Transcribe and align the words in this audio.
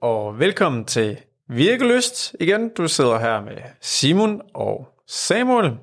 og 0.00 0.38
velkommen 0.38 0.84
til 0.84 1.20
Virkeløst 1.48 2.36
igen. 2.40 2.68
Du 2.68 2.88
sidder 2.88 3.18
her 3.18 3.40
med 3.40 3.56
Simon 3.80 4.40
og 4.54 4.88
Samuel. 5.06 5.76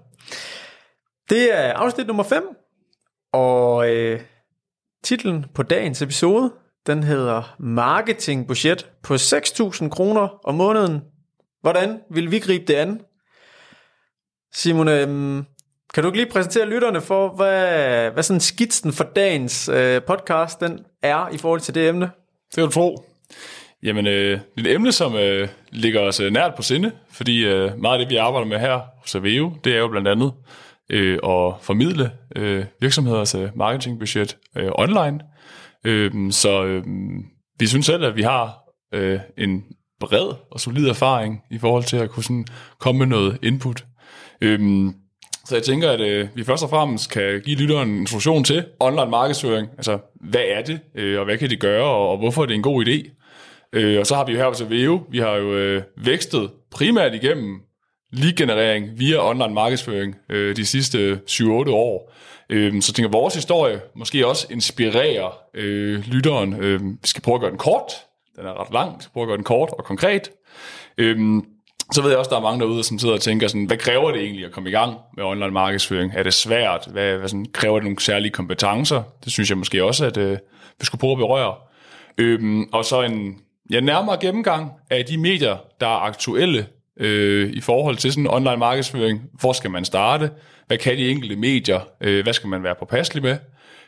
Det 1.29 1.53
er 1.53 1.73
afsnit 1.73 2.07
nummer 2.07 2.23
5, 2.23 2.43
og 3.33 3.89
øh, 3.89 4.21
titlen 5.03 5.45
på 5.53 5.63
dagens 5.63 6.01
episode, 6.01 6.53
den 6.87 7.03
hedder 7.03 7.55
Marketingbudget 7.59 8.89
på 9.03 9.13
6.000 9.13 9.89
kroner 9.89 10.39
om 10.43 10.55
måneden. 10.55 11.01
Hvordan 11.61 11.99
vil 12.11 12.31
vi 12.31 12.39
gribe 12.39 12.65
det 12.65 12.73
an? 12.73 13.01
Simon, 14.53 14.87
øh, 14.87 15.43
kan 15.93 16.03
du 16.03 16.09
ikke 16.09 16.17
lige 16.17 16.31
præsentere 16.31 16.65
lytterne 16.65 17.01
for, 17.01 17.29
hvad, 17.29 18.11
hvad 18.11 18.23
sådan 18.23 18.39
skitsen 18.39 18.93
for 18.93 19.03
dagens 19.03 19.69
øh, 19.69 20.01
podcast 20.07 20.59
den 20.59 20.85
er 21.01 21.29
i 21.29 21.37
forhold 21.37 21.61
til 21.61 21.75
det 21.75 21.87
emne? 21.87 22.05
Det 22.49 22.55
kan 22.55 22.63
du 22.63 22.71
tro. 22.71 23.03
Jamen, 23.83 24.07
øh, 24.07 24.39
et 24.57 24.67
emne, 24.67 24.91
som 24.91 25.15
øh, 25.15 25.47
ligger 25.71 26.01
os 26.01 26.19
øh, 26.19 26.33
nært 26.33 26.55
på 26.55 26.61
sinde, 26.61 26.91
fordi 27.11 27.45
øh, 27.45 27.79
meget 27.81 27.93
af 27.93 27.99
det, 27.99 28.09
vi 28.09 28.15
arbejder 28.15 28.47
med 28.47 28.59
her 28.59 28.79
hos 29.01 29.15
Aveo, 29.15 29.53
det 29.63 29.73
er 29.73 29.77
jo 29.77 29.87
blandt 29.87 30.07
andet 30.07 30.33
øh, 30.89 31.13
at 31.23 31.53
formidle 31.61 32.11
øh, 32.35 32.65
virksomheders 32.81 33.35
øh, 33.35 33.49
marketingbudget 33.55 34.37
øh, 34.55 34.71
online. 34.75 35.19
Øh, 35.85 36.31
så 36.31 36.63
øh, 36.63 36.83
vi 37.59 37.67
synes 37.67 37.85
selv, 37.85 38.05
at 38.05 38.15
vi 38.15 38.21
har 38.21 38.57
øh, 38.93 39.19
en 39.37 39.63
bred 39.99 40.33
og 40.51 40.59
solid 40.59 40.87
erfaring 40.87 41.41
i 41.51 41.57
forhold 41.57 41.83
til 41.83 41.97
at 41.97 42.09
kunne 42.09 42.23
sådan 42.23 42.45
komme 42.79 42.99
med 42.99 43.07
noget 43.07 43.37
input. 43.43 43.85
Øh, 44.41 44.89
så 45.45 45.55
jeg 45.55 45.63
tænker, 45.63 45.91
at 45.91 46.01
øh, 46.01 46.27
vi 46.35 46.43
først 46.43 46.63
og 46.63 46.69
fremmest 46.69 47.11
kan 47.11 47.41
give 47.45 47.57
lytteren 47.57 47.89
en 47.89 47.99
introduktion 47.99 48.43
til 48.43 48.65
online 48.79 49.11
markedsføring. 49.11 49.67
Altså, 49.77 49.99
hvad 50.21 50.43
er 50.47 50.61
det, 50.61 50.79
øh, 50.95 51.19
og 51.19 51.25
hvad 51.25 51.37
kan 51.37 51.49
det 51.49 51.59
gøre, 51.59 51.83
og, 51.83 52.09
og 52.09 52.17
hvorfor 52.17 52.41
er 52.41 52.45
det 52.45 52.55
en 52.55 52.61
god 52.61 52.85
idé? 52.85 53.17
Øh, 53.73 53.99
og 53.99 54.05
så 54.07 54.15
har 54.15 54.25
vi 54.25 54.31
jo 54.31 54.37
her 54.37 54.47
hos 54.47 54.69
Veo, 54.69 55.01
vi 55.09 55.19
har 55.19 55.35
jo 55.35 55.55
øh, 55.55 55.81
vækstet 55.97 56.51
primært 56.71 57.13
igennem 57.13 57.61
lead-generering 58.13 58.99
via 58.99 59.29
online 59.29 59.53
markedsføring 59.53 60.15
øh, 60.29 60.55
de 60.55 60.65
sidste 60.65 61.19
7-8 61.29 61.45
år. 61.69 62.13
Øh, 62.49 62.81
så 62.81 62.93
tænker 62.93 63.11
vores 63.11 63.35
historie 63.35 63.81
måske 63.95 64.27
også 64.27 64.47
inspirerer 64.49 65.39
øh, 65.53 66.03
lytteren. 66.07 66.53
Øh, 66.53 66.81
vi 66.81 67.07
skal 67.07 67.21
prøve 67.21 67.35
at 67.35 67.41
gøre 67.41 67.51
den 67.51 67.57
kort. 67.57 67.91
Den 68.35 68.45
er 68.45 68.61
ret 68.61 68.73
lang. 68.73 68.97
Vi 68.97 69.01
skal 69.01 69.13
prøve 69.13 69.23
at 69.23 69.27
gøre 69.27 69.37
den 69.37 69.43
kort 69.43 69.69
og 69.69 69.83
konkret. 69.85 70.31
Øh, 70.97 71.41
så 71.91 72.01
ved 72.01 72.09
jeg 72.09 72.19
også, 72.19 72.29
at 72.29 72.31
der 72.31 72.37
er 72.37 72.41
mange 72.41 72.59
derude, 72.59 72.83
som 72.83 72.99
sidder 72.99 73.15
og 73.15 73.21
tænker 73.21 73.47
sådan, 73.47 73.65
hvad 73.65 73.77
kræver 73.77 74.11
det 74.11 74.21
egentlig 74.21 74.45
at 74.45 74.51
komme 74.51 74.69
i 74.69 74.71
gang 74.71 74.97
med 75.17 75.23
online 75.23 75.51
markedsføring? 75.51 76.13
Er 76.15 76.23
det 76.23 76.33
svært? 76.33 76.87
Hvad, 76.91 77.17
hvad 77.17 77.29
sådan, 77.29 77.45
kræver 77.53 77.75
det 77.75 77.83
nogle 77.83 77.99
særlige 77.99 78.31
kompetencer? 78.31 79.03
Det 79.23 79.31
synes 79.31 79.49
jeg 79.49 79.57
måske 79.57 79.83
også, 79.83 80.05
at 80.05 80.17
øh, 80.17 80.37
vi 80.79 80.85
skulle 80.85 80.99
prøve 80.99 81.11
at 81.11 81.17
berøre. 81.17 81.55
Øhm, 82.17 82.69
og 82.73 82.85
så 82.85 83.01
en 83.01 83.37
ja, 83.71 83.79
nærmere 83.79 84.17
gennemgang 84.21 84.71
af 84.89 85.05
de 85.05 85.17
medier, 85.17 85.57
der 85.81 85.87
er 85.87 85.99
aktuelle 85.99 86.67
øh, 86.99 87.49
i 87.49 87.61
forhold 87.61 87.97
til 87.97 88.11
sådan 88.11 88.27
online 88.27 88.57
markedsføring. 88.57 89.21
Hvor 89.39 89.53
skal 89.53 89.71
man 89.71 89.85
starte? 89.85 90.31
Hvad 90.67 90.77
kan 90.77 90.97
de 90.97 91.09
enkelte 91.09 91.35
medier? 91.35 91.79
Øh, 92.01 92.23
hvad 92.23 92.33
skal 92.33 92.49
man 92.49 92.63
være 92.63 92.75
påpasselig 92.79 93.23
med? 93.23 93.37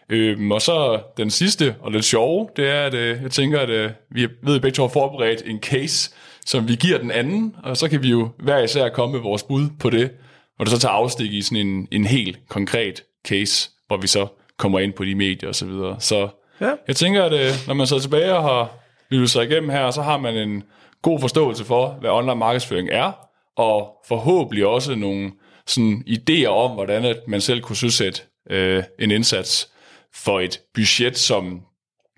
Øhm, 0.09 0.51
og 0.51 0.61
så 0.61 1.01
den 1.17 1.29
sidste 1.29 1.75
og 1.79 1.91
lidt 1.91 2.05
sjove, 2.05 2.49
det 2.55 2.69
er, 2.69 2.83
at 2.83 2.93
øh, 2.93 3.23
jeg 3.23 3.31
tænker, 3.31 3.59
at 3.59 3.69
øh, 3.69 3.91
vi 4.11 4.27
ved 4.43 4.55
at 4.55 4.61
begge 4.61 4.75
to 4.75 4.83
har 4.83 4.89
forberedt 4.89 5.43
en 5.45 5.59
case, 5.59 6.11
som 6.45 6.67
vi 6.67 6.75
giver 6.75 6.97
den 6.97 7.11
anden, 7.11 7.55
og 7.63 7.77
så 7.77 7.89
kan 7.89 8.03
vi 8.03 8.09
jo 8.09 8.29
hver 8.39 8.59
især 8.59 8.89
komme 8.89 9.13
med 9.13 9.21
vores 9.21 9.43
bud 9.43 9.69
på 9.79 9.89
det, 9.89 10.11
og 10.59 10.65
det 10.65 10.73
så 10.73 10.79
tager 10.79 10.93
afstik 10.93 11.33
i 11.33 11.41
sådan 11.41 11.67
en, 11.67 11.87
en 11.91 12.05
helt 12.05 12.39
konkret 12.49 13.03
case, 13.27 13.69
hvor 13.87 13.97
vi 13.97 14.07
så 14.07 14.27
kommer 14.57 14.79
ind 14.79 14.93
på 14.93 15.05
de 15.05 15.15
medier 15.15 15.49
og 15.49 15.55
så 15.55 15.65
videre. 15.65 15.95
Så 15.99 16.29
ja. 16.61 16.71
jeg 16.87 16.95
tænker, 16.95 17.23
at 17.23 17.33
øh, 17.33 17.51
når 17.67 17.73
man 17.73 17.87
så 17.87 17.99
tilbage 17.99 18.35
og 18.35 18.43
har 18.43 18.78
lyttet 19.11 19.29
sig 19.29 19.43
igennem 19.43 19.69
her, 19.69 19.91
så 19.91 20.01
har 20.01 20.17
man 20.17 20.37
en 20.37 20.63
god 21.01 21.19
forståelse 21.19 21.65
for, 21.65 21.97
hvad 21.99 22.09
online 22.09 22.35
markedsføring 22.35 22.89
er, 22.91 23.11
og 23.57 23.91
forhåbentlig 24.07 24.65
også 24.65 24.95
nogle 24.95 25.31
sådan 25.67 26.03
idéer 26.07 26.47
om, 26.47 26.71
hvordan 26.71 27.05
at 27.05 27.17
man 27.27 27.41
selv 27.41 27.61
kunne 27.61 27.75
søsætte 27.75 28.21
øh, 28.49 28.83
en 28.99 29.11
indsats 29.11 29.69
for 30.15 30.39
et 30.39 30.59
budget, 30.73 31.17
som, 31.17 31.61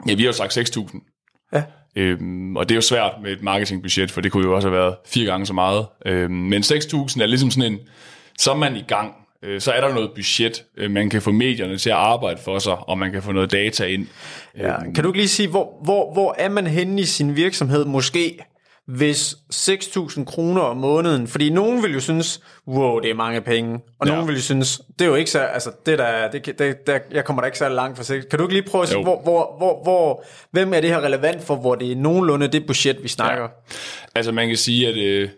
ja, 0.08 0.14
vi 0.14 0.24
har 0.24 0.28
jo 0.28 0.34
sagt 0.34 0.58
6.000. 0.58 1.00
Ja. 1.54 1.64
Øhm, 1.96 2.56
og 2.56 2.70
det 2.70 2.76
er 2.76 2.78
jo 2.78 2.82
svært 2.82 3.12
med 3.24 3.32
et 3.32 3.44
marketingbudget, 3.44 4.12
for 4.12 4.22
det 4.22 4.32
kunne 4.32 4.48
jo 4.48 4.56
også 4.56 4.70
have 4.70 4.80
været 4.80 4.96
fire 5.06 5.26
gange 5.26 5.46
så 5.46 5.54
meget. 5.54 5.86
Øhm, 6.06 6.34
men 6.34 6.64
6.000 6.64 7.22
er 7.22 7.26
ligesom 7.26 7.52
sådan 7.52 7.74
en, 7.74 7.80
så 8.40 8.52
er 8.52 8.56
man 8.56 8.76
i 8.76 8.82
gang. 8.88 9.16
Øh, 9.44 9.62
så 9.62 9.72
er 9.72 9.82
der 9.82 9.94
noget 9.94 10.12
budget, 10.16 10.66
øh, 10.78 10.92
man 10.92 11.10
kan 11.10 11.22
få 11.22 11.32
medierne 11.32 11.78
til 11.78 11.90
at 11.90 11.96
arbejde 11.96 12.40
for 12.42 12.60
sig, 12.60 12.90
og 12.90 12.98
man 12.98 13.12
kan 13.12 13.24
få 13.24 13.32
noget 13.32 13.52
data 13.52 13.86
ind. 13.86 14.08
Ja, 14.58 14.76
kan 14.96 15.04
du 15.04 15.10
ikke 15.10 15.20
lige 15.20 15.30
sige, 15.30 15.50
hvor, 15.50 15.80
hvor, 15.84 16.14
hvor 16.14 16.36
er 16.38 16.50
man 16.50 16.68
henne 16.68 17.02
i 17.02 17.06
sin 17.06 17.36
virksomhed 17.36 17.86
måske, 17.86 18.40
hvis 18.88 19.36
6.000 19.54 20.26
kroner 20.26 20.62
om 20.62 20.78
måneden, 20.78 21.28
fordi 21.28 21.50
nogen 21.50 21.84
vil 21.84 21.94
jo 21.94 22.00
synes, 22.00 22.42
wow, 22.68 23.00
det 23.00 23.10
er 23.10 23.14
mange 23.14 23.42
penge, 23.42 23.80
og 24.00 24.08
ja. 24.08 24.12
nogen 24.14 24.28
vil 24.28 24.36
jo 24.36 24.42
synes, 24.42 24.82
det 25.00 25.06
er 25.06 25.10
jo 25.10 25.16
ikke 25.16 25.32
så, 25.32 25.40
altså 25.40 25.72
det 25.86 25.98
der, 25.98 26.32
det, 26.32 26.60
det, 26.60 26.88
der 26.88 27.00
jeg 27.12 27.26
kommer 27.26 27.42
da 27.42 27.46
ikke 27.46 27.58
så 27.58 27.70
langt 27.70 27.98
for 27.98 28.04
6. 28.04 28.26
Kan 28.26 28.40
du 28.40 28.46
ikke 28.46 28.54
lige 28.54 28.70
prøve 28.70 28.82
at 28.82 28.90
sige, 28.90 29.04
hvor, 29.04 29.22
hvor, 29.22 29.56
hvor, 29.58 29.84
hvor, 29.84 30.24
hvem 30.52 30.74
er 30.74 30.82
det 30.82 30.90
her 30.90 31.02
relevant 31.02 31.44
for, 31.44 31.56
hvor 31.56 31.76
det 31.76 31.92
er 31.92 31.96
nogenlunde 31.96 32.48
det 32.48 32.68
budget, 32.68 33.04
vi 33.04 33.08
snakker? 33.08 33.44
Ja. 33.44 33.50
Altså 34.16 34.32
man 34.32 34.48
kan 34.48 34.58
sige, 34.58 34.88
at 34.88 34.96
øh, 34.96 35.30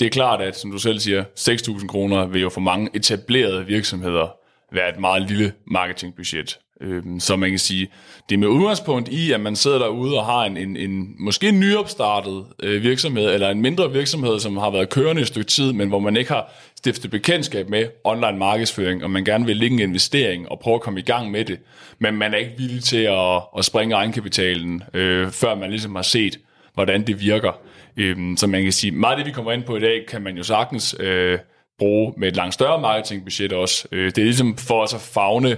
det 0.00 0.06
er 0.06 0.10
klart, 0.10 0.40
at 0.40 0.56
som 0.56 0.70
du 0.70 0.78
selv 0.78 0.98
siger, 0.98 1.24
6.000 1.38 1.86
kroner 1.86 2.26
vil 2.26 2.42
jo 2.42 2.48
for 2.48 2.60
mange 2.60 2.90
etablerede 2.94 3.66
virksomheder 3.66 4.36
være 4.72 4.88
et 4.88 5.00
meget 5.00 5.30
lille 5.30 5.52
marketingbudget. 5.66 6.58
Øhm, 6.80 7.20
så 7.20 7.36
man 7.36 7.50
kan 7.50 7.58
sige, 7.58 7.88
det 8.28 8.34
er 8.34 8.38
med 8.38 8.48
udgangspunkt 8.48 9.08
i, 9.08 9.32
at 9.32 9.40
man 9.40 9.56
sidder 9.56 9.78
derude 9.78 10.18
og 10.18 10.24
har 10.24 10.44
en, 10.44 10.56
en, 10.56 10.76
en 10.76 11.14
måske 11.18 11.48
en 11.48 11.60
nyopstartet 11.60 12.46
øh, 12.62 12.82
virksomhed, 12.82 13.34
eller 13.34 13.50
en 13.50 13.60
mindre 13.60 13.92
virksomhed, 13.92 14.40
som 14.40 14.56
har 14.56 14.70
været 14.70 14.88
kørende 14.88 15.22
et 15.22 15.28
stykke 15.28 15.50
tid, 15.50 15.72
men 15.72 15.88
hvor 15.88 15.98
man 15.98 16.16
ikke 16.16 16.30
har 16.30 16.52
stiftet 16.76 17.10
bekendtskab 17.10 17.68
med 17.68 17.86
online 18.04 18.38
markedsføring, 18.38 19.04
og 19.04 19.10
man 19.10 19.24
gerne 19.24 19.46
vil 19.46 19.56
lægge 19.56 19.74
en 19.74 19.88
investering 19.88 20.48
og 20.48 20.60
prøve 20.60 20.74
at 20.74 20.80
komme 20.80 21.00
i 21.00 21.02
gang 21.02 21.30
med 21.30 21.44
det, 21.44 21.58
men 21.98 22.14
man 22.14 22.34
er 22.34 22.38
ikke 22.38 22.54
villig 22.58 22.84
til 22.84 23.02
at, 23.02 23.42
at 23.58 23.64
springe 23.64 23.94
egenkapitalen, 23.94 24.82
øh, 24.94 25.30
før 25.30 25.54
man 25.54 25.70
ligesom 25.70 25.94
har 25.94 26.02
set, 26.02 26.38
hvordan 26.74 27.06
det 27.06 27.20
virker. 27.20 27.52
Øhm, 27.96 28.36
så 28.36 28.46
man 28.46 28.62
kan 28.62 28.72
sige, 28.72 28.90
meget 28.92 29.12
af 29.12 29.16
det, 29.16 29.26
vi 29.26 29.32
kommer 29.32 29.52
ind 29.52 29.62
på 29.62 29.76
i 29.76 29.80
dag, 29.80 30.06
kan 30.08 30.22
man 30.22 30.36
jo 30.36 30.42
sagtens 30.42 30.96
øh, 31.00 31.38
bruge 31.78 32.14
med 32.16 32.28
et 32.28 32.36
langt 32.36 32.54
større 32.54 32.80
marketingbudget 32.80 33.52
også. 33.52 33.88
Øh, 33.92 34.06
det 34.06 34.18
er 34.18 34.24
ligesom 34.24 34.56
for 34.56 34.82
os 34.82 34.94
at 34.94 35.00
fagne 35.00 35.56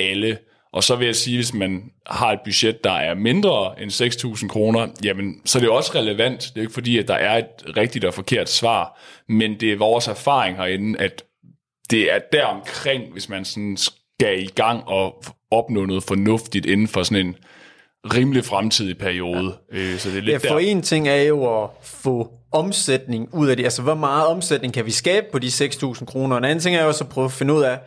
alle 0.00 0.38
og 0.72 0.84
så 0.84 0.96
vil 0.96 1.06
jeg 1.06 1.16
sige, 1.16 1.36
hvis 1.36 1.54
man 1.54 1.90
har 2.06 2.32
et 2.32 2.40
budget, 2.44 2.84
der 2.84 2.92
er 2.92 3.14
mindre 3.14 3.82
end 3.82 3.90
6.000 3.90 4.48
kroner, 4.48 4.88
jamen, 5.04 5.40
så 5.44 5.58
er 5.58 5.60
det 5.60 5.70
også 5.70 5.92
relevant. 5.94 6.40
Det 6.40 6.56
er 6.56 6.60
ikke 6.60 6.72
fordi, 6.72 6.98
at 6.98 7.08
der 7.08 7.14
er 7.14 7.38
et 7.38 7.76
rigtigt 7.76 8.04
og 8.04 8.14
forkert 8.14 8.48
svar, 8.48 9.00
men 9.28 9.60
det 9.60 9.72
er 9.72 9.76
vores 9.76 10.08
erfaring 10.08 10.56
herinde, 10.56 10.98
at 10.98 11.24
det 11.90 12.12
er 12.12 12.18
deromkring, 12.32 13.12
hvis 13.12 13.28
man 13.28 13.44
sådan 13.44 13.76
skal 13.76 14.42
i 14.42 14.46
gang 14.46 14.84
og 14.86 15.24
opnå 15.50 15.84
noget 15.84 16.02
fornuftigt 16.02 16.66
inden 16.66 16.88
for 16.88 17.02
sådan 17.02 17.26
en 17.26 17.36
rimelig 18.04 18.44
fremtidig 18.44 18.98
periode. 18.98 19.54
Ja. 19.72 19.78
Øh, 19.78 19.98
så 19.98 20.08
det 20.08 20.18
er 20.18 20.22
lidt 20.22 20.44
ja, 20.44 20.50
for 20.50 20.58
der. 20.58 20.66
en 20.66 20.82
ting 20.82 21.08
er 21.08 21.22
jo 21.22 21.62
at 21.62 21.70
få 21.82 22.30
omsætning 22.52 23.28
ud 23.34 23.48
af 23.48 23.56
det. 23.56 23.64
Altså, 23.64 23.82
hvor 23.82 23.94
meget 23.94 24.26
omsætning 24.26 24.74
kan 24.74 24.86
vi 24.86 24.90
skabe 24.90 25.26
på 25.32 25.38
de 25.38 25.46
6.000 25.46 26.04
kroner? 26.04 26.36
En 26.36 26.44
anden 26.44 26.60
ting 26.60 26.76
er 26.76 26.82
jo 26.82 26.88
også 26.88 27.04
at 27.04 27.10
prøve 27.10 27.24
at 27.24 27.32
finde 27.32 27.54
ud 27.54 27.62
af, 27.62 27.78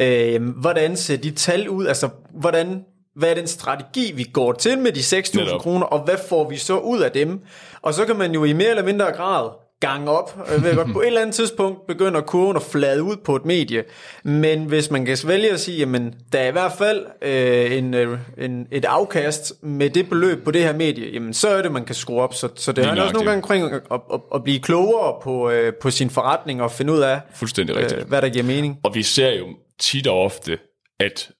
Øh, 0.00 0.42
hvordan 0.48 0.96
ser 0.96 1.16
de 1.16 1.30
tal 1.30 1.68
ud? 1.68 1.86
Altså, 1.86 2.08
hvordan, 2.40 2.84
hvad 3.16 3.30
er 3.30 3.34
den 3.34 3.46
strategi, 3.46 4.12
vi 4.12 4.24
går 4.32 4.52
til 4.52 4.78
med 4.78 4.92
de 4.92 5.00
6.000 5.00 5.58
kroner, 5.58 5.86
og 5.86 6.04
hvad 6.04 6.16
får 6.28 6.48
vi 6.50 6.56
så 6.56 6.78
ud 6.78 7.00
af 7.00 7.10
dem? 7.10 7.40
Og 7.82 7.94
så 7.94 8.04
kan 8.04 8.16
man 8.16 8.32
jo 8.32 8.44
i 8.44 8.52
mere 8.52 8.68
eller 8.68 8.84
mindre 8.84 9.12
grad 9.12 9.48
gange 9.80 10.10
op. 10.10 10.48
Jeg 10.52 10.62
ved 10.62 10.76
godt, 10.76 10.92
på 10.92 11.00
et 11.00 11.06
eller 11.06 11.20
andet 11.20 11.34
tidspunkt 11.34 11.86
begynder 11.86 12.20
kurven 12.20 12.56
at 12.56 12.62
flade 12.62 13.02
ud 13.02 13.16
på 13.16 13.36
et 13.36 13.44
medie. 13.44 13.84
Men 14.24 14.64
hvis 14.64 14.90
man 14.90 15.04
kan 15.04 15.18
vælge 15.24 15.50
at 15.50 15.60
sige, 15.60 15.78
jamen, 15.78 16.14
der 16.32 16.38
er 16.38 16.48
i 16.48 16.52
hvert 16.52 16.72
fald 16.78 17.06
øh, 17.22 17.78
en, 17.78 17.94
øh, 17.94 18.18
en, 18.38 18.66
et 18.70 18.84
afkast 18.84 19.52
med 19.62 19.90
det 19.90 20.08
beløb 20.08 20.44
på 20.44 20.50
det 20.50 20.62
her 20.62 20.72
medie, 20.72 21.10
jamen, 21.12 21.34
så 21.34 21.48
er 21.48 21.62
det, 21.62 21.72
man 21.72 21.84
kan 21.84 21.94
skrue 21.94 22.22
op. 22.22 22.34
Så, 22.34 22.48
så 22.56 22.72
det 22.72 22.84
er 22.84 22.90
også 22.90 23.12
nogle 23.12 23.30
gange 23.30 23.42
omkring 23.42 23.64
at, 23.64 23.82
at, 23.90 24.00
at, 24.12 24.20
at 24.34 24.44
blive 24.44 24.60
klogere 24.60 25.20
på, 25.22 25.50
øh, 25.50 25.72
på 25.74 25.90
sin 25.90 26.10
forretning 26.10 26.62
og 26.62 26.70
finde 26.70 26.92
ud 26.92 27.00
af, 27.00 27.20
Fuldstændig 27.34 27.76
rigtigt. 27.76 28.00
Øh, 28.00 28.08
hvad 28.08 28.22
der 28.22 28.28
giver 28.28 28.44
mening. 28.44 28.78
Og 28.82 28.94
vi 28.94 29.02
ser 29.02 29.30
jo 29.30 29.46
tit 29.78 30.06
og 30.06 30.20
ofte, 30.22 30.58
at 31.00 31.30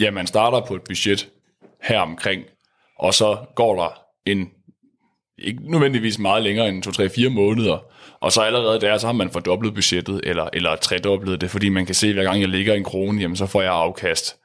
ja, 0.00 0.10
man 0.10 0.26
starter 0.26 0.60
på 0.60 0.74
et 0.74 0.82
budget 0.82 1.28
her 1.82 2.00
omkring, 2.00 2.42
og 2.98 3.14
så 3.14 3.36
går 3.56 3.76
der 3.76 4.00
en, 4.26 4.50
ikke 5.38 5.70
nødvendigvis 5.70 6.18
meget 6.18 6.42
længere 6.42 6.68
end 6.68 6.86
2-3-4 6.86 7.28
måneder, 7.28 7.78
og 8.20 8.32
så 8.32 8.40
allerede 8.40 8.80
der, 8.80 8.98
så 8.98 9.06
har 9.06 9.12
man 9.12 9.30
fordoblet 9.30 9.74
budgettet, 9.74 10.20
eller, 10.24 10.48
eller 10.52 10.76
tredoblet 10.76 11.40
det, 11.40 11.50
fordi 11.50 11.68
man 11.68 11.86
kan 11.86 11.94
se, 11.94 12.06
at 12.06 12.14
hver 12.14 12.24
gang 12.24 12.40
jeg 12.40 12.48
lægger 12.48 12.74
en 12.74 12.84
krone, 12.84 13.20
jamen 13.20 13.36
så 13.36 13.46
får 13.46 13.62
jeg 13.62 13.72
afkast 13.72 14.36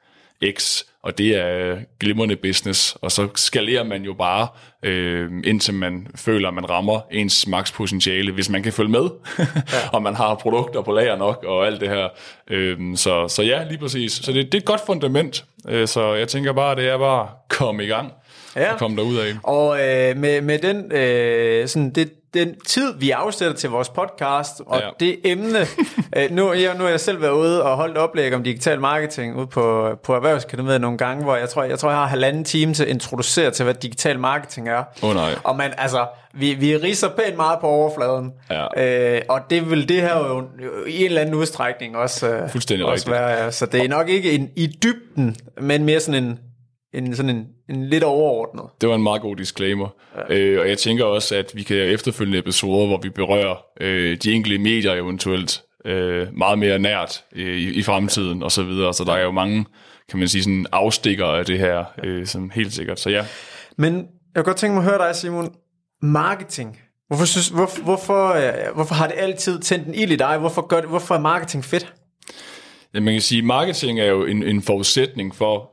X, 0.58 0.82
og 1.02 1.18
det 1.18 1.36
er 1.36 1.76
glimrende 2.00 2.36
business, 2.36 2.96
og 3.02 3.12
så 3.12 3.28
skalerer 3.34 3.84
man 3.84 4.02
jo 4.02 4.14
bare, 4.14 4.48
øh, 4.82 5.30
indtil 5.44 5.74
man 5.74 6.06
føler, 6.14 6.48
at 6.48 6.54
man 6.54 6.70
rammer 6.70 7.00
ens 7.10 7.46
makspotentiale, 7.46 8.32
hvis 8.32 8.48
man 8.50 8.62
kan 8.62 8.72
følge 8.72 8.90
med, 8.90 9.02
ja. 9.38 9.44
og 9.92 10.02
man 10.02 10.14
har 10.14 10.34
produkter 10.34 10.82
på 10.82 10.92
lager 10.92 11.16
nok, 11.16 11.44
og 11.44 11.66
alt 11.66 11.80
det 11.80 11.88
her. 11.88 12.08
Øh, 12.50 12.96
så, 12.96 13.28
så 13.28 13.42
ja, 13.42 13.64
lige 13.64 13.78
præcis. 13.78 14.12
Så 14.12 14.32
det, 14.32 14.44
det 14.44 14.54
er 14.54 14.58
et 14.58 14.64
godt 14.64 14.80
fundament, 14.86 15.44
øh, 15.68 15.88
så 15.88 16.14
jeg 16.14 16.28
tænker 16.28 16.52
bare, 16.52 16.76
det 16.76 16.88
er 16.88 16.98
bare 16.98 17.28
komme 17.48 17.84
i 17.84 17.86
gang. 17.86 18.12
Ja. 18.56 18.72
at 18.72 18.78
komme 18.78 18.96
derud 18.96 19.16
af. 19.16 19.34
Og 19.42 19.80
øh, 19.80 20.16
med, 20.16 20.40
med 20.40 20.58
den, 20.58 20.92
øh, 20.92 21.68
sådan 21.68 21.90
det, 21.90 22.12
den 22.34 22.54
tid, 22.66 22.94
vi 22.98 23.10
afsætter 23.10 23.56
til 23.56 23.70
vores 23.70 23.88
podcast, 23.88 24.62
og 24.66 24.80
ja. 24.80 24.88
det 25.00 25.16
emne, 25.24 25.58
øh, 26.16 26.30
nu, 26.30 26.52
jeg, 26.52 26.74
nu 26.74 26.82
har 26.82 26.90
jeg 26.90 27.00
selv 27.00 27.22
været 27.22 27.32
ude 27.32 27.62
og 27.62 27.76
holdt 27.76 27.96
oplæg 27.96 28.34
om 28.34 28.42
digital 28.42 28.80
marketing 28.80 29.36
ude 29.36 29.46
på, 29.46 29.88
på 30.04 30.14
Erhvervsakademiet 30.14 30.80
nogle 30.80 30.98
gange, 30.98 31.24
hvor 31.24 31.36
jeg 31.36 31.48
tror, 31.48 31.62
jeg 31.62 31.78
tror, 31.78 31.88
jeg 31.88 31.98
har 31.98 32.06
halvanden 32.06 32.44
time 32.44 32.74
til 32.74 32.82
at 32.82 32.88
introducere 32.88 33.50
til, 33.50 33.64
hvad 33.64 33.74
digital 33.74 34.18
marketing 34.18 34.68
er. 34.68 34.84
Oh, 35.02 35.14
nej. 35.14 35.30
Og 35.44 35.56
man, 35.56 35.72
altså, 35.78 36.06
vi, 36.34 36.54
vi 36.54 36.76
riser 36.76 37.08
pænt 37.08 37.36
meget 37.36 37.58
på 37.60 37.66
overfladen. 37.66 38.32
Ja. 38.50 39.16
Øh, 39.16 39.22
og 39.28 39.40
det 39.50 39.70
vil 39.70 39.88
det 39.88 40.00
her 40.00 40.18
jo 40.18 40.48
i 40.86 41.00
en 41.00 41.06
eller 41.06 41.20
anden 41.20 41.34
udstrækning 41.34 41.96
også, 41.96 42.28
øh, 42.28 42.50
Fuldstændig 42.50 42.86
også 42.86 42.94
rigtigt. 42.94 43.12
være. 43.12 43.44
Ja. 43.44 43.50
Så 43.50 43.66
det 43.66 43.84
er 43.84 43.88
nok 43.88 44.08
ikke 44.08 44.32
en, 44.32 44.50
i 44.56 44.66
dybden, 44.82 45.36
men 45.60 45.84
mere 45.84 46.00
sådan 46.00 46.24
en, 46.24 46.38
en, 46.94 47.16
sådan 47.16 47.36
en, 47.36 47.46
en 47.68 47.86
lidt 47.86 48.04
overordnet. 48.04 48.64
Det 48.80 48.88
var 48.88 48.94
en 48.94 49.02
meget 49.02 49.22
god 49.22 49.36
disclaimer. 49.36 49.88
Ja. 50.30 50.34
Øh, 50.34 50.60
og 50.60 50.68
jeg 50.68 50.78
tænker 50.78 51.04
også, 51.04 51.36
at 51.36 51.50
vi 51.54 51.62
kan 51.62 51.76
efterfølgende 51.76 52.38
episoder, 52.38 52.86
hvor 52.86 53.00
vi 53.02 53.08
berører 53.08 53.64
øh, 53.80 54.16
de 54.16 54.32
enkelte 54.32 54.58
medier 54.58 54.92
eventuelt 54.92 55.62
øh, 55.84 56.38
meget 56.38 56.58
mere 56.58 56.78
nært 56.78 57.24
øh, 57.36 57.56
i, 57.56 57.70
i 57.74 57.82
fremtiden 57.82 58.42
og 58.42 58.52
så 58.52 58.62
videre. 58.62 58.94
Så 58.94 59.04
der 59.04 59.12
er 59.12 59.22
jo 59.22 59.30
mange, 59.30 59.66
kan 60.08 60.18
man 60.18 60.28
sige, 60.28 60.42
sådan 60.42 60.66
afstikker 60.72 61.26
af 61.26 61.44
det 61.44 61.58
her, 61.58 61.84
øh, 62.04 62.26
som 62.26 62.50
helt 62.50 62.72
sikkert. 62.72 63.00
Så 63.00 63.10
ja, 63.10 63.24
Men 63.78 63.94
jeg 63.94 64.04
kunne 64.34 64.44
godt 64.44 64.56
tænke 64.56 64.74
mig 64.74 64.84
at 64.84 64.90
høre 64.90 65.08
dig, 65.08 65.16
Simon. 65.16 65.54
Marketing. 66.02 66.80
Hvorfor, 67.08 67.24
synes, 67.24 67.48
hvor, 67.48 67.82
hvorfor, 67.82 68.28
øh, 68.28 68.74
hvorfor 68.74 68.94
har 68.94 69.06
det 69.06 69.16
altid 69.18 69.60
tændt 69.60 69.86
en 69.88 69.94
ild 69.94 70.12
i 70.12 70.16
dig? 70.16 70.38
Hvorfor, 70.38 70.66
gør 70.66 70.80
det, 70.80 70.88
hvorfor 70.88 71.14
er 71.14 71.20
marketing 71.20 71.64
fedt? 71.64 71.94
Ja, 72.94 73.00
man 73.00 73.14
kan 73.14 73.20
sige, 73.20 73.38
at 73.38 73.44
marketing 73.44 74.00
er 74.00 74.04
jo 74.04 74.24
en, 74.24 74.42
en 74.42 74.62
forudsætning 74.62 75.34
for 75.34 75.70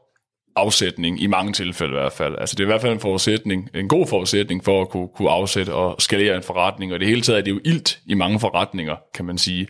afsætning, 0.57 1.21
i 1.21 1.27
mange 1.27 1.53
tilfælde 1.53 1.91
i 1.91 1.99
hvert 1.99 2.13
fald. 2.13 2.35
Altså 2.37 2.55
det 2.55 2.63
er 2.63 2.67
i 2.67 2.71
hvert 2.71 2.81
fald 2.81 2.93
en 2.93 2.99
forudsætning, 2.99 3.69
en 3.75 3.87
god 3.87 4.07
forudsætning 4.07 4.63
for 4.63 4.81
at 4.81 4.89
kunne, 4.89 5.07
kunne 5.15 5.29
afsætte 5.29 5.73
og 5.73 5.95
skalere 5.99 6.35
en 6.35 6.43
forretning, 6.43 6.93
og 6.93 6.99
det 6.99 7.07
hele 7.07 7.21
taget 7.21 7.39
er 7.39 7.43
det 7.43 7.51
jo 7.51 7.59
ilt 7.65 7.99
i 8.05 8.13
mange 8.13 8.39
forretninger, 8.39 8.95
kan 9.13 9.25
man 9.25 9.37
sige. 9.37 9.67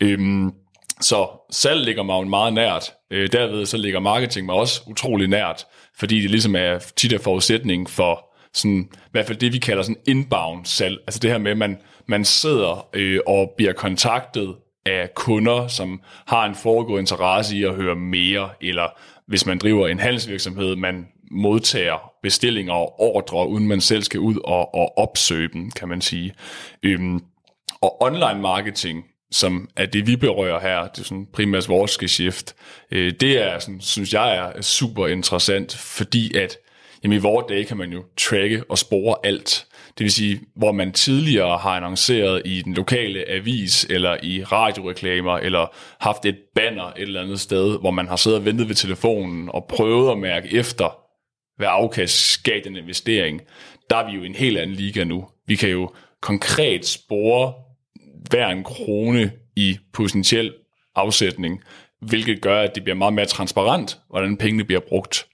Øhm, 0.00 0.52
så 1.00 1.28
salg 1.50 1.84
ligger 1.84 2.02
mig 2.02 2.14
jo 2.14 2.22
meget 2.22 2.52
nært. 2.52 2.90
Øh, 3.10 3.32
derved 3.32 3.66
så 3.66 3.76
ligger 3.76 4.00
marketing 4.00 4.46
mig 4.46 4.54
også 4.54 4.82
utrolig 4.86 5.28
nært, 5.28 5.66
fordi 5.98 6.20
det 6.22 6.30
ligesom 6.30 6.56
er 6.56 6.78
tit 6.96 7.12
er 7.12 7.18
forudsætning 7.18 7.90
for 7.90 8.28
sådan, 8.54 8.88
i 8.92 9.10
hvert 9.12 9.26
fald 9.26 9.38
det, 9.38 9.52
vi 9.52 9.58
kalder 9.58 9.82
sådan 9.82 10.02
inbound 10.06 10.64
salg. 10.64 10.98
Altså 11.06 11.20
det 11.20 11.30
her 11.30 11.38
med, 11.38 11.50
at 11.50 11.58
man, 11.58 11.78
man 12.06 12.24
sidder 12.24 12.88
øh, 12.92 13.20
og 13.26 13.52
bliver 13.56 13.72
kontaktet 13.72 14.54
af 14.86 15.14
kunder, 15.14 15.68
som 15.68 16.00
har 16.26 16.44
en 16.44 16.54
foregående 16.54 17.00
interesse 17.00 17.56
i 17.56 17.64
at 17.64 17.74
høre 17.74 17.96
mere, 17.96 18.50
eller 18.60 18.86
hvis 19.28 19.46
man 19.46 19.58
driver 19.58 19.88
en 19.88 20.00
handelsvirksomhed, 20.00 20.76
man 20.76 21.06
modtager 21.30 22.12
bestillinger 22.22 22.72
og 22.72 23.00
ordre, 23.00 23.48
uden 23.48 23.68
man 23.68 23.80
selv 23.80 24.02
skal 24.02 24.20
ud 24.20 24.36
og, 24.44 24.74
og 24.74 24.98
opsøge 24.98 25.48
dem, 25.52 25.70
kan 25.70 25.88
man 25.88 26.00
sige. 26.00 26.34
Øhm, 26.82 27.20
og 27.80 28.02
online 28.02 28.42
marketing, 28.42 29.04
som 29.30 29.68
er 29.76 29.86
det, 29.86 30.06
vi 30.06 30.16
berører 30.16 30.60
her, 30.60 30.88
det 30.88 31.00
er 31.00 31.04
sådan 31.04 31.26
primært 31.32 31.68
vores 31.68 31.98
geschæft, 31.98 32.54
øh, 32.90 33.12
det 33.20 33.44
er, 33.44 33.58
sådan, 33.58 33.80
synes 33.80 34.12
jeg, 34.12 34.36
er 34.36 34.62
super 34.62 35.06
interessant, 35.06 35.76
fordi 35.76 36.36
at 36.36 36.56
jamen, 37.04 37.18
i 37.18 37.20
vores 37.20 37.46
dage 37.48 37.64
kan 37.64 37.76
man 37.76 37.92
jo 37.92 38.04
tracke 38.16 38.64
og 38.68 38.78
spore 38.78 39.16
alt. 39.24 39.66
Det 39.98 40.04
vil 40.04 40.12
sige, 40.12 40.40
hvor 40.56 40.72
man 40.72 40.92
tidligere 40.92 41.58
har 41.58 41.70
annonceret 41.70 42.42
i 42.44 42.62
den 42.62 42.74
lokale 42.74 43.28
avis, 43.30 43.84
eller 43.90 44.16
i 44.22 44.44
radioreklamer, 44.44 45.36
eller 45.36 45.66
haft 46.00 46.26
et 46.26 46.36
banner 46.54 46.84
et 46.84 47.02
eller 47.02 47.22
andet 47.22 47.40
sted, 47.40 47.80
hvor 47.80 47.90
man 47.90 48.08
har 48.08 48.16
siddet 48.16 48.38
og 48.38 48.44
ventet 48.44 48.68
ved 48.68 48.74
telefonen 48.74 49.48
og 49.54 49.66
prøvet 49.68 50.12
at 50.12 50.18
mærke 50.18 50.48
efter, 50.52 50.98
hvad 51.56 51.68
afkast 51.70 52.42
gav 52.42 52.60
den 52.64 52.76
investering. 52.76 53.40
Der 53.90 53.96
er 53.96 54.10
vi 54.10 54.16
jo 54.16 54.22
i 54.22 54.26
en 54.26 54.34
helt 54.34 54.58
anden 54.58 54.76
liga 54.76 55.04
nu. 55.04 55.28
Vi 55.46 55.56
kan 55.56 55.68
jo 55.68 55.90
konkret 56.22 56.86
spore 56.86 57.52
hver 58.30 58.48
en 58.48 58.64
krone 58.64 59.32
i 59.56 59.78
potentiel 59.92 60.52
afsætning, 60.94 61.60
hvilket 62.00 62.40
gør, 62.40 62.60
at 62.60 62.74
det 62.74 62.84
bliver 62.84 62.96
meget 62.96 63.14
mere 63.14 63.26
transparent, 63.26 63.98
hvordan 64.10 64.36
pengene 64.36 64.64
bliver 64.64 64.80
brugt. 64.88 65.26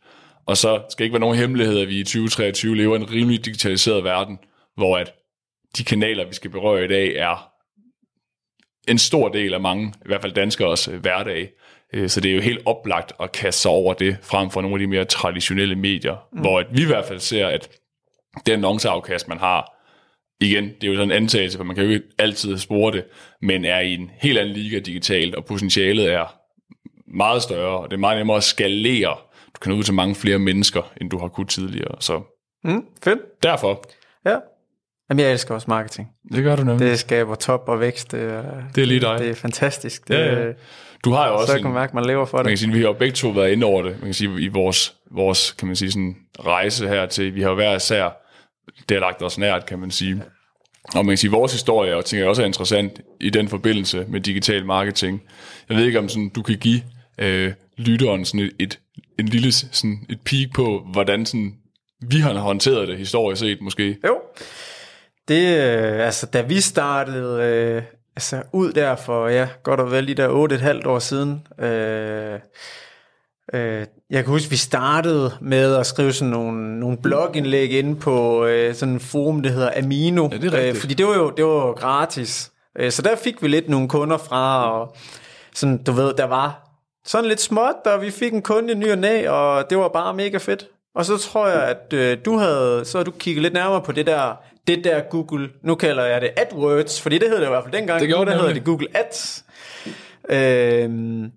Og 0.46 0.56
så 0.56 0.82
skal 0.90 1.04
ikke 1.04 1.14
være 1.14 1.20
nogen 1.20 1.36
hemmelighed, 1.36 1.78
at 1.78 1.88
vi 1.88 2.00
i 2.00 2.04
2023 2.04 2.76
lever 2.76 2.96
i 2.96 3.00
en 3.00 3.10
rimelig 3.10 3.44
digitaliseret 3.44 4.04
verden, 4.04 4.38
hvor 4.76 4.98
at 4.98 5.12
de 5.76 5.84
kanaler, 5.84 6.26
vi 6.26 6.34
skal 6.34 6.50
berøre 6.50 6.84
i 6.84 6.88
dag, 6.88 7.16
er 7.16 7.50
en 8.88 8.98
stor 8.98 9.28
del 9.28 9.54
af 9.54 9.60
mange, 9.60 9.94
i 10.04 10.06
hvert 10.06 10.20
fald 10.20 10.32
danskers 10.32 10.88
øh, 10.88 11.00
hverdag. 11.00 11.50
Øh, 11.92 12.08
Så 12.08 12.20
det 12.20 12.30
er 12.30 12.34
jo 12.34 12.40
helt 12.40 12.60
oplagt 12.66 13.12
at 13.20 13.32
kaste 13.32 13.60
sig 13.62 13.70
over 13.70 13.94
det, 13.94 14.16
frem 14.22 14.50
for 14.50 14.60
nogle 14.60 14.74
af 14.74 14.78
de 14.78 14.86
mere 14.86 15.04
traditionelle 15.04 15.74
medier, 15.76 16.26
mm. 16.32 16.40
hvor 16.40 16.60
at 16.60 16.66
vi 16.70 16.82
i 16.82 16.86
hvert 16.86 17.04
fald 17.04 17.20
ser, 17.20 17.46
at 17.46 17.68
den 18.46 18.52
annonceafkast, 18.52 19.28
man 19.28 19.38
har, 19.38 19.74
igen, 20.40 20.64
det 20.64 20.84
er 20.84 20.88
jo 20.88 20.94
sådan 20.94 21.10
en 21.10 21.16
antagelse, 21.16 21.58
for 21.58 21.64
man 21.64 21.76
kan 21.76 21.84
jo 21.84 21.90
ikke 21.90 22.06
altid 22.18 22.58
spore 22.58 22.92
det, 22.92 23.04
men 23.42 23.64
er 23.64 23.80
i 23.80 23.94
en 23.94 24.10
helt 24.20 24.38
anden 24.38 24.54
liga 24.54 24.78
digitalt, 24.78 25.34
og 25.34 25.44
potentialet 25.44 26.12
er 26.12 26.34
meget 27.06 27.42
større, 27.42 27.78
og 27.78 27.90
det 27.90 27.96
er 27.96 28.00
meget 28.00 28.18
nemmere 28.18 28.36
at 28.36 28.44
skalere. 28.44 29.16
Kan 29.64 29.72
nå 29.72 29.78
ud 29.78 29.82
til 29.82 29.94
mange 29.94 30.14
flere 30.14 30.38
mennesker, 30.38 30.92
end 31.00 31.10
du 31.10 31.18
har 31.18 31.28
kunnet 31.28 31.48
tidligere. 31.50 31.94
Så 32.00 32.20
Mm, 32.64 32.84
fedt. 33.04 33.20
derfor, 33.42 33.84
Ja. 34.26 34.36
Jamen, 35.10 35.20
jeg 35.24 35.32
elsker 35.32 35.54
også 35.54 35.64
marketing. 35.68 36.08
det 36.32 36.44
gør 36.44 36.56
du 36.56 36.64
nemlig. 36.64 36.86
Det 36.90 36.98
skaber 36.98 37.34
top 37.34 37.64
og 37.68 37.80
vækst. 37.80 38.12
Det 38.12 38.22
er, 38.22 38.42
Det 38.74 38.82
er 38.82 38.86
lige 38.86 39.00
dig. 39.00 39.18
Det 39.18 39.30
er 39.30 39.34
fantastisk. 39.34 40.08
Det, 40.08 40.14
Ja, 40.14 40.44
ja. 40.46 40.52
Du 41.04 41.10
har 41.12 41.26
jo 41.28 41.36
Så 41.36 41.40
også 41.40 41.52
en, 41.56 41.62
kan 41.62 41.70
man 41.70 41.74
mærke, 41.80 41.90
at 41.90 41.94
man 41.94 42.04
lever 42.04 42.24
for 42.24 42.36
man 42.38 42.44
kan 42.44 42.50
det. 42.50 42.58
sige, 42.58 42.72
vi 42.72 42.82
har 42.82 42.92
begge 42.92 43.14
to 43.14 43.28
været 43.28 43.50
inde 43.52 43.66
over 43.66 43.82
det. 43.82 43.92
Man 43.92 44.04
kan 44.04 44.14
sige, 44.14 44.40
i 44.40 44.48
vores, 44.48 44.94
vores 45.10 45.52
kan 45.52 45.66
man 45.68 45.76
sige, 45.76 45.90
sådan, 45.90 46.16
rejse 46.44 46.88
her 46.88 47.06
til, 47.06 47.34
vi 47.34 47.42
har 47.42 47.48
jo 47.48 47.54
hver 47.54 47.76
især, 47.76 48.10
det 48.88 48.94
har 48.96 49.00
lagt 49.00 49.22
os 49.22 49.38
nært, 49.38 49.66
kan 49.66 49.78
man 49.78 49.90
sige. 49.90 50.22
Og 50.94 51.04
man 51.04 51.06
kan 51.12 51.16
sige, 51.16 51.30
vores 51.30 51.52
historie, 51.52 51.96
og 51.96 52.04
tænker 52.04 52.22
jeg 52.24 52.28
også 52.28 52.42
er 52.42 52.46
interessant 52.46 53.00
i 53.20 53.30
den 53.30 53.48
forbindelse 53.48 54.04
med 54.08 54.20
digital 54.20 54.66
marketing. 54.66 55.22
Jeg 55.68 55.76
ved 55.76 55.84
ikke, 55.86 55.98
om 55.98 56.08
sådan, 56.08 56.28
du 56.28 56.42
kan 56.42 56.56
give 56.58 56.80
øh, 57.18 57.52
lytteren 57.76 58.24
sådan 58.24 58.40
et, 58.40 58.52
et, 58.58 58.80
en 59.18 59.26
lille 59.26 59.52
sådan 59.52 59.98
et 60.10 60.18
peek 60.24 60.54
på, 60.54 60.86
hvordan 60.92 61.26
sådan, 61.26 61.54
vi 62.08 62.16
har 62.16 62.34
håndteret 62.34 62.88
det 62.88 62.98
historisk 62.98 63.40
set 63.40 63.58
måske. 63.60 63.96
Jo. 64.06 64.18
Det, 65.28 65.58
øh, 65.58 66.06
altså, 66.06 66.26
da 66.26 66.42
vi 66.42 66.60
startede 66.60 67.42
øh, 67.42 67.82
altså, 68.16 68.42
ud 68.52 68.72
der 68.72 68.96
for, 68.96 69.28
ja, 69.28 69.48
godt 69.62 69.80
og 69.80 69.90
vel 69.90 70.08
de 70.08 70.14
der 70.14 70.82
8,5 70.82 70.88
år 70.88 70.98
siden, 70.98 71.46
øh, 71.60 72.38
øh, 73.54 73.86
jeg 74.10 74.24
kan 74.24 74.32
huske, 74.32 74.50
vi 74.50 74.56
startede 74.56 75.32
med 75.40 75.76
at 75.76 75.86
skrive 75.86 76.12
sådan 76.12 76.32
nogle, 76.32 76.80
nogle 76.80 76.98
blogindlæg 77.02 77.70
inde 77.72 77.96
på 77.96 78.46
øh, 78.46 78.74
sådan 78.74 78.94
en 78.94 79.00
forum, 79.00 79.42
der 79.42 79.50
hedder 79.50 79.70
Amino. 79.82 80.28
Ja, 80.32 80.36
det 80.36 80.68
øh, 80.68 80.76
fordi 80.76 80.94
det 80.94 81.06
var 81.06 81.14
jo 81.14 81.30
det 81.30 81.44
var 81.44 81.66
jo 81.66 81.72
gratis. 81.72 82.52
Øh, 82.78 82.90
så 82.90 83.02
der 83.02 83.16
fik 83.16 83.42
vi 83.42 83.48
lidt 83.48 83.68
nogle 83.68 83.88
kunder 83.88 84.16
fra, 84.16 84.72
og 84.72 84.96
sådan, 85.54 85.82
du 85.82 85.92
ved, 85.92 86.14
der 86.14 86.24
var 86.24 86.63
sådan 87.04 87.28
lidt 87.28 87.40
småt, 87.40 87.86
og 87.86 88.02
vi 88.02 88.10
fik 88.10 88.32
en 88.32 88.42
kunde 88.42 88.72
i 88.72 88.74
ny 88.74 88.90
og 88.90 88.98
næ, 88.98 89.28
og 89.28 89.70
det 89.70 89.78
var 89.78 89.88
bare 89.88 90.14
mega 90.14 90.38
fedt. 90.38 90.68
Og 90.94 91.04
så 91.04 91.18
tror 91.18 91.48
jeg, 91.48 91.62
at 91.62 91.92
øh, 91.92 92.18
du 92.24 92.36
havde, 92.36 92.84
så 92.84 92.98
havde 92.98 93.06
du 93.06 93.10
kigget 93.10 93.42
lidt 93.42 93.54
nærmere 93.54 93.82
på 93.82 93.92
det 93.92 94.06
der, 94.06 94.34
det 94.66 94.84
der 94.84 95.00
Google, 95.00 95.48
nu 95.62 95.74
kalder 95.74 96.04
jeg 96.04 96.20
det 96.20 96.30
AdWords, 96.36 97.00
fordi 97.00 97.18
det 97.18 97.28
hed 97.28 97.36
det 97.36 97.46
i 97.46 97.48
hvert 97.48 97.64
fald 97.64 97.74
dengang, 97.74 98.00
Det 98.00 98.08
gjorde 98.08 98.24
nu 98.24 98.30
der 98.30 98.38
hedder 98.38 98.54
det 98.54 98.64
Google 98.64 98.88
Ads. 98.94 99.44
Øhm, 100.28 101.30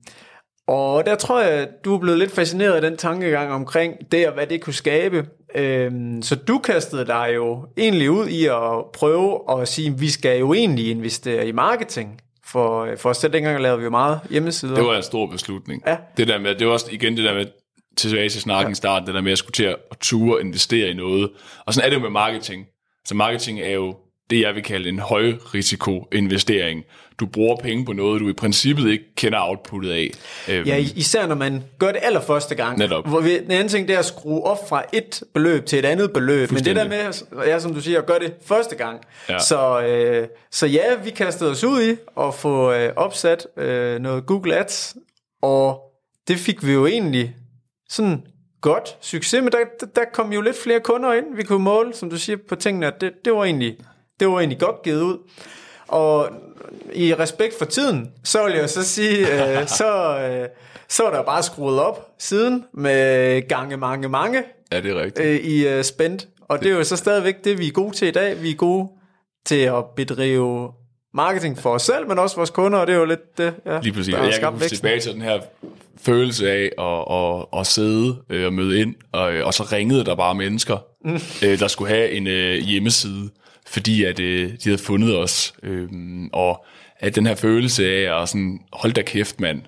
og 0.67 1.05
der 1.05 1.15
tror 1.15 1.41
jeg, 1.41 1.51
at 1.51 1.69
du 1.85 1.95
er 1.95 1.99
blevet 1.99 2.19
lidt 2.19 2.31
fascineret 2.31 2.73
af 2.73 2.81
den 2.81 2.97
tankegang 2.97 3.53
omkring 3.53 4.11
det, 4.11 4.27
og 4.27 4.33
hvad 4.33 4.47
det 4.47 4.61
kunne 4.61 4.73
skabe. 4.73 5.25
Øhm, 5.55 6.21
så 6.21 6.35
du 6.35 6.57
kastede 6.57 7.05
dig 7.05 7.31
jo 7.35 7.65
egentlig 7.77 8.11
ud 8.11 8.27
i 8.27 8.45
at 8.45 8.91
prøve 8.93 9.61
at 9.61 9.67
sige, 9.67 9.89
at 9.89 10.01
vi 10.01 10.09
skal 10.09 10.39
jo 10.39 10.53
egentlig 10.53 10.89
investere 10.89 11.47
i 11.47 11.51
marketing. 11.51 12.21
For, 12.47 12.95
for 12.97 13.09
os 13.09 13.17
selv 13.17 13.33
dengang 13.33 13.61
lavede 13.61 13.77
vi 13.77 13.83
jo 13.83 13.89
meget 13.89 14.19
hjemmesider. 14.29 14.75
Det 14.75 14.85
var 14.85 14.97
en 14.97 15.03
stor 15.03 15.25
beslutning. 15.25 15.83
Ja. 15.87 15.97
Det 16.17 16.27
der 16.27 16.39
med, 16.39 16.55
det 16.55 16.67
var 16.67 16.73
også 16.73 16.87
igen 16.91 17.17
det 17.17 17.23
der 17.23 17.33
med, 17.33 17.45
tilbage 17.97 18.29
til 18.29 18.41
snakken 18.41 18.71
i 18.71 18.75
starten, 18.75 19.07
det 19.07 19.15
der 19.15 19.21
med 19.21 19.31
at 19.31 19.37
skulle 19.37 19.53
til 19.53 19.63
at 19.63 19.77
ture 20.01 20.41
investere 20.41 20.89
i 20.89 20.93
noget. 20.93 21.29
Og 21.65 21.73
sådan 21.73 21.85
er 21.85 21.89
det 21.89 21.95
jo 21.97 22.01
med 22.01 22.09
marketing. 22.09 22.65
Så 23.05 23.15
marketing 23.15 23.59
er 23.59 23.69
jo 23.69 23.95
det, 24.29 24.41
jeg 24.41 24.55
vil 24.55 24.63
kalde 24.63 24.89
en 24.89 24.99
højrisiko 24.99 26.07
investering. 26.11 26.83
Du 27.19 27.25
bruger 27.25 27.55
penge 27.55 27.85
på 27.85 27.93
noget, 27.93 28.21
du 28.21 28.29
i 28.29 28.33
princippet 28.33 28.89
ikke 28.91 29.05
kender 29.15 29.39
outputtet 29.41 29.91
af. 29.91 30.09
Øhm, 30.49 30.67
Ja, 30.67 30.77
især 30.95 31.27
når 31.27 31.35
man 31.35 31.63
gør 31.79 31.91
det 31.91 31.99
allerførste 32.03 32.55
gang. 32.55 32.77
Netop. 32.77 33.07
Hvor 33.09 33.19
vi, 33.19 33.39
den 33.39 33.51
anden 33.51 33.69
ting, 33.69 33.87
det 33.87 33.93
er 33.93 33.99
at 33.99 34.05
skrue 34.05 34.43
op 34.43 34.69
fra 34.69 34.83
et 34.93 35.23
beløb 35.33 35.65
til 35.65 35.79
et 35.79 35.85
andet 35.85 36.13
beløb. 36.13 36.51
Men 36.51 36.63
det 36.63 36.75
der 36.75 36.87
med, 36.87 37.13
ja, 37.45 37.59
som 37.59 37.73
du 37.73 37.81
siger, 37.81 37.99
at 37.99 38.05
gøre 38.05 38.19
det 38.19 38.33
første 38.45 38.75
gang. 38.75 38.99
Ja. 39.29 39.39
Så, 39.39 39.81
øh, 39.81 40.27
så 40.51 40.67
ja, 40.67 40.95
vi 41.03 41.09
kastede 41.09 41.51
os 41.51 41.63
ud 41.63 41.81
i 41.81 41.95
at 42.19 42.33
få 42.33 42.71
øh, 42.73 42.93
opsat 42.95 43.47
øh, 43.57 43.99
noget 43.99 44.25
Google 44.25 44.55
Ads. 44.55 44.95
Og 45.41 45.79
det 46.27 46.37
fik 46.37 46.65
vi 46.65 46.73
jo 46.73 46.85
egentlig 46.85 47.35
sådan 47.89 48.21
godt 48.61 48.97
succes 49.01 49.41
med. 49.43 49.51
Der, 49.51 49.57
der, 49.79 49.85
der 49.95 50.01
kom 50.13 50.33
jo 50.33 50.41
lidt 50.41 50.57
flere 50.63 50.79
kunder 50.79 51.13
ind. 51.13 51.25
Vi 51.35 51.43
kunne 51.43 51.63
måle, 51.63 51.93
som 51.93 52.09
du 52.09 52.17
siger, 52.17 52.37
på 52.49 52.55
tingene. 52.55 52.87
at 52.87 53.01
Det, 53.01 53.11
det, 53.25 53.33
var 53.33 53.43
egentlig, 53.43 53.77
det 54.19 54.27
var 54.27 54.39
egentlig 54.39 54.59
godt 54.59 54.83
givet 54.83 55.01
ud. 55.01 55.17
Og 55.87 56.29
i 56.93 57.13
respekt 57.13 57.57
for 57.57 57.65
tiden, 57.65 58.11
så 58.23 58.43
vil 58.45 58.53
jeg 58.53 58.69
så 58.69 58.83
sige, 58.83 59.17
øh, 59.59 59.67
så, 59.79 60.19
øh, 60.19 60.47
så 60.89 61.03
er 61.03 61.11
der 61.11 61.23
bare 61.23 61.43
skruet 61.43 61.79
op 61.79 62.07
siden 62.19 62.63
med 62.73 63.41
gange 63.47 63.77
mange 63.77 64.09
mange 64.09 64.43
Ja, 64.71 64.81
det 64.81 64.91
er 64.91 65.01
rigtigt. 65.01 65.27
øh, 65.27 65.35
i 65.35 65.67
øh, 65.67 65.83
spend. 65.83 66.19
Og 66.41 66.59
det 66.59 66.71
er 66.71 66.75
jo 66.75 66.83
så 66.83 66.95
stadigvæk 66.95 67.43
det, 67.43 67.59
vi 67.59 67.67
er 67.67 67.71
gode 67.71 67.95
til 67.95 68.07
i 68.07 68.11
dag. 68.11 68.41
Vi 68.41 68.51
er 68.51 68.55
gode 68.55 68.87
til 69.45 69.55
at 69.61 69.85
bedrive 69.95 70.71
marketing 71.13 71.57
for 71.57 71.69
os 71.73 71.81
selv, 71.81 72.07
men 72.07 72.19
også 72.19 72.35
vores 72.35 72.49
kunder, 72.49 72.79
og 72.79 72.87
det 72.87 72.93
er 72.95 72.99
jo 72.99 73.05
lidt 73.05 73.37
det, 73.37 73.53
ja, 73.65 73.79
Lige 73.79 73.93
præcis. 73.93 74.13
der 74.13 74.23
jeg 74.23 74.33
kan 74.39 74.51
huske 74.53 74.67
tilbage 74.67 74.99
til 74.99 75.13
den 75.13 75.21
her 75.21 75.39
følelse 76.01 76.51
af 76.51 76.69
at, 76.79 77.15
at, 77.17 77.59
at 77.59 77.67
sidde 77.67 78.15
øh, 78.29 78.45
og 78.45 78.53
møde 78.53 78.79
ind, 78.81 78.95
og, 79.11 79.21
og 79.21 79.53
så 79.53 79.63
ringede 79.63 80.05
der 80.05 80.15
bare 80.15 80.35
mennesker, 80.35 80.77
mm. 81.07 81.47
øh, 81.47 81.59
der 81.59 81.67
skulle 81.67 81.93
have 81.93 82.11
en 82.11 82.27
øh, 82.27 82.55
hjemmeside, 82.55 83.29
fordi 83.67 84.03
at 84.03 84.19
øh, 84.19 84.49
de 84.49 84.57
havde 84.63 84.77
fundet 84.77 85.17
os. 85.17 85.53
Øh, 85.63 85.87
og 86.33 86.65
at 86.99 87.15
den 87.15 87.25
her 87.25 87.35
følelse 87.35 87.85
af 87.85 88.21
at 88.21 88.29
sådan, 88.29 88.59
hold 88.73 88.93
da 88.93 89.01
kæft 89.01 89.39
mand, 89.39 89.61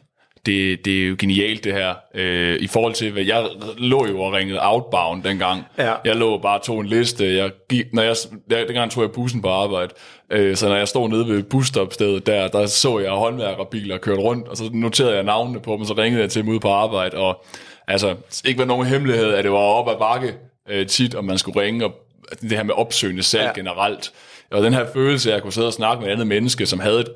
det, 0.45 0.85
det 0.85 1.03
er 1.03 1.07
jo 1.07 1.15
genialt 1.19 1.63
det 1.63 1.73
her. 1.73 1.93
Øh, 2.15 2.59
I 2.59 2.67
forhold 2.67 2.93
til, 2.93 3.11
hvad 3.11 3.23
jeg 3.23 3.47
lå 3.77 4.07
jo 4.07 4.21
og 4.21 4.33
ringede 4.33 4.59
outbound 4.61 5.23
dengang. 5.23 5.63
Ja. 5.77 5.93
Jeg 6.05 6.15
lå 6.15 6.37
bare 6.37 6.59
og 6.59 6.65
tog 6.65 6.81
en 6.81 6.87
liste. 6.87 7.35
Jeg 7.35 7.51
gik, 7.69 7.85
når 7.93 8.03
jeg, 8.03 8.15
jeg, 8.49 8.67
dengang 8.67 8.91
tog 8.91 9.03
jeg 9.03 9.11
bussen 9.11 9.41
på 9.41 9.49
arbejde. 9.49 9.93
Øh, 10.31 10.55
så 10.55 10.69
når 10.69 10.75
jeg 10.75 10.87
stod 10.87 11.09
nede 11.09 11.27
ved 11.27 11.43
busstopstedet 11.43 12.25
der, 12.25 12.47
der 12.47 12.65
så 12.65 12.99
jeg 12.99 13.11
håndværkerbiler 13.11 13.97
kørte 13.97 14.21
rundt, 14.21 14.47
og 14.47 14.57
så 14.57 14.69
noterede 14.73 15.15
jeg 15.15 15.23
navnene 15.23 15.59
på 15.59 15.71
dem, 15.71 15.81
og 15.81 15.87
så 15.87 15.93
ringede 15.93 16.21
jeg 16.21 16.29
til 16.29 16.41
dem 16.41 16.49
ude 16.49 16.59
på 16.59 16.69
arbejde. 16.69 17.17
Og 17.17 17.43
altså, 17.87 18.15
ikke 18.45 18.59
var 18.59 18.65
nogen 18.65 18.87
hemmelighed, 18.87 19.33
at 19.33 19.43
det 19.43 19.51
var 19.51 19.57
op 19.57 19.89
ad 19.89 19.99
bakke 19.99 20.33
øh, 20.69 20.87
tit, 20.87 21.15
og 21.15 21.25
man 21.25 21.37
skulle 21.37 21.61
ringe, 21.61 21.85
og 21.85 21.93
det 22.41 22.51
her 22.51 22.63
med 22.63 22.73
opsøgende 22.73 23.23
salg 23.23 23.43
Ja. 23.43 23.51
generelt. 23.55 24.11
Og 24.51 24.63
den 24.63 24.73
her 24.73 24.85
følelse 24.93 25.31
af 25.31 25.35
at 25.35 25.41
kunne 25.41 25.53
sidde 25.53 25.67
og 25.67 25.73
snakke 25.73 26.01
med 26.01 26.07
et 26.09 26.11
andet 26.13 26.27
menneske, 26.27 26.65
som 26.65 26.79
havde 26.79 26.99
et 26.99 27.09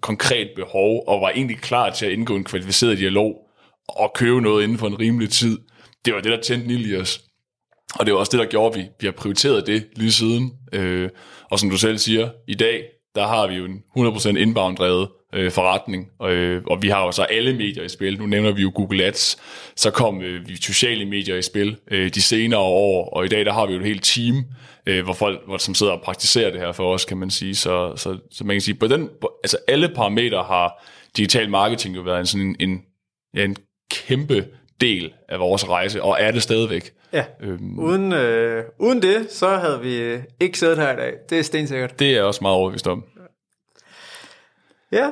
konkret 0.00 0.48
behov, 0.56 1.04
og 1.08 1.20
var 1.20 1.30
egentlig 1.30 1.58
klar 1.58 1.90
til 1.90 2.06
at 2.06 2.12
indgå 2.12 2.36
en 2.36 2.44
kvalificeret 2.44 2.98
dialog, 2.98 3.36
og 3.88 4.12
købe 4.14 4.40
noget 4.40 4.62
inden 4.64 4.78
for 4.78 4.86
en 4.86 5.00
rimelig 5.00 5.30
tid, 5.30 5.58
det 6.04 6.14
var 6.14 6.20
det, 6.20 6.32
der 6.32 6.40
tændte 6.40 6.74
en 6.74 6.80
i 6.80 6.96
os. 6.96 7.20
Og 7.94 8.06
det 8.06 8.14
var 8.14 8.20
også 8.20 8.30
det, 8.32 8.38
der 8.40 8.46
gjorde, 8.50 8.78
at 8.78 8.84
vi, 8.84 8.88
vi 9.00 9.06
har 9.06 9.12
prioriteret 9.12 9.66
det 9.66 9.86
lige 9.96 10.12
siden. 10.12 10.52
Øh, 10.72 11.08
og 11.50 11.58
som 11.58 11.70
du 11.70 11.78
selv 11.78 11.98
siger, 11.98 12.30
i 12.48 12.54
dag, 12.54 12.82
der 13.14 13.26
har 13.26 13.46
vi 13.46 13.54
jo 13.54 13.64
en 13.64 13.78
100% 13.98 14.28
inbound-drevet 14.28 15.08
øh, 15.34 15.50
forretning, 15.50 16.08
og, 16.18 16.32
øh, 16.32 16.62
og 16.66 16.82
vi 16.82 16.88
har 16.88 17.04
jo 17.04 17.12
så 17.12 17.22
alle 17.22 17.56
medier 17.56 17.82
i 17.84 17.88
spil. 17.88 18.18
Nu 18.18 18.26
nævner 18.26 18.52
vi 18.52 18.62
jo 18.62 18.72
Google 18.74 19.04
Ads, 19.04 19.38
så 19.76 19.90
kom 19.90 20.22
øh, 20.22 20.48
vi 20.48 20.56
sociale 20.56 21.04
medier 21.04 21.36
i 21.36 21.42
spil 21.42 21.76
øh, 21.90 22.10
de 22.14 22.22
senere 22.22 22.60
år, 22.60 23.08
og 23.08 23.24
i 23.24 23.28
dag 23.28 23.44
der 23.44 23.52
har 23.52 23.66
vi 23.66 23.72
jo 23.72 23.78
et 23.78 23.86
helt 23.86 24.04
team, 24.04 24.44
øh, 24.86 25.04
hvor 25.04 25.12
folk, 25.12 25.40
hvor, 25.46 25.56
som 25.56 25.74
sidder 25.74 25.92
og 25.92 26.02
praktiserer 26.02 26.50
det 26.50 26.60
her 26.60 26.72
for 26.72 26.94
os, 26.94 27.04
kan 27.04 27.16
man 27.16 27.30
sige. 27.30 27.54
Så, 27.54 27.96
så, 27.96 28.18
så 28.30 28.44
man 28.44 28.54
kan 28.54 28.60
sige, 28.60 28.74
på 28.74 28.86
den, 28.86 29.08
altså 29.44 29.56
alle 29.68 29.88
parametre 29.88 30.42
har 30.42 30.84
digital 31.16 31.50
marketing 31.50 31.96
jo 31.96 32.00
været 32.00 32.20
en 32.20 32.26
sådan 32.26 32.46
en, 32.46 32.56
en, 32.60 32.82
ja, 33.36 33.44
en 33.44 33.56
kæmpe 33.90 34.46
del 34.80 35.12
af 35.28 35.40
vores 35.40 35.68
rejse, 35.68 36.02
og 36.02 36.16
er 36.20 36.30
det 36.30 36.42
stadigvæk. 36.42 36.92
Ja. 37.12 37.24
Øhm, 37.40 37.78
Uden, 37.78 38.12
øh, 38.12 38.64
uden 38.78 39.02
det, 39.02 39.26
så 39.30 39.48
havde 39.48 39.80
vi 39.80 40.22
ikke 40.40 40.58
siddet 40.58 40.78
her 40.78 40.92
i 40.92 40.96
dag. 40.96 41.12
Det 41.30 41.38
er 41.38 41.42
stensikkert. 41.42 41.98
det 41.98 42.08
er 42.08 42.12
jeg 42.12 42.22
også 42.22 42.38
meget 42.42 42.56
overbevist 42.56 42.86
om. 42.86 43.04
Ja. 44.92 45.10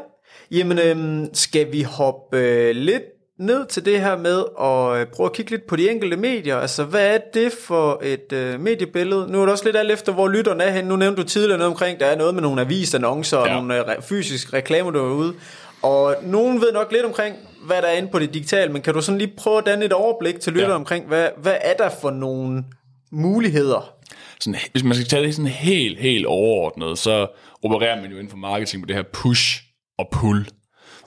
Jamen, 0.50 0.78
øhm, 0.78 1.34
skal 1.34 1.72
vi 1.72 1.82
hoppe 1.82 2.38
øh, 2.38 2.74
lidt 2.76 3.02
ned 3.38 3.66
til 3.66 3.84
det 3.84 4.00
her 4.00 4.16
med 4.18 4.38
at 4.60 5.00
øh, 5.00 5.06
prøve 5.06 5.26
at 5.26 5.32
kigge 5.32 5.50
lidt 5.50 5.66
på 5.66 5.76
de 5.76 5.90
enkelte 5.90 6.16
medier? 6.16 6.56
Altså, 6.56 6.84
hvad 6.84 7.14
er 7.14 7.18
det 7.34 7.52
for 7.52 8.00
et 8.04 8.32
øh, 8.32 8.60
mediebillede? 8.60 9.32
Nu 9.32 9.38
er 9.40 9.42
det 9.46 9.52
også 9.52 9.64
lidt 9.64 9.76
alt 9.76 9.90
efter, 9.90 10.12
hvor 10.12 10.28
lytterne 10.28 10.64
er 10.64 10.70
hen. 10.70 10.84
Nu 10.84 10.96
nævnte 10.96 11.22
du 11.22 11.28
tidligere 11.28 11.58
noget 11.58 11.70
omkring, 11.70 12.00
der 12.00 12.06
er 12.06 12.16
noget 12.16 12.34
med 12.34 12.42
nogle 12.42 12.60
avisannoncer 12.60 13.36
og 13.36 13.46
Ja. 13.46 13.54
nogle 13.54 13.76
øh, 13.78 13.80
re- 13.80 14.00
fysiske 14.00 14.56
reklamer 14.56 14.90
derude. 14.90 15.34
Og 15.82 16.16
nogen 16.22 16.60
ved 16.60 16.72
nok 16.72 16.92
lidt 16.92 17.04
omkring, 17.04 17.36
hvad 17.66 17.82
der 17.82 17.88
er 17.88 17.96
inde 17.96 18.08
på 18.08 18.18
det 18.18 18.34
digitale, 18.34 18.72
men 18.72 18.82
kan 18.82 18.94
du 18.94 19.00
sådan 19.00 19.18
lige 19.18 19.32
prøve 19.36 19.58
at 19.58 19.66
danne 19.66 19.84
et 19.84 19.92
overblik 19.92 20.40
til 20.40 20.52
lytterne 20.52 20.72
Ja. 20.72 20.78
omkring, 20.78 21.06
hvad, 21.06 21.28
hvad 21.42 21.54
er 21.60 21.74
der 21.74 21.90
for 22.00 22.10
nogle 22.10 22.64
muligheder? 23.12 23.92
sådan, 24.40 24.60
hvis 24.72 24.84
man 24.84 24.94
skal 24.94 25.06
tage 25.06 25.22
det 25.22 25.34
sådan 25.34 25.50
helt, 25.50 25.98
helt 25.98 26.26
overordnet, 26.26 26.98
så 26.98 27.26
opererer 27.64 28.00
man 28.00 28.10
jo 28.10 28.16
inden 28.16 28.30
for 28.30 28.36
marketing 28.36 28.82
på 28.82 28.86
det 28.86 28.96
her 28.96 29.02
push 29.12 29.62
og 30.00 30.08
pull. 30.12 30.48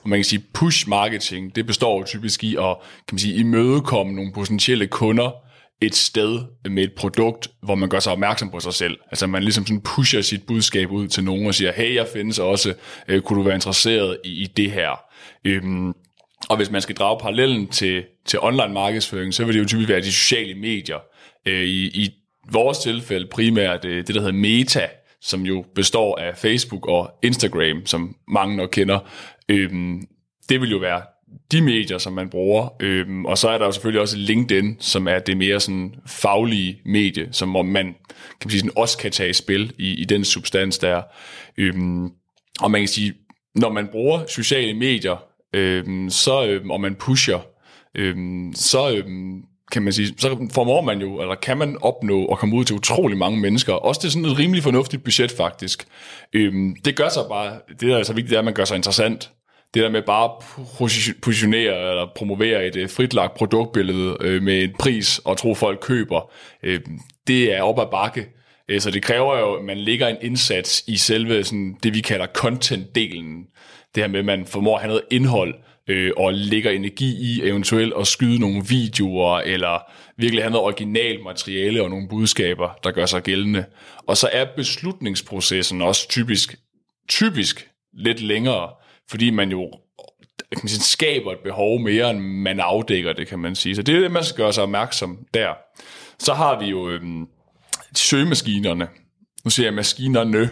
Og 0.02 0.08
man 0.08 0.18
kan 0.18 0.24
sige, 0.24 0.44
push 0.54 0.88
marketing, 0.88 1.56
det 1.56 1.66
består 1.66 1.98
jo 1.98 2.04
typisk 2.04 2.44
i 2.44 2.56
at 2.56 2.76
kan 3.08 3.12
man 3.12 3.18
sige, 3.18 3.36
imødekomme 3.36 4.12
nogle 4.12 4.32
potentielle 4.32 4.86
kunder 4.86 5.30
et 5.82 5.94
sted 5.94 6.40
med 6.70 6.84
et 6.84 6.92
produkt, 6.92 7.48
hvor 7.62 7.74
man 7.74 7.88
gør 7.88 8.00
sig 8.00 8.12
opmærksom 8.12 8.50
på 8.50 8.60
sig 8.60 8.74
selv. 8.74 8.96
Altså 9.10 9.26
man 9.26 9.42
ligesom 9.42 9.66
sådan 9.66 9.80
pusher 9.80 10.22
sit 10.22 10.46
budskab 10.46 10.90
ud 10.90 11.08
til 11.08 11.24
nogen 11.24 11.46
og 11.46 11.54
siger, 11.54 11.72
hey, 11.72 11.94
jeg 11.94 12.06
findes 12.12 12.38
også, 12.38 12.74
øh, 13.08 13.22
kunne 13.22 13.38
du 13.38 13.42
være 13.42 13.54
interesseret 13.54 14.18
i, 14.24 14.28
i 14.28 14.46
det 14.46 14.70
her? 14.70 15.00
Øhm, 15.44 15.92
og 16.48 16.56
hvis 16.56 16.70
man 16.70 16.82
skal 16.82 16.94
drage 16.94 17.20
parallellen 17.20 17.66
til, 17.66 18.04
til 18.26 18.38
online 18.42 18.74
markedsføring, 18.74 19.34
så 19.34 19.44
vil 19.44 19.54
det 19.54 19.60
jo 19.60 19.66
typisk 19.66 19.88
være 19.88 20.00
de 20.00 20.12
sociale 20.12 20.54
medier. 20.54 20.98
Øh, 21.46 21.64
i, 21.64 21.86
I 21.86 22.10
vores 22.52 22.78
tilfælde 22.78 23.26
primært 23.26 23.84
øh, 23.84 24.06
det, 24.06 24.14
der 24.14 24.20
hedder 24.20 24.32
Meta, 24.32 24.88
som 25.24 25.42
jo 25.42 25.64
består 25.74 26.18
af 26.18 26.36
Facebook 26.36 26.86
og 26.86 27.10
Instagram, 27.22 27.86
som 27.86 28.16
mange 28.28 28.56
nok 28.56 28.68
kender. 28.72 28.98
Øhm, 29.48 30.02
det 30.48 30.60
vil 30.60 30.70
jo 30.70 30.78
være 30.78 31.02
de 31.52 31.60
medier, 31.60 31.98
som 31.98 32.12
man 32.12 32.28
bruger. 32.28 32.68
Øhm, 32.80 33.26
og 33.26 33.38
så 33.38 33.48
er 33.48 33.58
der 33.58 33.66
jo 33.66 33.72
selvfølgelig 33.72 34.00
også 34.00 34.16
LinkedIn, 34.16 34.76
som 34.80 35.08
er 35.08 35.18
det 35.18 35.36
mere 35.36 35.60
sådan 35.60 35.94
faglige 36.06 36.80
medie, 36.84 37.28
som 37.32 37.48
man, 37.48 37.84
kan 37.84 37.94
man 38.44 38.50
sige, 38.50 38.60
sådan, 38.60 38.72
også 38.76 38.98
kan 38.98 39.10
tage 39.10 39.30
i 39.30 39.32
spil 39.32 39.72
i, 39.78 40.00
i 40.00 40.04
den 40.04 40.24
substans 40.24 40.78
der. 40.78 41.02
Øhm, 41.58 42.10
og 42.60 42.70
man 42.70 42.80
kan 42.80 42.88
sige, 42.88 43.14
når 43.54 43.72
man 43.72 43.88
bruger 43.88 44.26
sociale 44.26 44.74
medier, 44.74 45.24
øhm, 45.54 46.10
så, 46.10 46.46
øhm, 46.46 46.70
og 46.70 46.80
man 46.80 46.94
pusher, 46.94 47.38
øhm, 47.94 48.52
så 48.54 48.96
øhm, 48.96 49.42
kan 49.74 49.82
man 49.82 49.92
sige, 49.92 50.14
så 50.18 50.48
formår 50.54 50.80
man 50.80 51.00
jo, 51.00 51.20
eller 51.20 51.34
kan 51.34 51.58
man 51.58 51.76
opnå 51.82 52.24
og 52.24 52.38
komme 52.38 52.56
ud 52.56 52.64
til 52.64 52.76
utrolig 52.76 53.18
mange 53.18 53.40
mennesker. 53.40 53.72
Også 53.72 53.98
det 54.02 54.06
er 54.08 54.10
sådan 54.12 54.24
et 54.24 54.38
rimelig 54.38 54.62
fornuftigt 54.62 55.04
budget 55.04 55.30
faktisk. 55.30 55.84
Øhm, 56.32 56.76
det 56.84 56.96
gør 56.96 57.08
sig 57.08 57.22
bare, 57.28 57.58
det 57.68 57.80
der 57.80 57.98
er 57.98 58.02
så 58.02 58.12
vigtigt, 58.12 58.30
det 58.30 58.36
er, 58.36 58.40
at 58.40 58.44
man 58.44 58.54
gør 58.54 58.64
sig 58.64 58.76
interessant. 58.76 59.30
Det 59.74 59.82
der 59.82 59.88
med 59.90 60.02
bare 60.02 60.24
at 60.24 60.30
positionere 61.22 61.90
eller 61.90 62.06
promovere 62.16 62.66
et 62.66 62.76
øh, 62.76 62.90
fritlagt 62.90 63.34
produktbillede 63.34 64.16
øh, 64.20 64.42
med 64.42 64.62
en 64.62 64.70
pris 64.78 65.20
og 65.24 65.36
tro 65.38 65.54
folk 65.54 65.78
køber, 65.82 66.30
øh, 66.62 66.80
det 67.26 67.54
er 67.54 67.62
op 67.62 67.78
ad 67.78 67.86
bakke. 67.90 68.26
Øh, 68.68 68.80
Så 68.80 68.90
det 68.90 69.02
kræver 69.02 69.38
jo, 69.38 69.54
at 69.54 69.64
man 69.64 69.78
lægger 69.78 70.08
en 70.08 70.16
indsats 70.22 70.84
i 70.86 70.96
selve 70.96 71.44
sådan, 71.44 71.76
det, 71.82 71.94
vi 71.94 72.00
kalder 72.00 72.26
content-delen. 72.38 73.50
Det 73.94 74.02
her 74.02 74.08
med, 74.08 74.18
at 74.18 74.24
man 74.24 74.46
formår 74.46 74.74
at 74.74 74.80
have 74.80 74.88
noget 74.88 75.04
indhold, 75.10 75.54
øh, 75.88 76.12
og 76.16 76.34
lægger 76.34 76.70
energi 76.70 77.16
i 77.20 77.48
eventuelt 77.48 77.92
at 78.00 78.06
skyde 78.06 78.40
nogle 78.40 78.62
videoer, 78.68 79.38
eller 79.38 79.78
virkelig 80.16 80.44
have 80.44 80.50
noget 80.50 80.66
originalt 80.66 81.24
materiale 81.24 81.82
og 81.82 81.90
nogle 81.90 82.08
budskaber, 82.08 82.78
der 82.84 82.90
gør 82.90 83.06
sig 83.06 83.22
gældende. 83.22 83.64
Og 84.06 84.16
så 84.16 84.28
er 84.32 84.46
beslutningsprocessen 84.56 85.82
også 85.82 86.08
typisk, 86.08 86.56
typisk 87.08 87.68
lidt 87.92 88.20
længere, 88.20 88.70
fordi 89.10 89.30
man 89.30 89.50
jo 89.50 89.70
kan 90.52 90.60
man 90.62 90.68
sige, 90.68 90.82
skaber 90.82 91.32
et 91.32 91.38
behov 91.44 91.80
mere, 91.80 92.10
end 92.10 92.18
man 92.20 92.60
afdækker 92.60 93.12
det, 93.12 93.26
kan 93.26 93.38
man 93.38 93.54
sige. 93.54 93.76
Så 93.76 93.82
det 93.82 93.94
er 93.94 94.00
det, 94.00 94.10
man 94.10 94.24
skal 94.24 94.36
gøre 94.36 94.52
sig 94.52 94.62
opmærksom 94.62 95.18
der. 95.34 95.54
Så 96.18 96.34
har 96.34 96.60
vi 96.60 96.66
jo 96.66 96.90
øhm, 96.90 97.26
søgemaskinerne. 97.96 98.88
Nu 99.44 99.50
siger 99.50 99.66
jeg 99.66 99.74
maskinerne, 99.74 100.50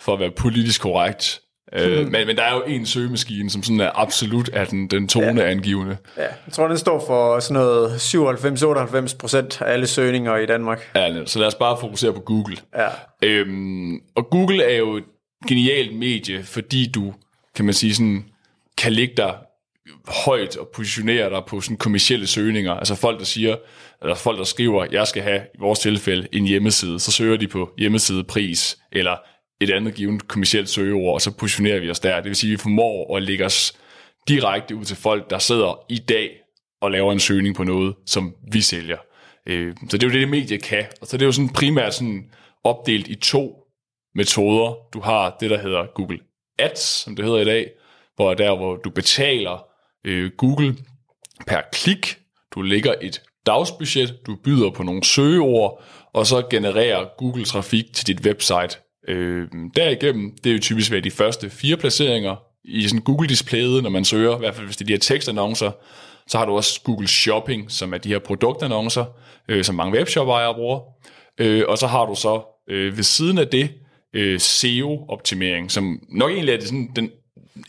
for 0.00 0.14
at 0.14 0.20
være 0.20 0.30
politisk 0.30 0.80
korrekt. 0.80 1.40
Øh, 1.72 2.10
men, 2.12 2.26
men 2.26 2.36
der 2.36 2.42
er 2.42 2.54
jo 2.54 2.62
en 2.62 2.86
søgemaskine, 2.86 3.50
som 3.50 3.62
sådan 3.62 3.80
er 3.80 3.90
absolut 3.94 4.50
er 4.52 4.64
den, 4.64 4.86
den 4.86 5.08
toneangivende. 5.08 5.96
Ja, 6.16 6.22
jeg 6.22 6.52
tror, 6.52 6.68
den 6.68 6.78
står 6.78 7.04
for 7.06 7.40
sådan 7.40 7.54
noget 7.54 9.10
97-98 9.12 9.16
procent 9.18 9.62
af 9.62 9.72
alle 9.72 9.86
søgninger 9.86 10.36
i 10.36 10.46
Danmark. 10.46 10.90
Ja, 10.94 11.24
så 11.26 11.38
lad 11.38 11.46
os 11.46 11.54
bare 11.54 11.76
fokusere 11.80 12.12
på 12.12 12.20
Google. 12.20 12.56
Ja. 12.76 12.88
Øhm, 13.22 14.00
og 14.14 14.30
Google 14.30 14.64
er 14.64 14.76
jo 14.76 14.96
et 14.96 15.04
genialt 15.48 15.98
medie, 15.98 16.44
fordi 16.44 16.90
du, 16.94 17.14
kan 17.56 17.64
man 17.64 17.74
sige 17.74 17.94
sådan, 17.94 18.24
kan 18.78 18.92
ligge 18.92 19.14
dig 19.16 19.34
højt 20.24 20.56
og 20.56 20.68
positionere 20.74 21.30
dig 21.30 21.42
på 21.48 21.60
sådan 21.60 21.76
kommersielle 21.76 22.26
søgninger. 22.26 22.72
Altså 22.72 22.94
folk, 22.94 23.18
der 23.18 23.24
siger, 23.24 23.56
eller 24.02 24.14
folk, 24.14 24.38
der 24.38 24.44
skriver, 24.44 24.86
jeg 24.92 25.06
skal 25.06 25.22
have, 25.22 25.40
i 25.54 25.58
vores 25.60 25.78
tilfælde, 25.78 26.28
en 26.32 26.44
hjemmeside. 26.44 27.00
Så 27.00 27.12
søger 27.12 27.36
de 27.36 27.48
på 27.48 27.70
hjemmesidepris, 27.78 28.78
eller 28.92 29.16
et 29.60 29.70
andet 29.70 29.94
givet 29.94 30.28
kommersielt 30.28 30.68
søgeord, 30.68 31.14
og 31.14 31.20
så 31.20 31.30
positionerer 31.30 31.80
vi 31.80 31.90
os 31.90 32.00
der. 32.00 32.16
Det 32.16 32.24
vil 32.24 32.36
sige, 32.36 32.52
at 32.52 32.58
vi 32.58 32.62
formår 32.62 33.16
at 33.16 33.22
lægge 33.22 33.44
os 33.44 33.78
direkte 34.28 34.76
ud 34.76 34.84
til 34.84 34.96
folk, 34.96 35.30
der 35.30 35.38
sidder 35.38 35.84
i 35.88 35.98
dag 35.98 36.30
og 36.80 36.90
laver 36.90 37.12
en 37.12 37.20
søgning 37.20 37.56
på 37.56 37.64
noget, 37.64 37.94
som 38.06 38.34
vi 38.52 38.60
sælger. 38.60 38.98
Øh, 39.46 39.74
så 39.90 39.96
det 39.96 40.02
er 40.02 40.08
jo 40.08 40.12
det, 40.12 40.20
det 40.20 40.28
medie 40.28 40.58
kan. 40.58 40.84
Og 41.00 41.06
så 41.06 41.16
det 41.16 41.22
er 41.22 41.26
jo 41.26 41.32
sådan 41.32 41.48
primært 41.48 41.94
sådan 41.94 42.30
opdelt 42.64 43.08
i 43.08 43.14
to 43.14 43.64
metoder. 44.14 44.74
Du 44.92 45.00
har 45.00 45.36
det, 45.40 45.50
der 45.50 45.58
hedder 45.58 45.86
Google 45.94 46.18
Ads, 46.58 46.80
som 46.80 47.16
det 47.16 47.24
hedder 47.24 47.40
i 47.40 47.44
dag, 47.44 47.70
hvor 48.16 48.34
der, 48.34 48.56
hvor 48.56 48.76
du 48.76 48.90
betaler 48.90 49.64
øh, 50.06 50.30
Google 50.36 50.76
per 51.46 51.60
klik. 51.72 52.16
Du 52.54 52.62
lægger 52.62 52.94
et 53.00 53.22
dagsbudget, 53.46 54.26
du 54.26 54.36
byder 54.44 54.70
på 54.70 54.82
nogle 54.82 55.04
søgeord, 55.04 55.82
og 56.12 56.26
så 56.26 56.46
genererer 56.50 57.06
Google 57.18 57.44
trafik 57.44 57.84
til 57.94 58.06
dit 58.06 58.26
website. 58.26 58.78
Øh, 59.10 59.48
derigennem, 59.76 60.32
det 60.44 60.50
er 60.50 60.54
jo 60.54 60.60
typisk 60.60 60.90
ved 60.90 61.02
de 61.02 61.10
første 61.10 61.50
fire 61.50 61.76
placeringer 61.76 62.36
i 62.64 62.88
sådan 62.88 63.00
Google-displayet, 63.00 63.82
når 63.82 63.90
man 63.90 64.04
søger, 64.04 64.36
i 64.36 64.38
hvert 64.38 64.54
fald 64.54 64.66
hvis 64.66 64.76
det 64.76 64.84
er 64.84 64.86
de 64.86 64.92
her 64.92 64.98
tekstannoncer, 64.98 65.70
Så 66.26 66.38
har 66.38 66.44
du 66.44 66.52
også 66.52 66.80
Google 66.84 67.08
Shopping, 67.08 67.70
som 67.70 67.94
er 67.94 67.98
de 67.98 68.08
her 68.08 68.18
produktannoncer, 68.18 69.04
øh, 69.48 69.64
som 69.64 69.74
mange 69.74 69.98
webshop-ejere 69.98 70.54
bruger. 70.54 70.80
Øh, 71.38 71.64
og 71.68 71.78
så 71.78 71.86
har 71.86 72.06
du 72.06 72.14
så 72.14 72.42
øh, 72.70 72.96
ved 72.96 73.04
siden 73.04 73.38
af 73.38 73.48
det 73.48 73.70
øh, 74.14 74.40
SEO-optimering, 74.40 75.70
som 75.70 76.02
nok 76.08 76.30
egentlig 76.30 76.52
er 76.52 76.58
det 76.58 76.66
sådan, 76.66 76.90
den 76.96 77.10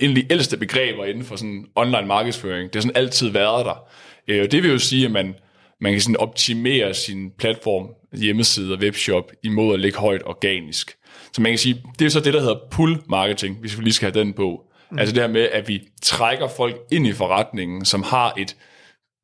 egentlig 0.02 0.32
ældste 0.32 0.58
begreber 0.58 1.06
inden 1.06 1.24
for 1.24 1.36
sådan 1.36 1.66
online 1.76 2.08
markedsføring. 2.08 2.74
Det 2.74 2.76
har 2.76 2.82
sådan 2.82 2.98
altid 2.98 3.30
været 3.30 3.66
der. 3.66 3.84
Øh, 4.28 4.42
og 4.42 4.52
det 4.52 4.64
vil 4.64 4.72
jo 4.72 4.80
sige, 4.80 5.06
at 5.06 5.12
man, 5.12 5.36
man 5.82 5.92
kan 5.92 6.02
sådan 6.02 6.18
optimere 6.18 6.94
sin 6.94 7.32
platform, 7.38 7.88
hjemmeside 8.14 8.74
og 8.74 8.80
webshop 8.80 9.32
imod 9.44 9.74
at 9.74 9.80
ligge 9.80 10.00
højt 10.00 10.22
organisk. 10.26 10.98
Så 11.34 11.42
man 11.42 11.52
kan 11.52 11.60
sige, 11.60 11.84
det 12.00 12.06
er 12.06 12.10
så 12.10 12.20
det, 12.20 12.34
der 12.34 12.40
hedder 12.40 12.60
pull 12.72 13.02
marketing, 13.10 13.58
hvis 13.60 13.78
vi 13.78 13.84
lige 13.84 13.94
skal 13.94 14.12
have 14.12 14.26
den 14.26 14.34
på. 14.34 14.62
Mm. 14.92 15.00
Altså 15.00 15.16
det 15.16 15.24
her 15.24 15.30
med, 15.30 15.42
at 15.42 15.68
vi 15.68 15.82
trækker 16.02 16.48
folk 16.48 16.76
ind 16.92 17.08
i 17.08 17.14
forretningen, 17.14 17.86
som 17.86 18.04
har 18.04 18.34
et 18.38 18.56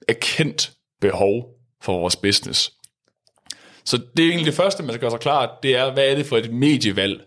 erkendt 0.07 0.71
behov 1.01 1.45
for 1.81 1.99
vores 1.99 2.15
business. 2.15 2.71
Så 3.85 3.97
det 3.97 4.25
er 4.25 4.29
egentlig 4.29 4.45
det 4.45 4.53
første, 4.53 4.83
man 4.83 4.91
skal 4.91 5.01
gøre 5.01 5.11
sig 5.11 5.19
klart, 5.19 5.49
det 5.63 5.75
er, 5.75 5.93
hvad 5.93 6.11
er 6.11 6.15
det 6.15 6.25
for 6.25 6.37
et 6.37 6.53
medievalg, 6.53 7.21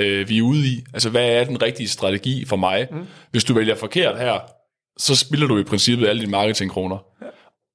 øh, 0.00 0.28
vi 0.28 0.38
er 0.38 0.42
ude 0.42 0.66
i? 0.66 0.84
Altså, 0.94 1.10
hvad 1.10 1.28
er 1.28 1.44
den 1.44 1.62
rigtige 1.62 1.88
strategi 1.88 2.44
for 2.44 2.56
mig? 2.56 2.88
Mm. 2.90 3.06
Hvis 3.30 3.44
du 3.44 3.54
vælger 3.54 3.74
forkert 3.74 4.18
her, 4.18 4.40
så 4.98 5.16
spiller 5.16 5.46
du 5.46 5.58
i 5.58 5.64
princippet 5.64 6.08
alle 6.08 6.20
dine 6.20 6.30
marketingkroner. 6.30 6.98
Ja. 7.22 7.26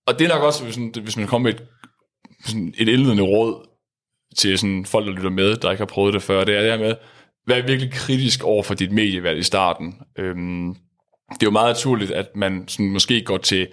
Og 0.07 0.19
det 0.19 0.25
er 0.25 0.29
nok 0.29 0.43
også, 0.43 0.63
hvis, 0.63 0.75
hvis 1.03 1.17
man 1.17 1.27
kommer 1.27 1.49
med 1.49 1.59
et, 1.59 1.67
sådan 2.45 2.73
et 2.77 2.87
indledende 2.87 3.23
råd 3.23 3.67
til 4.37 4.57
sådan 4.57 4.85
folk, 4.85 5.05
der 5.05 5.13
lytter 5.13 5.29
med, 5.29 5.55
der 5.55 5.71
ikke 5.71 5.81
har 5.81 5.85
prøvet 5.85 6.13
det 6.13 6.23
før, 6.23 6.43
det 6.43 6.55
er 6.55 6.61
det 6.61 6.71
her 6.71 6.79
med, 6.79 6.95
vær 7.47 7.61
virkelig 7.61 7.91
kritisk 7.91 8.43
over 8.43 8.63
for 8.63 8.73
dit 8.73 8.91
medievalg 8.91 9.39
i 9.39 9.43
starten. 9.43 9.95
Øhm, 10.17 10.75
det 11.33 11.43
er 11.43 11.47
jo 11.47 11.51
meget 11.51 11.69
naturligt, 11.69 12.11
at 12.11 12.35
man 12.35 12.67
sådan 12.67 12.89
måske 12.89 13.21
går 13.21 13.37
til 13.37 13.67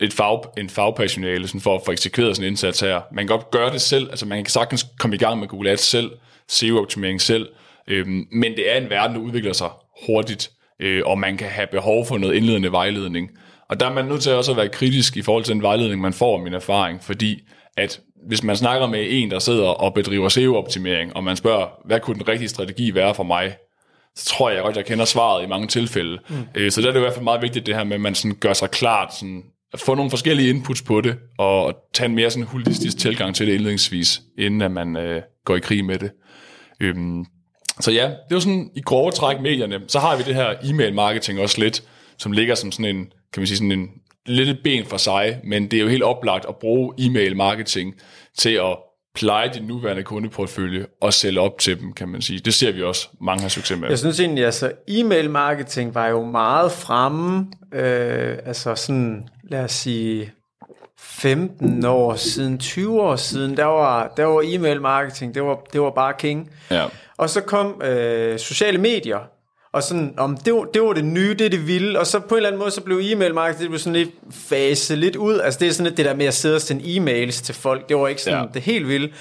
et 0.00 0.12
fag, 0.12 0.40
en 0.58 0.70
fagpersonale 0.70 1.48
sådan 1.48 1.60
for 1.60 1.74
at 1.74 1.82
få 1.84 1.92
eksekveret 1.92 2.36
sådan 2.36 2.46
en 2.46 2.52
indsats 2.52 2.80
her. 2.80 3.00
Man 3.12 3.26
kan 3.26 3.36
godt 3.36 3.50
gøre 3.50 3.72
det 3.72 3.80
selv, 3.80 4.10
altså 4.10 4.26
man 4.26 4.44
kan 4.44 4.50
sagtens 4.50 4.86
komme 4.98 5.16
i 5.16 5.18
gang 5.18 5.40
med 5.40 5.48
Google 5.48 5.70
Ads 5.70 5.80
selv, 5.80 6.10
SEO-optimering 6.48 7.20
selv, 7.20 7.48
øhm, 7.88 8.26
men 8.32 8.52
det 8.56 8.72
er 8.72 8.76
en 8.76 8.90
verden, 8.90 9.16
der 9.16 9.22
udvikler 9.22 9.52
sig 9.52 9.70
hurtigt, 10.06 10.50
øh, 10.80 11.02
og 11.06 11.18
man 11.18 11.36
kan 11.36 11.48
have 11.48 11.66
behov 11.66 12.06
for 12.06 12.18
noget 12.18 12.34
indledende 12.34 12.72
vejledning. 12.72 13.30
Og 13.68 13.80
der 13.80 13.86
er 13.86 13.92
man 13.92 14.04
nødt 14.04 14.22
til 14.22 14.32
også 14.32 14.50
at 14.50 14.56
være 14.56 14.68
kritisk 14.68 15.16
i 15.16 15.22
forhold 15.22 15.44
til 15.44 15.54
den 15.54 15.62
vejledning, 15.62 16.00
man 16.00 16.12
får 16.12 16.36
af 16.36 16.42
min 16.42 16.54
erfaring, 16.54 17.04
fordi 17.04 17.40
at 17.76 18.00
hvis 18.26 18.42
man 18.42 18.56
snakker 18.56 18.86
med 18.86 19.06
en, 19.08 19.30
der 19.30 19.38
sidder 19.38 19.68
og 19.68 19.94
bedriver 19.94 20.28
SEO-optimering, 20.28 21.16
og 21.16 21.24
man 21.24 21.36
spørger, 21.36 21.66
hvad 21.84 22.00
kunne 22.00 22.18
den 22.18 22.28
rigtige 22.28 22.48
strategi 22.48 22.94
være 22.94 23.14
for 23.14 23.22
mig, 23.22 23.56
så 24.16 24.24
tror 24.24 24.50
jeg 24.50 24.62
godt, 24.62 24.76
jeg 24.76 24.84
kender 24.84 25.04
svaret 25.04 25.44
i 25.44 25.46
mange 25.46 25.66
tilfælde. 25.66 26.18
Mm. 26.28 26.36
Øh, 26.54 26.70
så 26.70 26.80
der 26.80 26.88
er 26.88 26.92
det 26.92 26.98
i 26.98 27.02
hvert 27.02 27.14
fald 27.14 27.24
meget 27.24 27.42
vigtigt 27.42 27.66
det 27.66 27.74
her 27.74 27.84
med, 27.84 27.94
at 27.94 28.00
man 28.00 28.14
sådan 28.14 28.36
gør 28.40 28.52
sig 28.52 28.70
klart, 28.70 29.14
sådan, 29.14 29.42
at 29.72 29.80
få 29.80 29.94
nogle 29.94 30.10
forskellige 30.10 30.50
inputs 30.50 30.82
på 30.82 31.00
det, 31.00 31.16
og 31.38 31.74
tage 31.94 32.08
en 32.08 32.14
mere 32.14 32.30
sådan 32.30 32.46
holistisk 32.46 32.98
tilgang 32.98 33.34
til 33.34 33.46
det 33.46 33.52
indledningsvis, 33.52 34.20
inden 34.38 34.62
at 34.62 34.70
man 34.70 34.96
øh, 34.96 35.22
går 35.44 35.56
i 35.56 35.60
krig 35.60 35.84
med 35.84 35.98
det. 35.98 36.10
Øhm, 36.80 37.24
så 37.80 37.90
ja, 37.90 38.04
det 38.04 38.10
er 38.10 38.34
jo 38.34 38.40
sådan 38.40 38.70
i 38.76 38.80
grove 38.80 39.10
træk 39.10 39.40
medierne. 39.40 39.80
Så 39.88 39.98
har 39.98 40.16
vi 40.16 40.22
det 40.22 40.34
her 40.34 40.54
e-mail 40.64 40.94
marketing 40.94 41.40
også 41.40 41.60
lidt, 41.60 41.82
som 42.20 42.32
ligger 42.32 42.54
som 42.54 42.72
sådan 42.72 42.96
en, 42.96 43.12
kan 43.32 43.40
man 43.40 43.46
sige, 43.46 43.56
sådan 43.56 43.72
en 43.72 43.88
lidt 44.26 44.48
et 44.48 44.58
ben 44.64 44.86
for 44.86 44.96
sig, 44.96 45.40
men 45.44 45.70
det 45.70 45.76
er 45.76 45.80
jo 45.82 45.88
helt 45.88 46.02
oplagt 46.02 46.46
at 46.48 46.56
bruge 46.56 46.94
e-mail 46.98 47.36
marketing 47.36 47.94
til 48.38 48.50
at 48.50 48.76
pleje 49.14 49.50
din 49.54 49.62
nuværende 49.62 50.02
kundeportfølje 50.02 50.86
og 51.00 51.14
sælge 51.14 51.40
op 51.40 51.58
til 51.58 51.80
dem, 51.80 51.92
kan 51.92 52.08
man 52.08 52.22
sige. 52.22 52.38
Det 52.38 52.54
ser 52.54 52.72
vi 52.72 52.82
også 52.82 53.08
mange 53.20 53.42
har 53.42 53.48
succes 53.48 53.78
med. 53.78 53.88
Jeg 53.88 53.98
synes 53.98 54.20
egentlig, 54.20 54.44
altså 54.44 54.72
e-mail 54.88 55.30
marketing 55.30 55.94
var 55.94 56.08
jo 56.08 56.24
meget 56.24 56.72
fremme, 56.72 57.46
øh, 57.74 58.38
altså 58.46 58.74
sådan, 58.74 59.28
lad 59.42 59.64
os 59.64 59.72
sige, 59.72 60.32
15 60.98 61.84
år 61.84 62.14
siden, 62.14 62.58
20 62.58 63.02
år 63.02 63.16
siden, 63.16 63.56
der 63.56 63.64
var, 63.64 64.12
der 64.16 64.24
var 64.24 64.42
e-mail 64.44 64.80
marketing, 64.80 65.34
det 65.34 65.42
var, 65.42 65.60
det 65.72 65.80
var 65.80 65.90
bare 65.90 66.14
king. 66.18 66.50
Ja. 66.70 66.84
Og 67.16 67.30
så 67.30 67.40
kom 67.40 67.82
øh, 67.82 68.38
sociale 68.38 68.78
medier, 68.78 69.18
og 69.72 69.82
sådan, 69.82 70.14
om 70.16 70.36
det, 70.36 70.54
var, 70.54 70.64
det 70.64 70.82
var 70.82 70.92
det 70.92 71.04
nye, 71.04 71.34
det 71.34 71.40
er 71.40 71.50
det 71.50 71.66
vilde, 71.66 71.98
og 71.98 72.06
så 72.06 72.20
på 72.20 72.34
en 72.34 72.36
eller 72.36 72.48
anden 72.48 72.58
måde, 72.58 72.70
så 72.70 72.80
blev 72.80 73.00
e-mail 73.02 73.34
marketing, 73.34 73.60
det 73.62 73.70
blev 73.70 73.78
sådan 73.78 73.92
lidt 73.92 74.10
fase 74.30 74.96
lidt 74.96 75.16
ud, 75.16 75.40
altså 75.40 75.60
det 75.60 75.68
er 75.68 75.72
sådan 75.72 75.86
lidt 75.86 75.96
det 75.96 76.04
der 76.04 76.14
med 76.14 76.26
at 76.26 76.34
sidde 76.34 76.54
og 76.54 76.60
sende 76.60 76.96
e-mails 76.96 77.42
til 77.42 77.54
folk, 77.54 77.88
det 77.88 77.96
var 77.96 78.08
ikke 78.08 78.22
sådan 78.22 78.40
ja. 78.44 78.46
det 78.54 78.62
helt 78.62 78.88
vilde. 78.88 79.12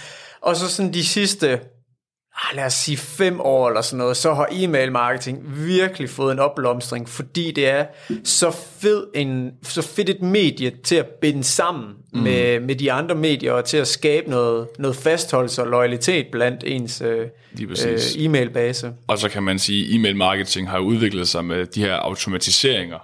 Og 0.42 0.56
så 0.56 0.68
sådan 0.68 0.94
de 0.94 1.06
sidste 1.06 1.60
ah, 2.44 2.56
lad 2.56 2.66
os 2.66 2.74
sige 2.74 2.98
fem 2.98 3.42
år 3.42 3.68
eller 3.68 3.82
sådan 3.82 3.98
noget, 3.98 4.18
så 4.18 4.34
har 4.34 4.48
e-mail 4.52 4.92
marketing 4.92 5.40
virkelig 5.46 6.10
fået 6.10 6.32
en 6.32 6.40
opblomstring, 6.40 7.10
fordi 7.10 7.52
det 7.52 7.70
er 7.70 7.86
så 8.24 8.52
fed 8.80 9.08
en, 9.16 9.52
så 9.64 9.82
fedt 9.82 10.10
et 10.10 10.22
medie 10.22 10.72
til 10.84 10.96
at 10.96 11.06
binde 11.06 11.44
sammen 11.44 11.90
mm. 12.14 12.20
med, 12.20 12.60
med 12.60 12.76
de 12.76 12.92
andre 12.92 13.16
medier, 13.16 13.54
og 13.54 13.66
til 13.66 13.78
at 13.78 13.88
skabe 13.88 14.30
noget, 14.30 14.68
noget 14.80 14.96
fastholdelse 14.96 15.62
og 15.62 15.68
loyalitet 15.68 16.28
blandt 16.32 16.64
ens 16.64 17.02
øh, 17.02 17.28
øh, 17.62 17.98
e-mailbase. 17.98 18.88
Og 19.08 19.20
så 19.20 19.30
kan 19.30 19.44
man 19.44 19.60
sige, 19.60 19.86
at 19.86 19.96
e-mail 19.96 20.16
marketing 20.16 20.70
har 20.70 20.80
udviklet 20.80 21.28
sig 21.28 21.46
med 21.46 21.66
de 21.66 21.82
her 21.82 21.94
automatiseringer 21.96 22.98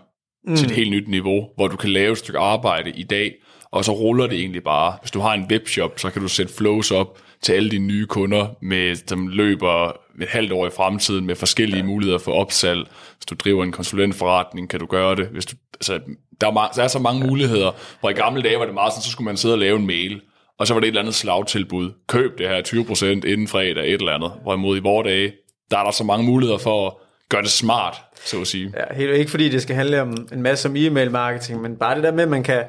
mm. 0.47 0.55
til 0.55 0.65
et 0.65 0.71
helt 0.71 0.91
nyt 0.91 1.07
niveau, 1.07 1.47
hvor 1.55 1.67
du 1.67 1.77
kan 1.77 1.89
lave 1.89 2.11
et 2.11 2.17
stykke 2.17 2.39
arbejde 2.39 2.89
i 2.89 3.03
dag, 3.03 3.33
og 3.71 3.85
så 3.85 3.91
ruller 3.91 4.27
det 4.27 4.39
egentlig 4.39 4.63
bare. 4.63 4.97
Hvis 5.01 5.11
du 5.11 5.19
har 5.19 5.33
en 5.33 5.45
webshop, 5.51 5.99
så 5.99 6.09
kan 6.09 6.21
du 6.21 6.27
sætte 6.27 6.53
flows 6.53 6.91
op, 6.91 7.17
til 7.45 7.53
alle 7.53 7.69
dine 7.69 7.87
nye 7.87 8.05
kunder, 8.05 8.47
med, 8.61 8.95
som 9.07 9.27
løber 9.27 9.91
et 10.21 10.27
halvt 10.27 10.51
år 10.51 10.67
i 10.67 10.69
fremtiden 10.69 11.25
med 11.25 11.35
forskellige 11.35 11.79
ja. 11.79 11.85
muligheder 11.85 12.19
for 12.19 12.31
opsalg. 12.31 12.87
Hvis 13.17 13.25
du 13.29 13.35
driver 13.35 13.63
en 13.63 13.71
konsulentforretning, 13.71 14.69
kan 14.69 14.79
du 14.79 14.85
gøre 14.85 15.15
det. 15.15 15.27
Hvis 15.27 15.45
du, 15.45 15.55
altså, 15.73 15.99
der, 16.41 16.47
er, 16.47 16.71
der 16.75 16.83
er 16.83 16.87
så 16.87 16.99
mange 16.99 17.27
muligheder, 17.27 17.71
hvor 17.99 18.09
i 18.09 18.13
gamle 18.13 18.41
dage 18.41 18.59
var 18.59 18.65
det 18.65 18.73
meget 18.73 18.93
sådan, 18.93 19.03
så 19.03 19.11
skulle 19.11 19.25
man 19.25 19.37
sidde 19.37 19.55
og 19.55 19.59
lave 19.59 19.79
en 19.79 19.87
mail, 19.87 20.21
og 20.59 20.67
så 20.67 20.73
var 20.73 20.79
det 20.79 20.87
et 20.87 20.91
eller 20.91 21.01
andet 21.01 21.15
slagtilbud. 21.15 21.91
Køb 22.07 22.37
det 22.37 22.47
her 22.47 22.61
20% 22.61 23.05
inden 23.05 23.47
fredag, 23.47 23.93
et 23.93 23.93
eller 23.93 24.11
andet. 24.11 24.31
Hvorimod 24.43 24.77
i 24.77 24.79
vores 24.79 25.05
dage, 25.05 25.33
der 25.71 25.77
er 25.77 25.83
der 25.83 25.91
så 25.91 26.03
mange 26.03 26.25
muligheder 26.25 26.57
for 26.57 26.87
at 26.87 26.93
gøre 27.29 27.41
det 27.41 27.51
smart, 27.51 27.95
så 28.25 28.41
at 28.41 28.47
sige. 28.47 28.73
Ja, 28.77 28.95
helt 28.95 29.11
ikke 29.11 29.31
fordi 29.31 29.49
det 29.49 29.61
skal 29.61 29.75
handle 29.75 30.01
om 30.01 30.27
en 30.31 30.41
masse 30.41 30.69
om 30.69 30.75
e-mail 30.75 31.11
marketing, 31.11 31.61
men 31.61 31.75
bare 31.75 31.95
det 31.95 32.03
der 32.03 32.11
med, 32.11 32.23
at 32.23 32.29
man 32.29 32.43
kan, 32.43 32.63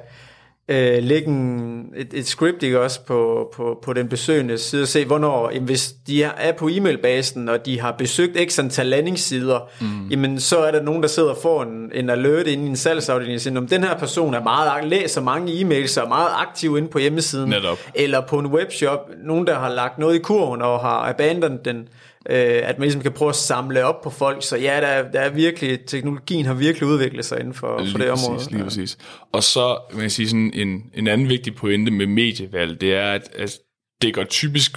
øh, 0.69 1.03
lægge 1.03 1.29
en, 1.29 1.87
et, 1.97 2.09
et 2.15 2.27
script 2.27 2.63
ikke 2.63 2.81
også 2.81 3.01
på, 3.01 3.51
på, 3.55 3.79
på 3.83 3.93
den 3.93 4.09
besøgende 4.09 4.59
side 4.59 4.83
og 4.83 4.89
se, 4.89 5.05
hvornår, 5.05 5.51
jamen, 5.51 5.67
hvis 5.67 5.93
de 6.07 6.23
er 6.23 6.53
på 6.53 6.69
e-mailbasen, 6.69 7.49
og 7.49 7.67
de 7.67 7.81
har 7.81 7.93
besøgt 7.93 8.51
x 8.51 8.59
antal 8.59 8.87
landingssider, 8.87 9.61
mm. 9.81 10.09
jamen 10.09 10.41
så 10.41 10.59
er 10.59 10.71
der 10.71 10.83
nogen, 10.83 11.03
der 11.03 11.09
sidder 11.09 11.31
og 11.31 11.37
får 11.43 11.63
en, 11.63 11.91
en 11.95 12.11
alert 12.11 12.47
inde 12.47 12.65
i 12.65 12.69
en 12.69 12.77
salgsafdeling 12.77 13.35
og 13.35 13.41
siger, 13.41 13.61
den 13.61 13.85
her 13.85 13.99
person 13.99 14.35
er 14.35 14.43
meget, 14.43 14.85
læser 14.85 15.21
mange 15.21 15.53
e-mails 15.53 16.01
og 16.01 16.05
er 16.05 16.09
meget 16.09 16.31
aktiv 16.37 16.79
inde 16.79 16.89
på 16.89 16.99
hjemmesiden, 16.99 17.51
Netop. 17.51 17.79
eller 17.95 18.21
på 18.21 18.39
en 18.39 18.47
webshop, 18.47 19.11
nogen 19.25 19.47
der 19.47 19.55
har 19.55 19.69
lagt 19.69 19.99
noget 19.99 20.15
i 20.15 20.19
kurven 20.19 20.63
og 20.63 20.81
har 20.81 21.09
abandoned 21.09 21.59
den, 21.65 21.89
øh, 22.31 22.69
at 22.69 22.79
man 22.79 22.83
ligesom 22.83 23.03
kan 23.03 23.12
prøve 23.12 23.29
at 23.29 23.37
samle 23.37 23.85
op 23.85 24.01
på 24.03 24.11
folk. 24.11 24.43
Så 24.43 24.57
ja, 24.57 24.81
der 24.81 24.87
er, 24.87 25.11
der 25.11 25.21
er 25.21 25.31
virkelig, 25.31 25.81
teknologien 25.87 26.47
har 26.47 26.55
virkelig 26.55 26.89
udviklet 26.89 27.25
sig 27.25 27.41
inden 27.41 27.55
for, 27.55 27.79
for 27.93 27.99
det 27.99 28.09
præcis, 28.09 28.27
område. 28.27 28.45
Lige 28.51 28.59
ja. 28.59 28.65
præcis. 28.65 28.99
Og 29.33 29.43
så 29.43 29.79
vil 29.95 30.03
jeg 30.03 30.12
sige 30.12 30.29
sådan 30.29 30.53
en, 30.55 30.83
en 30.95 31.07
anden 31.07 31.29
vigtig 31.29 31.55
pointe 31.55 31.91
med 31.91 32.07
medievalg, 32.07 32.81
det 32.81 32.95
er, 32.95 33.12
at, 33.12 33.29
at 33.35 33.59
det 34.03 34.15
går 34.15 34.25
typisk 34.25 34.73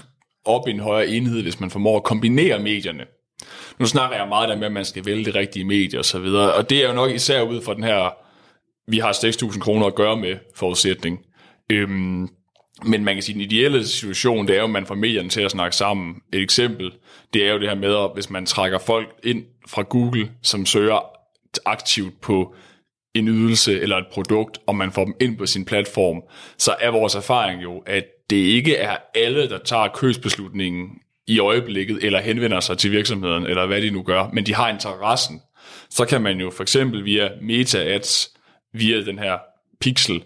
op 0.46 0.68
i 0.68 0.72
en 0.72 0.80
højere 0.80 1.08
enhed, 1.08 1.42
hvis 1.42 1.60
man 1.60 1.72
formår 1.72 1.98
at 1.98 2.04
kombinere 2.04 2.60
medierne. 2.60 3.06
Nu 3.80 3.86
snakker 3.86 4.18
jeg 4.18 4.28
meget 4.28 4.50
der 4.50 4.56
med, 4.58 4.66
at 4.66 4.72
man 4.72 4.86
skal 4.86 5.06
vælge 5.06 5.26
det 5.26 5.36
rigtige 5.36 5.66
medie 5.66 6.00
og 6.00 6.06
så 6.06 6.20
videre, 6.20 6.54
og 6.54 6.70
det 6.70 6.84
er 6.84 6.88
jo 6.88 6.94
nok 6.94 7.12
især 7.12 7.42
ud 7.42 7.62
fra 7.62 7.74
den 7.74 7.84
her, 7.84 8.10
vi 8.92 9.00
har 9.00 9.14
6.000 9.14 9.60
kroner 9.60 9.86
at 9.86 9.96
gøre 9.96 10.18
med 10.18 10.36
forudsætning. 10.56 11.20
Øhm, 11.72 12.30
men 12.86 13.04
man 13.04 13.16
kan 13.16 13.24
sige, 13.24 13.34
at 13.34 13.36
den 13.36 13.42
ideelle 13.42 13.88
situation, 13.88 14.48
det 14.48 14.56
er 14.56 14.60
jo, 14.60 14.66
at 14.66 14.70
man 14.70 14.86
får 14.86 14.96
medierne 14.96 15.30
til 15.30 15.42
at 15.42 15.52
snakke 15.52 15.76
sammen. 15.76 16.16
Et 16.34 16.42
eksempel, 16.42 16.92
det 17.34 17.48
er 17.48 17.54
jo 17.54 17.60
det 17.60 17.70
her 17.70 17.76
med, 17.76 17.96
at 17.96 18.12
hvis 18.14 18.30
man 18.30 18.46
trækker 18.46 18.80
folk 18.80 19.08
ind 19.24 19.44
fra 19.68 19.82
Google, 19.82 20.32
som 20.42 20.66
søger 20.66 21.00
aktivt 21.66 22.22
på 22.22 22.56
en 23.14 23.28
ydelse 23.28 23.82
eller 23.82 23.98
et 23.98 24.08
produkt, 24.12 24.60
og 24.68 24.76
man 24.76 24.92
får 24.92 25.06
dem 25.06 25.14
ind 25.22 25.38
på 25.38 25.46
sin 25.46 25.66
platform, 25.66 26.22
så 26.58 26.76
er 26.80 26.90
vores 26.90 27.16
erfaring 27.16 27.64
jo, 27.64 27.84
at 27.86 28.06
det 28.30 28.36
ikke 28.36 28.76
er 28.76 28.98
alle, 29.16 29.50
der 29.50 29.58
tager 29.58 29.88
købsbeslutningen 29.88 30.90
i 31.28 31.40
øjeblikket, 31.40 32.04
eller 32.04 32.20
henvender 32.20 32.60
sig 32.60 32.78
til 32.78 32.92
virksomheden, 32.92 33.46
eller 33.46 33.66
hvad 33.66 33.82
de 33.82 33.90
nu 33.92 34.04
gør, 34.04 34.30
men 34.34 34.46
de 34.46 34.56
har 34.56 34.70
interessen. 34.70 35.42
Så 35.90 36.06
kan 36.06 36.22
man 36.22 36.40
jo 36.40 36.50
for 36.50 36.64
eksempel 36.64 37.06
via 37.06 37.30
meta-ads, 37.42 38.30
via 38.74 39.02
den 39.02 39.20
her 39.20 39.38
pixel, 39.82 40.24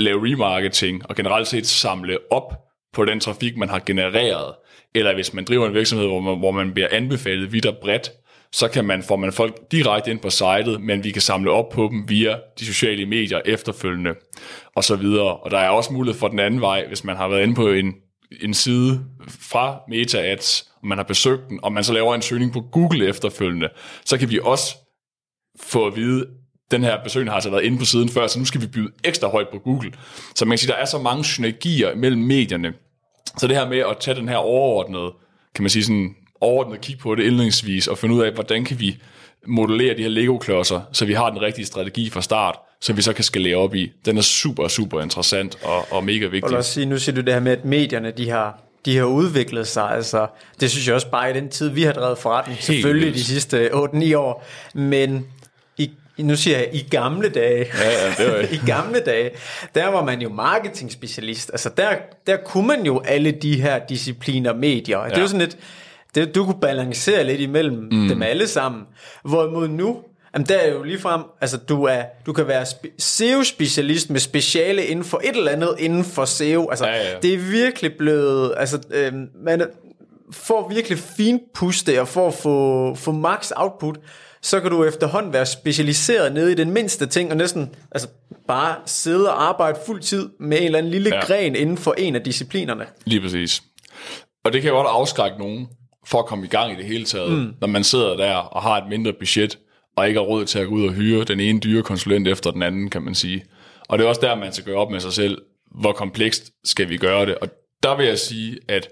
lave 0.00 0.32
remarketing 0.32 1.10
og 1.10 1.16
generelt 1.16 1.48
set 1.48 1.66
samle 1.66 2.18
op 2.30 2.54
på 2.92 3.04
den 3.04 3.20
trafik, 3.20 3.56
man 3.56 3.68
har 3.68 3.78
genereret. 3.86 4.54
Eller 4.94 5.14
hvis 5.14 5.34
man 5.34 5.44
driver 5.44 5.66
en 5.66 5.74
virksomhed, 5.74 6.06
hvor 6.06 6.20
man, 6.20 6.38
hvor 6.38 6.50
man 6.50 6.72
bliver 6.72 6.88
anbefalet 6.90 7.52
vidt 7.52 7.66
og 7.66 7.76
bredt, 7.82 8.10
så 8.52 8.68
kan 8.68 8.84
man, 8.84 9.02
får 9.02 9.16
man 9.16 9.32
folk 9.32 9.72
direkte 9.72 10.10
ind 10.10 10.20
på 10.20 10.30
sitet, 10.30 10.80
men 10.80 11.04
vi 11.04 11.10
kan 11.10 11.22
samle 11.22 11.50
op 11.50 11.68
på 11.68 11.88
dem 11.90 12.08
via 12.08 12.36
de 12.58 12.66
sociale 12.66 13.06
medier 13.06 13.40
efterfølgende, 13.44 14.14
og 14.76 14.84
så 14.84 14.96
videre. 14.96 15.36
Og 15.36 15.50
der 15.50 15.58
er 15.58 15.68
også 15.68 15.92
mulighed 15.92 16.18
for 16.18 16.28
den 16.28 16.38
anden 16.38 16.60
vej, 16.60 16.86
hvis 16.88 17.04
man 17.04 17.16
har 17.16 17.28
været 17.28 17.42
inde 17.42 17.54
på 17.54 17.68
en, 17.68 17.94
en 18.40 18.54
side 18.54 19.00
fra 19.28 19.80
Meta 19.88 20.18
Ads, 20.18 20.70
og 20.82 20.86
man 20.86 20.98
har 20.98 21.04
besøgt 21.04 21.48
den, 21.48 21.60
og 21.62 21.72
man 21.72 21.84
så 21.84 21.92
laver 21.92 22.14
en 22.14 22.22
søgning 22.22 22.52
på 22.52 22.60
Google 22.60 23.08
efterfølgende, 23.08 23.68
så 24.04 24.18
kan 24.18 24.30
vi 24.30 24.40
også 24.42 24.76
få 25.60 25.86
at 25.86 25.96
vide, 25.96 26.26
den 26.70 26.84
her 26.84 27.02
besøgende 27.04 27.30
har 27.30 27.34
altså 27.34 27.50
været 27.50 27.62
inde 27.62 27.78
på 27.78 27.84
siden 27.84 28.08
før, 28.08 28.26
så 28.26 28.38
nu 28.38 28.44
skal 28.44 28.60
vi 28.60 28.66
byde 28.66 28.88
ekstra 29.04 29.28
højt 29.28 29.48
på 29.48 29.58
Google. 29.58 29.92
Så 30.34 30.44
man 30.44 30.50
kan 30.52 30.58
sige, 30.58 30.68
der 30.72 30.76
er 30.78 30.84
så 30.84 30.98
mange 30.98 31.24
synergier 31.24 31.94
mellem 31.94 32.22
medierne. 32.22 32.72
Så 33.38 33.46
det 33.46 33.56
her 33.56 33.68
med 33.68 33.78
at 33.78 33.96
tage 34.00 34.14
den 34.14 34.28
her 34.28 34.36
overordnede, 34.36 35.12
kan 35.54 35.62
man 35.62 35.70
sige 35.70 35.84
sådan, 35.84 36.14
overordnet 36.40 36.80
kig 36.80 36.98
på 36.98 37.14
det 37.14 37.22
indledningsvis, 37.22 37.86
og 37.86 37.98
finde 37.98 38.14
ud 38.14 38.22
af, 38.22 38.32
hvordan 38.32 38.64
kan 38.64 38.80
vi 38.80 38.96
modellere 39.46 39.96
de 39.96 40.02
her 40.02 40.08
Lego-klodser, 40.08 40.80
så 40.92 41.04
vi 41.04 41.12
har 41.12 41.30
den 41.30 41.42
rigtige 41.42 41.66
strategi 41.66 42.10
fra 42.10 42.22
start, 42.22 42.58
som 42.80 42.96
vi 42.96 43.02
så 43.02 43.12
kan 43.12 43.24
skalere 43.24 43.56
op 43.56 43.74
i. 43.74 43.92
Den 44.04 44.18
er 44.18 44.22
super, 44.22 44.68
super 44.68 45.00
interessant 45.00 45.58
og, 45.62 45.92
og 45.92 46.04
mega 46.04 46.26
vigtig. 46.26 46.56
Og 46.56 46.64
sige, 46.64 46.86
nu 46.86 46.98
siger 46.98 47.16
du 47.16 47.20
det 47.20 47.34
her 47.34 47.40
med, 47.40 47.52
at 47.52 47.64
medierne, 47.64 48.10
de 48.10 48.30
har, 48.30 48.58
de 48.84 48.96
har 48.96 49.04
udviklet 49.04 49.66
sig. 49.66 49.90
Altså, 49.90 50.26
det 50.60 50.70
synes 50.70 50.86
jeg 50.86 50.94
også 50.94 51.10
bare 51.10 51.30
i 51.30 51.34
den 51.34 51.48
tid, 51.48 51.68
vi 51.68 51.82
har 51.82 51.92
drevet 51.92 52.18
forretning, 52.18 52.56
Helt 52.56 52.66
selvfølgelig 52.66 53.06
vildt. 53.06 53.18
de 53.18 53.24
sidste 53.24 53.70
8-9 53.72 54.16
år. 54.16 54.46
Men 54.74 55.26
nu 56.18 56.36
siger 56.36 56.58
jeg, 56.58 56.68
i 56.72 56.86
gamle 56.90 57.28
dage, 57.28 57.66
ja, 57.82 57.90
ja, 57.90 58.24
det 58.24 58.32
var 58.32 58.38
i 58.58 58.60
gamle 58.66 59.00
dage, 59.00 59.30
der 59.74 59.86
var 59.86 60.04
man 60.04 60.20
jo 60.20 60.28
marketing 60.28 60.92
specialist. 60.92 61.50
Altså 61.50 61.70
der, 61.76 61.88
der 62.26 62.36
kunne 62.36 62.66
man 62.66 62.86
jo 62.86 63.00
alle 63.04 63.30
de 63.30 63.62
her 63.62 63.80
discipliner, 63.88 64.54
medier. 64.54 64.98
Ja. 64.98 65.08
Det 65.08 65.20
var 65.20 65.26
sådan 65.26 65.40
lidt, 65.40 65.56
det, 66.14 66.34
du 66.34 66.44
kunne 66.44 66.60
balancere 66.60 67.24
lidt 67.24 67.40
imellem 67.40 67.88
mm. 67.92 68.08
dem 68.08 68.22
alle 68.22 68.48
sammen. 68.48 68.82
Hvorimod 69.24 69.68
nu, 69.68 69.98
Jamen, 70.34 70.46
der 70.46 70.56
er 70.56 70.72
jo 70.72 70.82
lige 70.82 70.98
frem, 70.98 71.22
altså 71.40 71.56
du, 71.56 71.84
er, 71.84 72.02
du 72.26 72.32
kan 72.32 72.46
være 72.48 72.66
SEO-specialist 72.98 74.10
med 74.10 74.20
speciale 74.20 74.84
inden 74.84 75.04
for 75.04 75.20
et 75.24 75.36
eller 75.36 75.52
andet 75.52 75.74
inden 75.78 76.04
for 76.04 76.24
SEO. 76.24 76.68
Altså, 76.70 76.86
ja, 76.86 76.96
ja. 76.96 77.18
det 77.22 77.34
er 77.34 77.38
virkelig 77.38 77.92
blevet, 77.98 78.54
altså, 78.56 78.80
øh, 78.90 79.12
man 79.44 79.62
får 80.32 80.68
virkelig 80.68 80.98
fint 80.98 81.42
puste 81.54 82.00
og 82.00 82.08
for 82.08 82.28
at 82.28 82.34
få, 82.34 82.94
få 82.94 83.12
max 83.12 83.52
output, 83.56 83.98
så 84.42 84.60
kan 84.60 84.70
du 84.70 84.84
efterhånden 84.84 85.32
være 85.32 85.46
specialiseret 85.46 86.32
nede 86.32 86.52
i 86.52 86.54
den 86.54 86.70
mindste 86.70 87.06
ting, 87.06 87.30
og 87.30 87.36
næsten 87.36 87.74
altså, 87.92 88.08
bare 88.48 88.76
sidde 88.86 89.28
og 89.28 89.48
arbejde 89.48 89.78
fuld 89.86 90.00
tid 90.00 90.28
med 90.40 90.58
en 90.58 90.64
eller 90.64 90.78
anden 90.78 90.92
lille 90.92 91.14
ja. 91.14 91.20
gren 91.20 91.56
inden 91.56 91.78
for 91.78 91.94
en 91.98 92.14
af 92.14 92.22
disciplinerne. 92.22 92.86
Lige 93.04 93.20
præcis. 93.20 93.62
Og 94.44 94.52
det 94.52 94.62
kan 94.62 94.70
jo 94.70 94.76
godt 94.76 94.88
afskrække 94.90 95.38
nogen 95.38 95.68
for 96.06 96.18
at 96.18 96.26
komme 96.26 96.44
i 96.44 96.48
gang 96.48 96.72
i 96.72 96.76
det 96.76 96.84
hele 96.84 97.04
taget, 97.04 97.32
mm. 97.32 97.54
når 97.60 97.68
man 97.68 97.84
sidder 97.84 98.16
der 98.16 98.34
og 98.34 98.62
har 98.62 98.76
et 98.76 98.88
mindre 98.88 99.12
budget, 99.12 99.58
og 99.96 100.08
ikke 100.08 100.20
har 100.20 100.26
råd 100.26 100.44
til 100.44 100.58
at 100.58 100.68
gå 100.68 100.74
ud 100.74 100.86
og 100.86 100.92
hyre 100.92 101.24
den 101.24 101.40
ene 101.40 101.60
dyre 101.60 101.82
konsulent 101.82 102.28
efter 102.28 102.50
den 102.50 102.62
anden, 102.62 102.90
kan 102.90 103.02
man 103.02 103.14
sige. 103.14 103.44
Og 103.88 103.98
det 103.98 104.04
er 104.04 104.08
også 104.08 104.20
der, 104.20 104.34
man 104.34 104.52
skal 104.52 104.64
gøre 104.64 104.76
op 104.76 104.90
med 104.90 105.00
sig 105.00 105.12
selv, 105.12 105.38
hvor 105.80 105.92
komplekst 105.92 106.50
skal 106.64 106.88
vi 106.88 106.96
gøre 106.96 107.26
det. 107.26 107.34
Og 107.34 107.48
der 107.82 107.96
vil 107.96 108.06
jeg 108.06 108.18
sige, 108.18 108.58
at, 108.68 108.88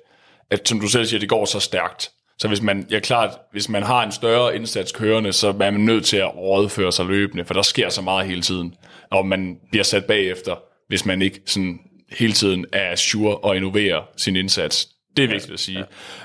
at 0.50 0.68
som 0.68 0.80
du 0.80 0.88
selv 0.88 1.06
siger, 1.06 1.20
det 1.20 1.28
går 1.28 1.44
så 1.44 1.60
stærkt. 1.60 2.10
Så 2.38 2.48
hvis 2.48 2.62
man, 2.62 2.86
ja 2.90 3.00
klart, 3.00 3.30
hvis 3.52 3.68
man 3.68 3.82
har 3.82 4.02
en 4.02 4.12
større 4.12 4.56
indsats 4.56 4.92
kørende, 4.92 5.32
så 5.32 5.48
er 5.48 5.70
man 5.70 5.80
nødt 5.80 6.04
til 6.04 6.16
at 6.16 6.36
rådføre 6.36 6.92
sig 6.92 7.06
løbende, 7.06 7.44
for 7.44 7.54
der 7.54 7.62
sker 7.62 7.88
så 7.88 8.02
meget 8.02 8.26
hele 8.26 8.42
tiden. 8.42 8.74
Og 9.10 9.26
man 9.26 9.56
bliver 9.70 9.84
sat 9.84 10.04
bagefter, 10.04 10.54
hvis 10.88 11.06
man 11.06 11.22
ikke 11.22 11.40
sådan 11.46 11.78
hele 12.18 12.32
tiden 12.32 12.66
er 12.72 12.96
sure 12.96 13.36
og 13.36 13.56
innoverer 13.56 14.02
sin 14.16 14.36
indsats. 14.36 14.88
Det 15.16 15.24
er 15.24 15.28
vigtigt 15.28 15.52
at 15.52 15.60
sige. 15.60 15.84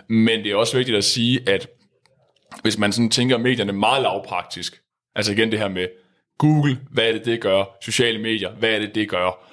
Men 0.09 0.43
det 0.43 0.51
er 0.51 0.55
også 0.55 0.77
vigtigt 0.77 0.97
at 0.97 1.03
sige, 1.03 1.49
at 1.49 1.67
hvis 2.61 2.77
man 2.77 2.91
sådan 2.91 3.09
tænker 3.09 3.37
medierne 3.37 3.73
meget 3.73 4.01
lavpraktisk, 4.01 4.81
altså 5.15 5.31
igen 5.31 5.51
det 5.51 5.59
her 5.59 5.67
med 5.67 5.87
Google, 6.37 6.79
hvad 6.91 7.07
er 7.07 7.11
det, 7.11 7.25
det 7.25 7.41
gør? 7.41 7.77
Sociale 7.81 8.19
medier, 8.19 8.51
hvad 8.51 8.69
er 8.69 8.79
det, 8.79 8.95
det 8.95 9.09
gør? 9.09 9.49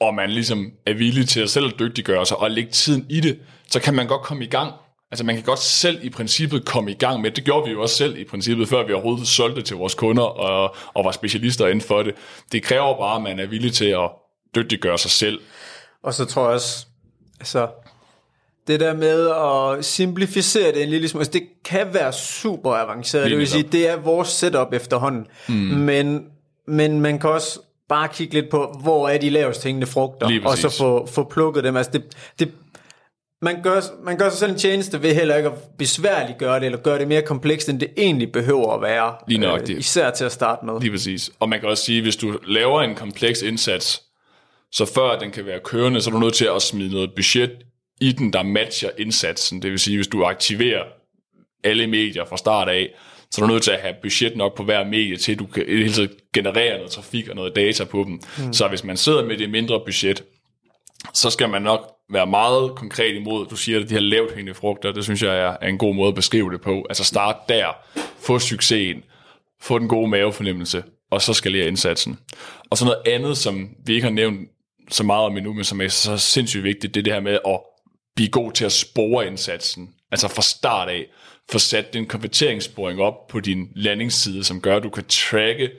Og 0.00 0.14
man 0.14 0.30
ligesom 0.30 0.72
er 0.86 0.92
villig 0.92 1.28
til 1.28 1.40
at 1.40 1.50
selv 1.50 1.70
dygtiggøre 1.70 2.26
sig 2.26 2.36
og 2.36 2.50
lægge 2.50 2.70
tiden 2.70 3.06
i 3.10 3.20
det, 3.20 3.40
så 3.70 3.80
kan 3.80 3.94
man 3.94 4.06
godt 4.06 4.22
komme 4.22 4.44
i 4.44 4.48
gang. 4.48 4.72
Altså 5.10 5.24
man 5.24 5.34
kan 5.34 5.44
godt 5.44 5.58
selv 5.58 5.98
i 6.02 6.10
princippet 6.10 6.64
komme 6.64 6.90
i 6.90 6.94
gang 6.94 7.20
med 7.20 7.30
det. 7.30 7.44
gjorde 7.44 7.66
vi 7.66 7.72
jo 7.72 7.82
også 7.82 7.96
selv 7.96 8.18
i 8.18 8.24
princippet, 8.24 8.68
før 8.68 8.86
vi 8.86 8.92
overhovedet 8.92 9.28
solgte 9.28 9.62
til 9.62 9.76
vores 9.76 9.94
kunder 9.94 10.22
og, 10.22 10.74
og 10.94 11.04
var 11.04 11.12
specialister 11.12 11.66
inden 11.66 11.80
for 11.80 12.02
det. 12.02 12.14
Det 12.52 12.62
kræver 12.62 12.98
bare, 12.98 13.16
at 13.16 13.22
man 13.22 13.38
er 13.38 13.46
villig 13.46 13.72
til 13.72 13.84
at 13.84 14.10
dygtiggøre 14.54 14.98
sig 14.98 15.10
selv. 15.10 15.40
Og 16.02 16.14
så 16.14 16.24
tror 16.24 16.42
jeg 16.42 16.54
også, 16.54 16.86
altså 17.40 17.68
det 18.66 18.80
der 18.80 18.94
med 18.94 19.30
at 19.30 19.84
simplificere 19.84 20.72
det 20.72 20.82
en 20.82 20.88
lille 20.88 21.08
smule, 21.08 21.20
altså 21.20 21.32
det 21.32 21.42
kan 21.64 21.94
være 21.94 22.12
super 22.12 22.72
avanceret, 22.72 23.24
Lige 23.24 23.30
det 23.30 23.38
vil 23.38 23.48
sige, 23.48 23.62
det 23.62 23.88
er 23.88 23.96
vores 23.96 24.28
setup 24.28 24.72
efterhånden, 24.72 25.26
mm. 25.48 25.54
men, 25.54 26.26
men 26.66 27.00
man 27.00 27.18
kan 27.18 27.30
også 27.30 27.60
bare 27.88 28.08
kigge 28.08 28.34
lidt 28.34 28.50
på, 28.50 28.78
hvor 28.82 29.08
er 29.08 29.18
de 29.18 29.30
lavest 29.30 29.64
hængende 29.64 29.86
frugter, 29.86 30.40
og 30.44 30.58
så 30.58 30.68
få, 30.68 31.06
få 31.06 31.24
plukket 31.24 31.64
dem. 31.64 31.76
Altså 31.76 31.92
det, 31.92 32.02
det, 32.38 32.52
man, 33.46 33.62
gør, 33.62 33.80
man 34.04 34.18
gør 34.18 34.30
sig 34.30 34.38
selv 34.38 34.52
en 34.52 34.58
tjeneste 34.58 35.02
ved 35.02 35.14
heller 35.14 35.36
ikke 35.36 35.48
at 35.48 35.54
besværligt 35.78 36.38
gøre 36.38 36.60
det, 36.60 36.66
eller 36.66 36.78
gøre 36.78 36.98
det 36.98 37.08
mere 37.08 37.22
komplekst, 37.22 37.68
end 37.68 37.80
det 37.80 37.88
egentlig 37.96 38.32
behøver 38.32 38.74
at 38.74 38.82
være. 38.82 39.14
Lige 39.28 39.38
nok 39.38 39.60
øh, 39.70 39.78
især 39.78 40.10
til 40.10 40.24
at 40.24 40.32
starte 40.32 40.66
med. 40.66 40.80
Lige 40.80 40.90
præcis. 40.90 41.30
Og 41.40 41.48
man 41.48 41.60
kan 41.60 41.68
også 41.68 41.84
sige, 41.84 42.02
hvis 42.02 42.16
du 42.16 42.38
laver 42.46 42.82
en 42.82 42.94
kompleks 42.94 43.42
indsats, 43.42 44.02
så 44.72 44.84
før 44.84 45.18
den 45.18 45.30
kan 45.30 45.46
være 45.46 45.60
kørende, 45.64 46.00
så 46.00 46.10
er 46.10 46.12
du 46.12 46.18
nødt 46.18 46.34
til 46.34 46.48
at 46.56 46.62
smide 46.62 46.92
noget 46.92 47.10
budget 47.16 47.50
i 48.00 48.12
den, 48.12 48.32
der 48.32 48.42
matcher 48.42 48.90
indsatsen. 48.98 49.62
Det 49.62 49.70
vil 49.70 49.78
sige, 49.78 49.96
hvis 49.96 50.08
du 50.08 50.24
aktiverer 50.24 50.82
alle 51.64 51.86
medier 51.86 52.24
fra 52.24 52.36
start 52.36 52.68
af, 52.68 52.88
så 53.30 53.42
er 53.42 53.46
du 53.46 53.52
nødt 53.52 53.62
til 53.62 53.70
at 53.70 53.80
have 53.80 53.94
budget 54.02 54.36
nok 54.36 54.56
på 54.56 54.62
hver 54.62 54.84
medie, 54.84 55.16
til 55.16 55.38
du 55.38 55.46
kan 55.46 55.64
hele 55.68 55.92
tiden 55.92 56.10
generere 56.34 56.76
noget 56.76 56.90
trafik 56.90 57.28
og 57.28 57.36
noget 57.36 57.56
data 57.56 57.84
på 57.84 58.04
dem. 58.04 58.20
Mm. 58.38 58.52
Så 58.52 58.68
hvis 58.68 58.84
man 58.84 58.96
sidder 58.96 59.24
med 59.24 59.36
det 59.38 59.50
mindre 59.50 59.80
budget, 59.86 60.24
så 61.14 61.30
skal 61.30 61.48
man 61.48 61.62
nok 61.62 61.95
være 62.12 62.26
meget 62.26 62.74
konkret 62.76 63.14
imod, 63.14 63.46
du 63.46 63.56
siger, 63.56 63.80
at 63.80 63.88
de 63.88 63.94
her 63.94 64.00
lavt 64.00 64.34
hængende 64.34 64.54
frugter, 64.54 64.92
det 64.92 65.04
synes 65.04 65.22
jeg 65.22 65.56
er 65.60 65.68
en 65.68 65.78
god 65.78 65.94
måde 65.94 66.08
at 66.08 66.14
beskrive 66.14 66.52
det 66.52 66.60
på. 66.60 66.86
Altså 66.88 67.04
start 67.04 67.36
der, 67.48 67.66
få 68.18 68.38
succesen, 68.38 69.02
få 69.60 69.78
den 69.78 69.88
gode 69.88 70.08
mavefornemmelse, 70.08 70.84
og 71.10 71.22
så 71.22 71.32
skalere 71.32 71.68
indsatsen. 71.68 72.18
Og 72.70 72.78
så 72.78 72.84
noget 72.84 73.02
andet, 73.06 73.38
som 73.38 73.68
vi 73.86 73.94
ikke 73.94 74.04
har 74.04 74.12
nævnt 74.12 74.40
så 74.90 75.04
meget 75.04 75.24
om 75.24 75.36
endnu, 75.36 75.52
men 75.52 75.64
som 75.64 75.80
er 75.80 75.88
så 75.88 76.16
sindssygt 76.16 76.64
vigtigt, 76.64 76.94
det 76.94 77.00
er 77.00 77.04
det 77.04 77.12
her 77.12 77.20
med 77.20 77.38
at 77.46 77.60
blive 78.16 78.28
god 78.28 78.52
til 78.52 78.64
at 78.64 78.72
spore 78.72 79.26
indsatsen. 79.26 79.88
Altså 80.12 80.28
fra 80.28 80.42
start 80.42 80.88
af, 80.88 81.06
få 81.50 81.58
sat 81.58 81.94
din 81.94 82.06
konverteringssporing 82.06 83.00
op 83.00 83.26
på 83.28 83.40
din 83.40 83.68
landingsside, 83.74 84.44
som 84.44 84.60
gør, 84.60 84.76
at 84.76 84.82
du 84.82 84.90
kan 84.90 85.04
tracke, 85.08 85.70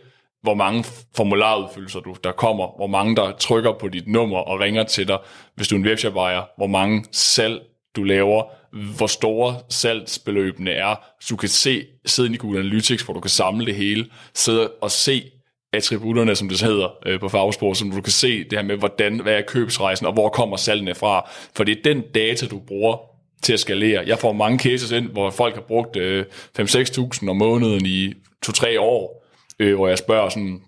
hvor 0.47 0.53
mange 0.53 0.85
formularudfyldelser 1.15 1.99
du, 1.99 2.15
der 2.23 2.31
kommer, 2.31 2.75
hvor 2.77 2.87
mange 2.87 3.15
der 3.15 3.31
trykker 3.31 3.73
på 3.79 3.87
dit 3.87 4.07
nummer 4.07 4.37
og 4.37 4.59
ringer 4.59 4.83
til 4.83 5.07
dig, 5.07 5.17
hvis 5.55 5.67
du 5.67 5.75
er 5.75 5.79
en 5.79 5.85
webshop 5.85 6.15
ejer, 6.15 6.43
hvor 6.57 6.67
mange 6.67 7.05
salg 7.11 7.61
du 7.95 8.03
laver, 8.03 8.43
hvor 8.97 9.07
store 9.07 9.55
salgsbeløbene 9.69 10.71
er, 10.71 10.95
så 11.21 11.27
du 11.29 11.35
kan 11.35 11.49
se, 11.49 11.85
sidde 12.05 12.33
i 12.33 12.37
Google 12.37 12.59
Analytics, 12.59 13.03
hvor 13.03 13.13
du 13.13 13.19
kan 13.19 13.29
samle 13.29 13.65
det 13.65 13.75
hele, 13.75 14.05
sidde 14.33 14.69
og 14.81 14.91
se 14.91 15.23
attributterne, 15.73 16.35
som 16.35 16.49
det 16.49 16.61
hedder 16.61 16.89
øh, 17.05 17.19
på 17.19 17.29
fagsprog, 17.29 17.75
som 17.75 17.91
du 17.91 18.01
kan 18.01 18.11
se 18.11 18.43
det 18.43 18.53
her 18.53 18.63
med, 18.63 18.77
hvordan, 18.77 19.19
hvad 19.19 19.33
er 19.33 19.41
købsrejsen, 19.41 20.05
og 20.05 20.13
hvor 20.13 20.29
kommer 20.29 20.57
salgene 20.57 20.95
fra. 20.95 21.29
For 21.55 21.63
det 21.63 21.77
er 21.77 21.81
den 21.83 22.03
data, 22.15 22.45
du 22.45 22.59
bruger 22.59 22.97
til 23.43 23.53
at 23.53 23.59
skalere. 23.59 24.03
Jeg 24.07 24.19
får 24.19 24.33
mange 24.33 24.59
cases 24.59 24.91
ind, 24.91 25.09
hvor 25.09 25.29
folk 25.29 25.53
har 25.55 25.61
brugt 25.61 25.95
øh, 25.95 26.25
5-6.000 26.59 27.29
om 27.29 27.35
måneden 27.35 27.85
i 27.85 28.13
2-3 28.45 28.79
år, 28.79 29.26
øh, 29.59 29.75
hvor 29.75 29.87
jeg 29.87 29.97
spørger 29.97 30.29
sådan, 30.29 30.61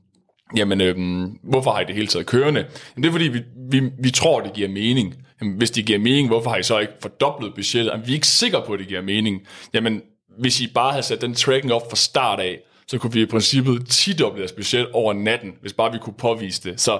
jamen, 0.55 0.81
øh, 0.81 0.95
hvorfor 1.43 1.71
har 1.71 1.81
I 1.81 1.85
det 1.85 1.95
hele 1.95 2.07
taget 2.07 2.25
kørende? 2.25 2.59
Jamen, 2.59 3.03
det 3.03 3.07
er 3.07 3.11
fordi, 3.11 3.27
vi, 3.27 3.41
vi, 3.69 3.89
vi 3.99 4.11
tror, 4.11 4.41
det 4.41 4.53
giver 4.53 4.69
mening. 4.69 5.15
Jamen, 5.41 5.57
hvis 5.57 5.71
det 5.71 5.85
giver 5.85 5.99
mening, 5.99 6.27
hvorfor 6.27 6.49
har 6.49 6.57
I 6.57 6.63
så 6.63 6.79
ikke 6.79 6.93
fordoblet 7.01 7.53
budgettet? 7.55 7.91
Jamen, 7.91 8.07
vi 8.07 8.11
er 8.11 8.15
ikke 8.15 8.27
sikre 8.27 8.63
på, 8.65 8.73
at 8.73 8.79
det 8.79 8.87
giver 8.87 9.01
mening. 9.01 9.41
Jamen, 9.73 10.01
hvis 10.39 10.61
I 10.61 10.67
bare 10.73 10.91
havde 10.91 11.03
sat 11.03 11.21
den 11.21 11.35
tracking 11.35 11.73
op 11.73 11.89
fra 11.89 11.95
start 11.95 12.39
af, 12.39 12.59
så 12.87 12.97
kunne 12.97 13.13
vi 13.13 13.21
i 13.21 13.25
princippet 13.25 13.87
10 13.89 14.13
deres 14.13 14.51
budget 14.51 14.87
over 14.91 15.13
natten, 15.13 15.53
hvis 15.61 15.73
bare 15.73 15.91
vi 15.91 15.97
kunne 16.01 16.13
påvise 16.13 16.69
det. 16.69 16.81
Så 16.81 16.99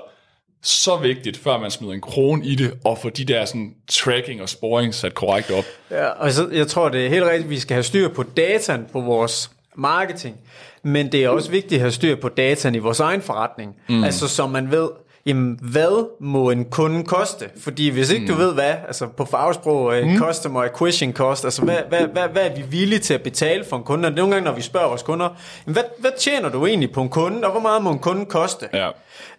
så 0.61 0.97
vigtigt, 0.97 1.37
før 1.37 1.57
man 1.57 1.71
smider 1.71 1.93
en 1.93 2.01
krone 2.01 2.45
i 2.45 2.55
det, 2.55 2.73
og 2.85 2.97
få 2.97 3.09
de 3.09 3.25
der 3.25 3.45
sådan, 3.45 3.73
tracking 3.87 4.41
og 4.41 4.49
sporing 4.49 4.93
sat 4.93 5.13
korrekt 5.13 5.51
op. 5.51 5.63
Ja, 5.91 6.05
og 6.05 6.31
så, 6.31 6.49
jeg 6.51 6.67
tror, 6.67 6.89
det 6.89 7.05
er 7.05 7.09
helt 7.09 7.23
rigtigt, 7.23 7.43
at 7.43 7.49
vi 7.49 7.59
skal 7.59 7.73
have 7.73 7.83
styr 7.83 8.07
på 8.07 8.23
dataen 8.23 8.85
på 8.91 9.01
vores 9.01 9.51
marketing, 9.75 10.37
men 10.83 11.11
det 11.11 11.23
er 11.23 11.29
også 11.29 11.51
vigtigt 11.51 11.73
at 11.73 11.79
have 11.79 11.91
styr 11.91 12.15
på 12.15 12.29
dataen 12.29 12.75
i 12.75 12.77
vores 12.77 12.99
egen 12.99 13.21
forretning. 13.21 13.75
Mm. 13.89 14.03
Altså, 14.03 14.27
så 14.27 14.47
man 14.47 14.71
ved, 14.71 14.89
jamen, 15.25 15.59
hvad 15.61 16.09
må 16.21 16.49
en 16.49 16.65
kunde 16.65 17.03
koste? 17.03 17.45
Fordi 17.57 17.89
hvis 17.89 18.11
ikke 18.11 18.25
mm. 18.25 18.31
du 18.31 18.37
ved 18.37 18.53
hvad, 18.53 18.73
altså 18.87 19.07
på 19.07 19.25
fagsprog, 19.25 19.85
uh, 19.85 20.07
mm. 20.07 20.17
customer 20.17 20.63
acquisition 20.63 21.13
cost, 21.13 21.45
altså 21.45 21.61
hvad, 21.61 21.77
hvad, 21.89 22.07
hvad, 22.07 22.27
hvad 22.31 22.45
er 22.49 22.55
vi 22.55 22.61
villige 22.61 22.99
til 22.99 23.13
at 23.13 23.21
betale 23.21 23.65
for 23.69 23.77
en 23.77 23.83
kunde? 23.83 24.07
Og 24.07 24.13
nogle 24.13 24.31
gange, 24.33 24.45
når 24.45 24.55
vi 24.55 24.61
spørger 24.61 24.87
vores 24.87 25.03
kunder, 25.03 25.29
jamen, 25.65 25.73
hvad, 25.73 25.83
hvad 25.99 26.11
tjener 26.19 26.49
du 26.49 26.65
egentlig 26.65 26.91
på 26.91 27.01
en 27.01 27.09
kunde, 27.09 27.43
og 27.43 27.51
hvor 27.51 27.61
meget 27.61 27.83
må 27.83 27.91
en 27.91 27.99
kunde 27.99 28.25
koste? 28.25 28.67
Ja. 28.73 28.89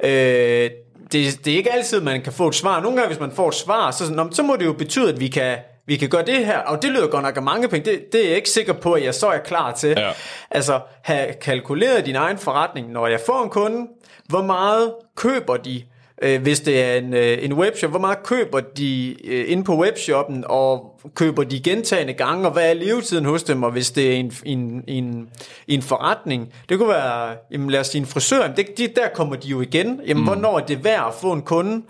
Øh, 0.05 0.71
det, 1.13 1.45
det 1.45 1.53
er 1.53 1.57
ikke 1.57 1.73
altid, 1.73 2.01
man 2.01 2.23
kan 2.23 2.33
få 2.33 2.49
et 2.49 2.55
svar. 2.55 2.81
Nogle 2.81 2.97
gange, 2.97 3.09
hvis 3.09 3.21
man 3.21 3.31
får 3.33 3.49
et 3.49 3.55
svar, 3.55 3.91
så, 3.91 4.29
så 4.33 4.43
må 4.43 4.57
det 4.57 4.67
jo 4.67 4.73
betyde, 4.73 5.13
at 5.13 5.21
vi 5.21 5.29
kan, 5.29 5.57
vi 5.91 5.97
kan 5.97 6.09
gøre 6.09 6.25
det 6.27 6.47
her, 6.47 6.59
og 6.59 6.83
det 6.83 6.91
lyder 6.91 7.07
godt 7.07 7.23
nok 7.23 7.37
af 7.37 7.43
mange 7.43 7.69
penge, 7.69 7.91
det, 7.91 8.13
det 8.13 8.25
er 8.25 8.29
jeg 8.29 8.37
ikke 8.37 8.51
sikker 8.51 8.73
på, 8.73 8.93
at 8.93 9.05
jeg 9.05 9.15
så 9.15 9.27
er 9.27 9.39
klar 9.39 9.73
til. 9.73 9.95
Ja. 9.97 10.11
Altså, 10.51 10.81
have 11.03 11.33
kalkuleret 11.33 12.07
din 12.07 12.17
egen 12.17 12.39
forretning, 12.39 12.93
når 12.93 13.07
jeg 13.07 13.21
får 13.27 13.45
en 13.45 13.51
kunde, 13.51 13.87
hvor 14.29 14.43
meget 14.43 14.93
køber 15.17 15.57
de, 15.57 15.83
Øh, 16.23 16.43
hvis 16.43 16.61
det 16.61 16.85
er 16.85 16.95
en, 16.95 17.15
øh, 17.15 17.39
en 17.45 17.53
webshop, 17.53 17.91
hvor 17.91 17.99
meget 17.99 18.23
køber 18.23 18.61
de 18.61 19.17
øh, 19.25 19.45
inde 19.49 19.65
på 19.65 19.77
webshoppen, 19.77 20.45
og 20.47 21.01
køber 21.15 21.45
de 21.45 21.61
gentagende 21.61 22.13
gange, 22.13 22.47
og 22.47 22.53
hvad 22.53 22.71
er 22.71 22.75
levetiden 22.75 23.25
hos 23.25 23.43
dem, 23.43 23.63
og 23.63 23.71
hvis 23.71 23.91
det 23.91 24.13
er 24.13 24.17
en, 24.17 24.33
en, 24.45 24.85
en, 24.87 25.29
en 25.69 25.83
forretning, 25.83 26.53
det 26.69 26.79
kunne 26.79 26.89
være, 26.89 27.37
jamen 27.51 27.71
lad 27.71 27.81
os 27.81 27.87
sige 27.87 28.01
en 28.01 28.07
frisør, 28.07 28.47
det, 28.47 28.79
de, 28.79 28.89
der 28.97 29.09
kommer 29.15 29.37
de 29.37 29.49
jo 29.49 29.61
igen, 29.61 30.01
jamen 30.07 30.21
mm. 30.21 30.27
hvornår 30.27 30.59
er 30.59 30.67
det 30.67 30.85
værd 30.85 31.05
at 31.09 31.15
få 31.21 31.33
en 31.33 31.43
kunde, 31.43 31.83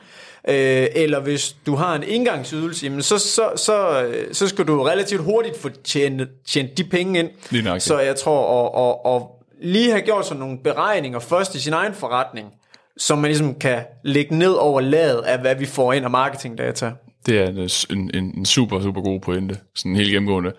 Øh, 0.51 0.87
eller 0.95 1.21
hvis 1.21 1.57
du 1.67 1.75
har 1.75 1.95
en 1.95 2.03
indgangsydelse, 2.03 2.87
jamen 2.87 3.03
så, 3.03 3.19
så, 3.19 3.51
så, 3.57 4.03
øh, 4.05 4.35
så 4.35 4.49
skal 4.49 4.65
du 4.65 4.83
relativt 4.83 5.23
hurtigt 5.23 5.59
få 5.59 5.69
tjent, 5.69 6.23
tjent 6.49 6.79
de 6.79 6.85
penge 6.85 7.19
ind. 7.19 7.31
Lige 7.51 7.65
nok, 7.65 7.81
så 7.81 7.99
jeg 7.99 8.17
tror, 8.17 8.41
og, 8.41 8.75
og, 8.75 9.07
og 9.07 9.31
lige 9.63 9.91
have 9.91 10.03
gjort 10.03 10.27
sådan 10.27 10.41
nogle 10.41 10.59
beregninger 10.65 11.19
først 11.19 11.55
i 11.55 11.61
sin 11.61 11.73
egen 11.73 11.95
forretning, 11.95 12.49
som 12.97 13.19
man 13.19 13.29
ligesom 13.29 13.55
kan 13.55 13.85
lægge 14.05 14.39
ned 14.39 14.53
over 14.53 14.81
ladet 14.81 15.23
af, 15.23 15.41
hvad 15.41 15.55
vi 15.55 15.67
får 15.67 15.93
ind 15.93 16.05
af 16.05 16.11
marketingdata. 16.11 16.93
Det 17.27 17.39
er 17.39 17.47
en, 17.91 18.11
en, 18.15 18.35
en 18.37 18.45
super, 18.45 18.83
super 18.83 19.01
god 19.01 19.21
pointe. 19.21 19.57
Sådan 19.77 19.97
helt 19.97 20.11
gennemgående. 20.11 20.53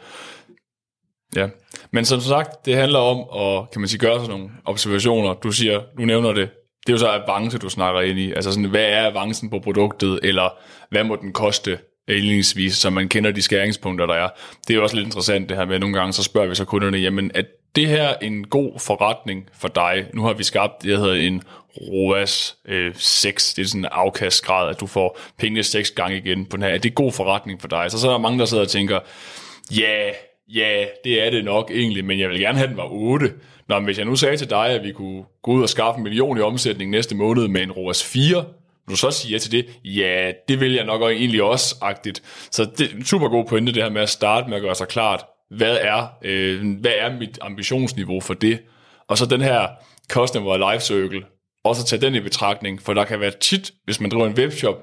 Ja, 1.36 1.47
men 1.91 2.06
som 2.06 2.19
sagt, 2.19 2.65
det 2.65 2.75
handler 2.75 2.99
om 2.99 3.17
at, 3.17 3.71
kan 3.71 3.82
man 3.82 3.88
sige, 3.88 3.99
gøre 3.99 4.19
sådan 4.19 4.30
nogle 4.30 4.49
observationer. 4.65 5.34
Du 5.34 5.51
siger, 5.51 5.82
du 5.97 6.01
nævner 6.06 6.34
det, 6.34 6.49
det 6.88 6.89
er 6.89 6.94
jo 6.94 6.98
så 6.98 7.08
avance, 7.08 7.58
du 7.58 7.70
snakker 7.70 8.02
ind 8.02 8.20
i. 8.20 8.34
Altså 8.34 8.52
sådan, 8.52 8.70
hvad 8.70 8.86
er 8.86 9.08
avancen 9.08 9.50
på 9.50 9.60
produktet, 9.60 10.20
eller 10.24 10.50
hvad 10.89 11.04
må 11.04 11.15
den 11.15 11.34
koste 11.34 11.80
indledningsvis, 12.08 12.76
så 12.76 12.89
man 12.89 13.10
kender 13.10 13.32
de 13.32 13.41
skæringspunkter, 13.41 14.06
der 14.06 14.13
er. 14.13 14.30
Det 14.67 14.74
er 14.74 14.78
jo 14.78 14.84
også 14.84 14.96
lidt 14.96 15.06
interessant 15.06 15.50
det 15.50 15.58
her 15.58 15.65
med, 15.65 15.76
at 15.76 15.82
nogle 15.82 15.98
gange 15.98 16.13
så 16.13 16.24
spørger 16.24 16.48
vi 16.48 16.56
så 16.56 16.65
kunderne, 16.65 16.98
jamen 16.98 17.32
er 17.36 17.41
det 17.76 17.88
her 17.88 18.13
en 18.22 18.48
god 18.48 18.80
forretning 18.80 19.50
for 19.60 19.67
dig? 19.67 20.06
Nu 20.13 20.24
har 20.24 20.34
vi 20.34 20.44
skabt, 20.44 20.82
det 20.82 20.89
der 20.89 20.98
hedder 20.98 21.15
en 21.15 21.44
ROAS 21.78 22.56
øh, 22.67 22.94
6, 22.96 23.54
det 23.54 23.62
er 23.62 23.67
sådan 23.67 23.82
en 23.82 23.89
afkastgrad, 23.91 24.70
at 24.70 24.80
du 24.80 24.88
får 24.88 25.20
pengene 25.39 25.63
6 25.63 25.91
gange 25.91 26.17
igen 26.17 26.46
på 26.46 26.58
den 26.58 26.63
her. 26.63 26.70
Er 26.70 26.78
det 26.78 26.96
god 26.96 27.12
forretning 27.12 27.62
for 27.62 27.67
dig? 27.67 27.91
Så 27.91 28.00
så 28.00 28.08
er 28.08 28.12
der 28.12 28.20
mange, 28.20 28.39
der 28.39 28.46
sidder 28.46 28.63
og 28.63 28.70
tænker, 28.70 29.00
ja, 29.72 29.82
yeah, 29.82 30.13
ja, 30.56 30.78
yeah, 30.78 30.88
det 31.04 31.26
er 31.26 31.30
det 31.30 31.46
nok 31.46 31.72
egentlig, 31.74 32.06
men 32.06 32.20
jeg 32.20 32.30
vil 32.30 32.39
gerne 32.39 32.58
have, 32.58 32.67
den 32.67 32.78
var 32.78 32.88
8. 32.91 33.32
Nå, 33.71 33.79
men 33.79 33.86
hvis 33.86 33.97
jeg 33.97 34.05
nu 34.05 34.15
sagde 34.15 34.38
til 34.38 34.49
dig, 34.49 34.65
at 34.65 34.84
vi 34.84 34.91
kunne 34.91 35.23
gå 35.43 35.51
ud 35.51 35.62
og 35.63 35.69
skaffe 35.69 35.97
en 35.97 36.03
million 36.03 36.38
i 36.38 36.41
omsætning 36.41 36.91
næste 36.91 37.15
måned 37.15 37.47
med 37.47 37.62
en 37.62 37.71
ROAS 37.71 38.03
4, 38.03 38.36
vil 38.88 38.91
du 38.91 38.95
så 38.95 39.12
sige 39.12 39.31
ja 39.31 39.38
til 39.38 39.51
det? 39.51 39.65
Ja, 39.86 40.31
det 40.47 40.60
vil 40.60 40.73
jeg 40.73 40.86
nok 40.86 41.01
egentlig 41.01 41.43
også, 41.43 41.75
agtigt. 41.81 42.23
Så 42.51 42.65
det 42.77 42.91
er 42.91 42.95
en 42.95 43.05
super 43.05 43.27
god 43.27 43.45
pointe, 43.45 43.73
det 43.73 43.84
her 43.84 43.89
med 43.89 44.01
at 44.01 44.10
starte 44.10 44.49
med 44.49 44.57
at 44.57 44.63
gøre 44.63 44.75
sig 44.75 44.88
klart, 44.88 45.25
hvad 45.49 45.77
er, 45.81 46.07
øh, 46.23 46.79
hvad 46.79 46.91
er 46.97 47.19
mit 47.19 47.39
ambitionsniveau 47.41 48.21
for 48.21 48.34
det? 48.34 48.60
Og 49.07 49.17
så 49.17 49.25
den 49.25 49.41
her 49.41 49.67
Customer 50.10 50.71
Life 50.71 50.86
Circle, 50.86 51.23
også 51.63 51.86
tage 51.86 52.01
den 52.01 52.15
i 52.15 52.19
betragtning, 52.19 52.81
for 52.81 52.93
der 52.93 53.05
kan 53.05 53.19
være 53.19 53.31
tit, 53.41 53.71
hvis 53.86 54.01
man 54.01 54.12
driver 54.12 54.27
en 54.27 54.34
webshop, 54.34 54.75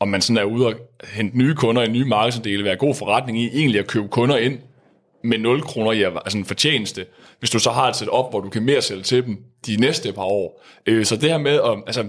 og 0.00 0.08
man 0.08 0.20
sådan 0.20 0.38
er 0.38 0.44
ude 0.44 0.66
og 0.66 0.74
hente 1.12 1.38
nye 1.38 1.54
kunder 1.54 1.82
i 1.82 1.88
nye 1.88 2.04
markedsandele, 2.04 2.64
være 2.64 2.76
god 2.76 2.94
forretning 2.94 3.38
i 3.38 3.46
egentlig 3.46 3.80
at 3.80 3.86
købe 3.86 4.08
kunder 4.08 4.36
ind 4.36 4.58
med 5.24 5.38
0 5.38 5.62
kroner 5.62 5.92
i 5.92 6.02
altså 6.02 6.38
en 6.38 6.44
fortjeneste, 6.44 7.06
hvis 7.38 7.50
du 7.50 7.58
så 7.58 7.70
har 7.70 7.88
et 7.88 7.96
setup, 7.96 8.30
hvor 8.30 8.40
du 8.40 8.48
kan 8.48 8.62
mere 8.62 8.82
sælge 8.82 9.02
til 9.02 9.26
dem 9.26 9.38
de 9.66 9.76
næste 9.76 10.12
par 10.12 10.22
år. 10.22 10.64
Øh, 10.86 11.04
så 11.04 11.16
det 11.16 11.30
her 11.30 11.38
med, 11.38 11.52
at, 11.52 11.82
altså, 11.86 12.08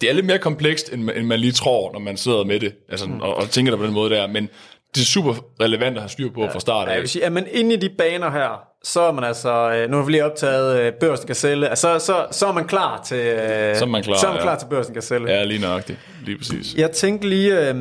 det 0.00 0.10
er 0.10 0.12
lidt 0.12 0.26
mere 0.26 0.38
komplekst, 0.38 0.92
end, 0.92 1.10
end 1.10 1.26
man 1.26 1.40
lige 1.40 1.52
tror, 1.52 1.92
når 1.92 1.98
man 1.98 2.16
sidder 2.16 2.44
med 2.44 2.60
det, 2.60 2.74
altså, 2.88 3.06
mm. 3.06 3.20
og, 3.20 3.34
og 3.34 3.50
tænker 3.50 3.72
det 3.72 3.78
på 3.78 3.86
den 3.86 3.94
måde 3.94 4.10
der, 4.10 4.26
men 4.26 4.48
det 4.94 5.00
er 5.00 5.04
super 5.04 5.34
relevant 5.60 5.96
at 5.96 6.02
have 6.02 6.08
styr 6.08 6.30
på 6.30 6.42
ja, 6.42 6.48
fra 6.48 6.60
start 6.60 6.88
af. 6.88 6.90
Ja, 6.90 6.94
jeg 6.94 7.00
vil 7.00 7.08
sige, 7.08 7.30
man 7.30 7.46
inde 7.52 7.74
i 7.74 7.76
de 7.76 7.88
baner 7.98 8.30
her, 8.30 8.60
så 8.84 9.00
er 9.00 9.12
man 9.12 9.24
altså, 9.24 9.72
øh, 9.72 9.90
nu 9.90 9.96
har 9.96 10.04
vi 10.04 10.12
lige 10.12 10.24
optaget 10.24 10.80
øh, 10.80 10.92
Børsen 10.92 11.26
Gazelle, 11.26 11.68
altså, 11.68 11.98
så, 11.98 12.26
så 12.30 12.46
er 12.46 12.52
man 12.52 12.66
klar 12.66 13.02
til, 13.02 13.16
øh, 13.16 13.76
så 13.76 13.84
er 13.84 13.88
man 13.88 14.02
klar, 14.02 14.16
så 14.16 14.26
er 14.26 14.30
man 14.30 14.38
ja. 14.38 14.42
klar 14.42 14.58
til 14.58 14.66
Børsen 14.66 14.94
Gazelle. 14.94 15.32
Ja, 15.32 15.44
lige 15.44 15.60
nøjagtigt, 15.60 15.98
lige 16.24 16.38
præcis. 16.38 16.74
Jeg 16.74 16.90
tænkte 16.90 17.28
lige, 17.28 17.68
øh, 17.68 17.74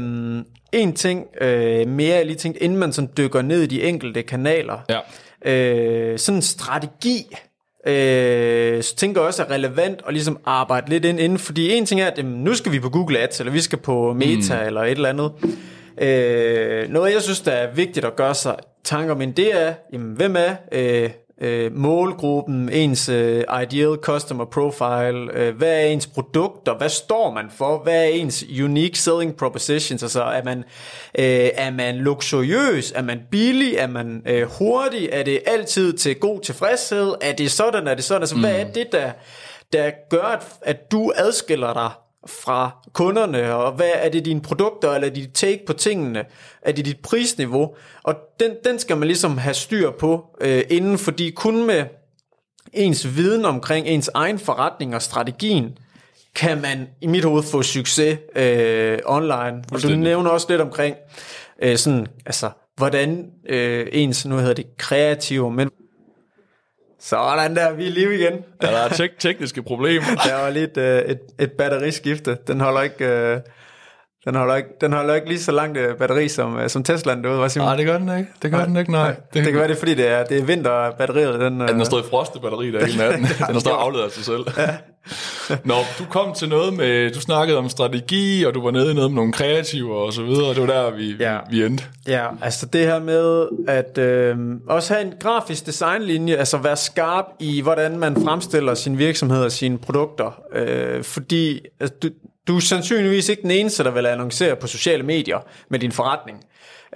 en 0.71 0.93
ting 0.93 1.25
øh, 1.41 1.87
mere, 1.87 2.15
jeg 2.15 2.25
lige 2.25 2.35
tænkte, 2.35 2.63
inden 2.63 2.77
man 2.77 2.93
sådan 2.93 3.09
dykker 3.17 3.41
ned 3.41 3.61
i 3.61 3.65
de 3.65 3.83
enkelte 3.83 4.23
kanaler, 4.23 4.79
ja. 4.89 5.51
øh, 5.51 6.19
sådan 6.19 6.37
en 6.37 6.41
strategi, 6.41 7.35
øh, 7.87 8.83
så 8.83 8.95
tænker 8.95 9.21
jeg 9.21 9.27
også 9.27 9.43
er 9.43 9.51
relevant 9.51 10.01
at 10.07 10.13
ligesom 10.13 10.39
arbejde 10.45 10.89
lidt 10.89 11.05
ind 11.05 11.19
inden, 11.19 11.39
fordi 11.39 11.73
en 11.73 11.85
ting 11.85 12.01
er, 12.01 12.07
at 12.07 12.17
jamen, 12.17 12.43
nu 12.43 12.55
skal 12.55 12.71
vi 12.71 12.79
på 12.79 12.89
Google 12.89 13.19
Ads, 13.19 13.39
eller 13.39 13.53
vi 13.53 13.61
skal 13.61 13.77
på 13.79 14.13
Meta, 14.13 14.61
mm. 14.61 14.67
eller 14.67 14.81
et 14.81 14.91
eller 14.91 15.09
andet. 15.09 15.31
Øh, 16.01 16.89
noget 16.89 17.13
jeg 17.13 17.21
synes, 17.21 17.41
der 17.41 17.51
er 17.51 17.73
vigtigt 17.73 18.05
at 18.05 18.15
gøre 18.15 18.35
sig 18.35 18.55
tanker 18.83 19.11
om, 19.13 19.33
det 19.33 19.61
er, 19.61 19.73
jamen, 19.93 20.13
hvem 20.13 20.35
er 20.35 20.55
øh, 20.71 21.09
øh, 21.41 21.75
målgruppen, 21.75 22.69
ens 22.69 23.09
øh, 23.09 23.43
ideal 23.63 23.97
customer 24.01 24.45
profile, 24.45 25.33
øh, 25.33 25.57
hvad 25.57 25.81
er 25.81 25.85
ens 25.85 26.07
produkter, 26.07 26.77
hvad 26.77 26.89
står 26.89 27.33
man 27.33 27.45
for, 27.57 27.83
hvad 27.83 28.03
er 28.03 28.07
ens 28.07 28.45
unique 28.63 28.95
selling 28.95 29.35
propositions, 29.35 30.03
altså 30.03 30.23
er 30.23 30.43
man, 30.43 30.57
øh, 31.19 31.49
er 31.53 31.71
man 31.71 31.95
luksuriøs, 31.95 32.91
er 32.91 33.01
man 33.01 33.19
billig, 33.31 33.75
er 33.75 33.87
man 33.87 34.23
øh, 34.25 34.47
hurtig, 34.59 35.09
er 35.11 35.23
det 35.23 35.39
altid 35.45 35.93
til 35.93 36.15
god 36.15 36.41
tilfredshed, 36.41 37.15
er 37.21 37.31
det 37.31 37.51
sådan, 37.51 37.87
er 37.87 37.93
det 37.93 38.03
sådan, 38.03 38.21
altså 38.21 38.35
mm. 38.35 38.41
hvad 38.41 38.55
er 38.55 38.71
det, 38.71 38.87
der, 38.91 39.11
der 39.73 39.91
gør, 40.09 40.23
at, 40.23 40.43
at 40.61 40.91
du 40.91 41.11
adskiller 41.15 41.73
dig 41.73 41.89
fra 42.27 42.71
kunderne, 42.93 43.55
og 43.55 43.71
hvad 43.71 43.91
er 43.93 44.09
det 44.09 44.25
dine 44.25 44.41
produkter, 44.41 44.91
eller 44.91 45.09
dit 45.09 45.29
take 45.33 45.63
på 45.67 45.73
tingene, 45.73 46.25
er 46.61 46.71
det 46.71 46.85
dit 46.85 46.99
prisniveau, 46.99 47.75
og 48.03 48.15
den, 48.39 48.51
den 48.63 48.79
skal 48.79 48.97
man 48.97 49.07
ligesom 49.07 49.37
have 49.37 49.53
styr 49.53 49.91
på 49.91 50.25
øh, 50.41 50.63
inden, 50.69 50.97
fordi 50.97 51.29
kun 51.29 51.65
med 51.65 51.85
ens 52.73 53.15
viden 53.15 53.45
omkring 53.45 53.87
ens 53.87 54.09
egen 54.13 54.39
forretning 54.39 54.95
og 54.95 55.01
strategien, 55.01 55.77
kan 56.35 56.61
man 56.61 56.87
i 57.01 57.07
mit 57.07 57.23
hoved 57.23 57.43
få 57.43 57.63
succes 57.63 58.19
øh, 58.35 58.99
online. 59.05 59.63
Og 59.71 59.81
du 59.83 59.89
nævner 59.89 60.29
også 60.29 60.47
lidt 60.49 60.61
omkring 60.61 60.95
øh, 61.61 61.77
sådan, 61.77 62.07
altså, 62.25 62.49
hvordan 62.75 63.25
øh, 63.49 63.87
ens, 63.91 64.25
nu 64.25 64.37
hedder 64.37 64.53
det 64.53 64.77
kreative, 64.77 65.51
men 65.51 65.69
sådan 66.99 67.55
der, 67.55 67.71
vi 67.73 67.87
er 67.87 67.91
live 67.91 68.15
igen. 68.15 68.33
Ja, 68.61 68.67
der 68.67 68.77
er 68.77 68.89
tek- 68.89 69.19
tekniske 69.19 69.63
problemer. 69.63 70.05
der 70.25 70.41
var 70.41 70.49
lidt 70.49 70.77
øh, 70.77 71.01
et, 71.01 71.19
et 71.39 71.51
batteriskifte. 71.51 72.37
Den 72.47 72.61
holder 72.61 72.81
ikke... 72.81 73.05
Øh, 73.05 73.39
den 74.25 74.35
holder, 74.35 74.55
ikke, 74.55 74.69
den 74.81 74.93
holder 74.93 75.15
ikke 75.15 75.27
lige 75.27 75.39
så 75.39 75.51
langt 75.51 75.77
øh, 75.77 75.95
batteri 75.95 76.27
som, 76.27 76.57
øh, 76.57 76.69
som 76.69 76.83
Teslaen 76.83 77.23
derude, 77.23 77.39
var 77.39 77.57
Nej, 77.57 77.75
det 77.75 77.85
gør 77.85 77.97
den 77.97 78.17
ikke. 78.17 78.29
Det 78.41 78.51
gør 78.51 78.57
nej, 78.57 78.65
den 78.65 78.77
ikke, 78.77 78.91
nej. 78.91 79.01
nej. 79.01 79.15
Det, 79.33 79.33
det 79.33 79.43
kan 79.43 79.53
være, 79.53 79.67
det 79.67 79.75
er 79.75 79.79
fordi, 79.79 79.93
det 79.93 80.07
er, 80.07 80.23
det 80.23 80.37
er 80.37 80.43
vinter 80.43 80.91
batteriet. 80.91 81.39
Den, 81.39 81.61
ja, 81.61 81.67
den 81.71 81.77
har 81.77 81.83
stået 81.85 82.05
i 82.05 82.09
frost, 82.09 82.41
batteri 82.41 82.71
der 82.71 82.85
hele 82.85 82.97
natten. 82.97 83.21
den 83.21 83.53
har 83.53 83.59
stået 83.59 83.75
afledet 83.75 84.05
af 84.05 84.11
sig 84.11 84.25
selv. 84.25 84.41
Ja. 84.57 84.75
Nå, 85.63 85.75
du 85.99 86.03
kom 86.09 86.33
til 86.33 86.49
noget 86.49 86.73
med, 86.73 87.11
du 87.11 87.21
snakkede 87.21 87.57
om 87.57 87.69
strategi, 87.69 88.43
og 88.43 88.53
du 88.53 88.63
var 88.63 88.71
nede 88.71 88.91
i 88.91 88.93
noget 88.93 89.11
med 89.11 89.15
nogle 89.15 89.33
kreative 89.33 89.95
og 89.95 90.13
så 90.13 90.23
videre, 90.23 90.49
og 90.49 90.55
det 90.55 90.67
var 90.67 90.73
der, 90.73 90.91
vi, 90.91 91.15
ja. 91.19 91.37
vi, 91.49 91.59
vi 91.59 91.65
endte. 91.65 91.83
Ja, 92.07 92.27
altså 92.41 92.65
det 92.65 92.81
her 92.81 92.99
med 92.99 93.47
at 93.67 93.97
øh, 93.97 94.37
også 94.67 94.93
have 94.93 95.05
en 95.05 95.13
grafisk 95.19 95.65
designlinje, 95.65 96.35
altså 96.35 96.57
være 96.57 96.77
skarp 96.77 97.25
i, 97.39 97.61
hvordan 97.61 97.97
man 97.97 98.23
fremstiller 98.23 98.73
sin 98.73 98.97
virksomhed 98.97 99.43
og 99.43 99.51
sine 99.51 99.77
produkter. 99.77 100.41
Øh, 100.55 101.03
fordi 101.03 101.59
altså, 101.79 101.95
du, 102.03 102.09
du 102.49 102.55
er 102.55 102.59
sandsynligvis 102.59 103.29
ikke 103.29 103.41
den 103.41 103.51
eneste, 103.51 103.83
der 103.83 103.91
vil 103.91 104.05
annoncere 104.05 104.55
på 104.55 104.67
sociale 104.67 105.03
medier 105.03 105.37
med 105.69 105.79
din 105.79 105.91
forretning. 105.91 106.45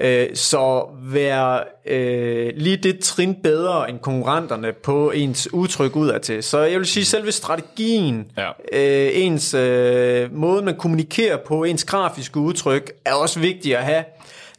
Øh, 0.02 0.28
så 0.36 0.86
vær 1.04 1.68
øh, 1.86 2.52
lige 2.56 2.78
det 2.78 3.00
trin 3.00 3.36
bedre 3.44 3.89
end 3.89 4.00
konkurrenterne 4.00 4.74
på 4.74 5.12
ens 5.12 5.54
udtryk 5.54 5.96
udad 5.96 6.20
til. 6.20 6.44
Så 6.44 6.60
jeg 6.60 6.80
vil 6.80 6.88
sige, 6.88 7.06
selve 7.06 7.32
strategien, 7.32 8.28
ja. 8.38 8.50
øh, 8.74 9.12
ens 9.13 9.54
øh, 9.54 10.34
måde 10.36 10.66
man 10.66 10.76
kommunikerer 10.78 11.38
på, 11.38 11.63
ens 11.63 11.84
grafiske 11.84 12.39
udtryk, 12.39 12.92
er 13.06 13.13
også 13.13 13.39
vigtigt 13.39 13.78
at 13.78 13.84
have. 13.84 14.04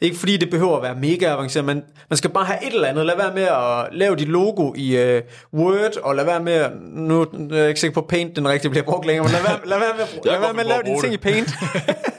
Ikke 0.01 0.17
fordi 0.17 0.37
det 0.37 0.49
behøver 0.49 0.77
at 0.77 0.83
være 0.83 0.95
mega 0.95 1.31
avanceret, 1.31 1.65
men 1.65 1.81
man 2.09 2.17
skal 2.17 2.29
bare 2.29 2.45
have 2.45 2.67
et 2.67 2.73
eller 2.73 2.87
andet. 2.87 3.05
Lad 3.05 3.15
være 3.17 3.33
med 3.33 3.43
at 3.43 3.97
lave 3.97 4.15
dit 4.15 4.27
logo 4.27 4.73
i 4.75 5.15
uh, 5.17 5.21
Word, 5.59 5.97
og 6.03 6.15
lad 6.15 6.25
være 6.25 6.39
med 6.43 6.53
at, 6.53 6.71
nu 6.81 7.21
er 7.21 7.27
jeg 7.51 7.67
ikke 7.67 7.79
sikker 7.79 7.93
på, 7.93 8.07
Paint 8.09 8.35
den 8.35 8.47
rigtige 8.47 8.71
bliver 8.71 8.83
brugt 8.83 9.05
længere, 9.05 9.23
men 9.23 9.31
lad 9.31 9.41
være, 9.41 9.59
lad 9.65 9.79
være 9.79 9.93
med, 9.97 10.03
at, 10.03 10.25
lad 10.25 10.39
være 10.39 10.53
med 10.53 10.61
at 10.61 10.67
lave 10.67 10.81
dine 10.85 11.01
ting 11.01 11.13
i 11.13 11.17
Paint. 11.17 11.49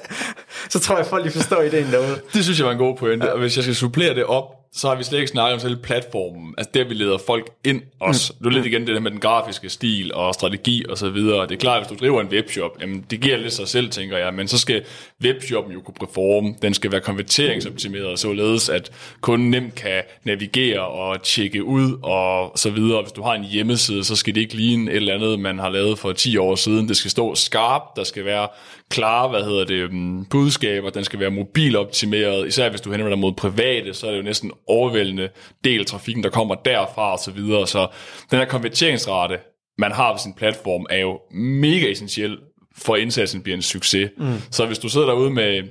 så 0.72 0.80
tror 0.80 0.96
jeg, 0.96 1.06
folk 1.06 1.24
lige 1.24 1.32
forstår 1.32 1.62
ideen 1.62 1.86
derude. 1.92 2.20
Det 2.34 2.44
synes 2.44 2.58
jeg 2.58 2.66
var 2.66 2.72
en 2.72 2.78
god 2.78 2.96
pointe, 2.96 3.26
ja. 3.26 3.32
og 3.32 3.38
hvis 3.38 3.56
jeg 3.56 3.64
skal 3.64 3.76
supplere 3.76 4.14
det 4.14 4.24
op, 4.24 4.44
så 4.72 4.88
har 4.88 4.94
vi 4.94 5.04
slet 5.04 5.18
ikke 5.18 5.30
snakket 5.30 5.54
om 5.54 5.60
selv 5.60 5.76
platformen. 5.76 6.54
Altså 6.58 6.70
der, 6.74 6.84
vi 6.84 6.94
leder 6.94 7.18
folk 7.26 7.50
ind 7.64 7.82
også. 8.00 8.32
Mm. 8.40 8.46
Er 8.46 8.50
lidt 8.50 8.66
igen 8.66 8.86
det 8.86 8.94
der 8.94 9.00
med 9.00 9.10
den 9.10 9.20
grafiske 9.20 9.68
stil 9.68 10.14
og 10.14 10.34
strategi 10.34 10.84
og 10.88 10.98
så 10.98 11.10
videre. 11.10 11.42
Det 11.42 11.52
er 11.52 11.56
klart, 11.58 11.82
hvis 11.82 11.98
du 11.98 12.04
driver 12.04 12.20
en 12.20 12.28
webshop, 12.28 12.70
jamen 12.80 13.04
det 13.10 13.20
giver 13.20 13.36
lidt 13.36 13.52
sig 13.52 13.68
selv, 13.68 13.90
tænker 13.90 14.18
jeg. 14.18 14.34
Men 14.34 14.48
så 14.48 14.58
skal 14.58 14.84
webshoppen 15.24 15.72
jo 15.72 15.80
kunne 15.80 15.94
performe. 16.00 16.54
Den 16.62 16.74
skal 16.74 16.92
være 16.92 17.00
konverteringsoptimeret, 17.00 18.18
således 18.18 18.68
at 18.68 18.90
kunden 19.20 19.50
nemt 19.50 19.74
kan 19.74 20.02
navigere 20.24 20.80
og 20.80 21.22
tjekke 21.22 21.64
ud 21.64 21.98
og 22.02 22.52
så 22.58 22.70
videre. 22.70 23.02
Hvis 23.02 23.12
du 23.12 23.22
har 23.22 23.34
en 23.34 23.44
hjemmeside, 23.44 24.04
så 24.04 24.16
skal 24.16 24.34
det 24.34 24.40
ikke 24.40 24.54
ligne 24.54 24.90
et 24.90 24.96
eller 24.96 25.14
andet, 25.14 25.40
man 25.40 25.58
har 25.58 25.68
lavet 25.68 25.98
for 25.98 26.12
10 26.12 26.36
år 26.36 26.54
siden. 26.54 26.88
Det 26.88 26.96
skal 26.96 27.10
stå 27.10 27.34
skarpt, 27.34 27.96
der 27.96 28.04
skal 28.04 28.24
være 28.24 28.48
klare, 28.90 29.28
hvad 29.28 29.42
hedder 29.42 29.64
det, 29.64 29.92
mm, 29.92 30.24
budskaber, 30.24 30.90
den 30.90 31.04
skal 31.04 31.20
være 31.20 31.30
mobiloptimeret, 31.30 32.48
især 32.48 32.68
hvis 32.70 32.80
du 32.80 32.90
henvender 32.90 33.10
dig 33.10 33.18
mod 33.18 33.32
private, 33.32 33.94
så 33.94 34.06
er 34.06 34.10
det 34.10 34.18
jo 34.18 34.22
næsten 34.22 34.52
overvældende 34.66 35.28
del 35.64 35.80
af 35.80 35.86
trafikken, 35.86 36.24
der 36.24 36.30
kommer 36.30 36.54
derfra 36.54 37.12
og 37.12 37.18
så 37.18 37.30
videre. 37.30 37.66
Så 37.66 37.86
den 38.30 38.38
her 38.38 38.46
konverteringsrate, 38.46 39.38
man 39.78 39.92
har 39.92 40.12
på 40.12 40.18
sin 40.18 40.34
platform, 40.34 40.86
er 40.90 40.98
jo 40.98 41.20
mega 41.30 41.90
essentiel 41.90 42.38
for 42.76 42.94
at 42.94 43.00
indsatsen 43.00 43.42
bliver 43.42 43.56
en 43.56 43.62
succes. 43.62 44.10
Mm. 44.18 44.34
Så 44.50 44.66
hvis 44.66 44.78
du 44.78 44.88
sidder 44.88 45.06
derude 45.06 45.30
med, 45.30 45.62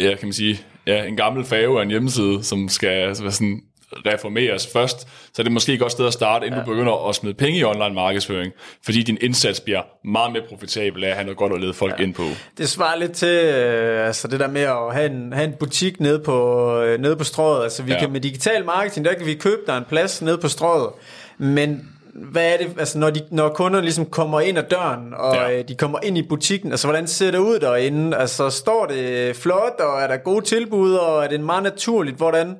ja, 0.00 0.16
kan 0.16 0.26
man 0.26 0.32
sige, 0.32 0.60
ja, 0.86 1.04
en 1.04 1.16
gammel 1.16 1.44
fave 1.44 1.78
af 1.78 1.82
en 1.82 1.90
hjemmeside, 1.90 2.44
som 2.44 2.68
skal 2.68 2.88
altså, 2.88 3.22
være 3.22 3.32
sådan 3.32 3.60
reformeres 3.92 4.66
først, 4.66 5.00
så 5.00 5.42
er 5.42 5.44
det 5.44 5.52
måske 5.52 5.72
et 5.72 5.80
godt 5.80 5.92
sted 5.92 6.06
at 6.06 6.12
starte, 6.12 6.46
inden 6.46 6.58
ja. 6.60 6.64
du 6.64 6.70
begynder 6.70 7.08
at 7.08 7.14
smide 7.14 7.34
penge 7.34 7.58
i 7.58 7.64
online 7.64 7.94
markedsføring, 7.94 8.52
fordi 8.84 9.02
din 9.02 9.18
indsats 9.20 9.60
bliver 9.60 9.82
meget 10.04 10.32
mere 10.32 10.42
profitabel 10.48 11.04
af 11.04 11.08
at 11.08 11.14
have 11.14 11.24
noget 11.24 11.38
godt 11.38 11.52
at 11.52 11.60
lede 11.60 11.74
folk 11.74 11.94
ja. 11.98 12.04
ind 12.04 12.14
på. 12.14 12.22
Det 12.58 12.68
svarer 12.68 12.96
lidt 12.96 13.12
til 13.12 13.44
øh, 13.44 14.06
altså 14.06 14.28
det 14.28 14.40
der 14.40 14.48
med 14.48 14.62
at 14.62 14.92
have 14.92 15.10
en, 15.10 15.32
have 15.32 15.44
en 15.44 15.54
butik 15.60 16.00
nede 16.00 16.18
på, 16.18 16.76
øh, 16.80 17.00
nede 17.00 17.16
på 17.16 17.24
strået. 17.24 17.62
Altså 17.62 17.82
vi 17.82 17.92
ja. 17.92 17.98
kan 17.98 18.12
med 18.12 18.20
digital 18.20 18.64
marketing, 18.64 19.06
der 19.06 19.14
kan 19.14 19.26
vi 19.26 19.34
købe 19.34 19.60
der 19.66 19.76
en 19.76 19.84
plads 19.88 20.22
nede 20.22 20.38
på 20.38 20.48
strået, 20.48 20.90
men 21.38 21.88
hvad 22.14 22.52
er 22.52 22.56
det, 22.56 22.74
altså 22.78 22.98
når, 22.98 23.10
de, 23.10 23.20
når 23.30 23.48
kunder 23.48 23.80
ligesom 23.80 24.06
kommer 24.06 24.40
ind 24.40 24.58
ad 24.58 24.62
døren, 24.70 25.14
og 25.14 25.34
ja. 25.34 25.58
øh, 25.58 25.68
de 25.68 25.74
kommer 25.74 25.98
ind 26.02 26.18
i 26.18 26.22
butikken, 26.22 26.70
altså 26.70 26.86
hvordan 26.86 27.06
ser 27.06 27.30
det 27.30 27.38
ud 27.38 27.58
derinde? 27.58 28.16
Altså 28.16 28.50
står 28.50 28.86
det 28.86 29.36
flot, 29.36 29.80
og 29.80 30.00
er 30.00 30.06
der 30.06 30.16
gode 30.16 30.44
tilbud, 30.44 30.94
og 30.94 31.24
er 31.24 31.28
det 31.28 31.40
meget 31.40 31.62
naturligt, 31.62 32.16
hvordan 32.16 32.56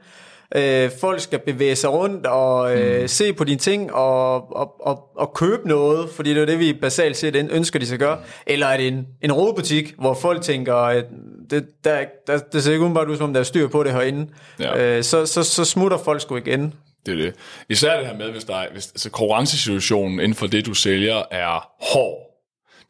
øh, 0.56 0.90
folk 1.00 1.20
skal 1.20 1.38
bevæge 1.38 1.76
sig 1.76 1.90
rundt 1.90 2.26
og 2.26 2.76
øh, 2.76 3.00
mm. 3.00 3.08
se 3.08 3.32
på 3.32 3.44
dine 3.44 3.58
ting 3.58 3.92
og, 3.92 4.56
og, 4.56 4.86
og, 4.86 5.16
og 5.16 5.34
købe 5.34 5.68
noget, 5.68 6.10
fordi 6.10 6.34
det 6.34 6.42
er 6.42 6.46
det, 6.46 6.58
vi 6.58 6.72
basalt 6.72 7.16
set 7.16 7.48
ønsker, 7.50 7.78
de 7.78 7.86
skal 7.86 7.98
gøre. 7.98 8.18
Eller 8.46 8.66
er 8.66 8.76
det 8.76 8.88
en, 8.88 9.06
en 9.22 9.32
rodebutik, 9.32 9.94
hvor 9.98 10.14
folk 10.14 10.42
tænker, 10.42 10.74
at 10.74 11.04
det, 11.50 11.66
der, 11.84 12.04
der, 12.26 12.38
det 12.38 12.62
ser 12.62 12.72
ikke 12.72 12.82
udenbart 12.82 13.08
ud, 13.08 13.16
som 13.16 13.24
om 13.24 13.32
der 13.32 13.40
er 13.40 13.44
styr 13.44 13.68
på 13.68 13.82
det 13.82 13.92
herinde. 13.92 14.32
Ja. 14.60 14.96
Øh, 14.96 15.04
så, 15.04 15.26
så, 15.26 15.42
så 15.42 15.64
smutter 15.64 15.98
folk 15.98 16.20
sgu 16.20 16.36
igen. 16.36 16.74
Det 17.06 17.12
er 17.12 17.22
det. 17.22 17.34
Især 17.68 17.98
det 17.98 18.06
her 18.06 18.16
med, 18.16 18.30
hvis, 18.30 18.44
der 18.44 18.56
er, 18.56 18.66
hvis 18.72 18.86
altså, 18.86 19.10
konkurrencesituationen 19.10 20.20
inden 20.20 20.34
for 20.34 20.46
det, 20.46 20.66
du 20.66 20.74
sælger, 20.74 21.22
er 21.30 21.70
hård. 21.92 22.30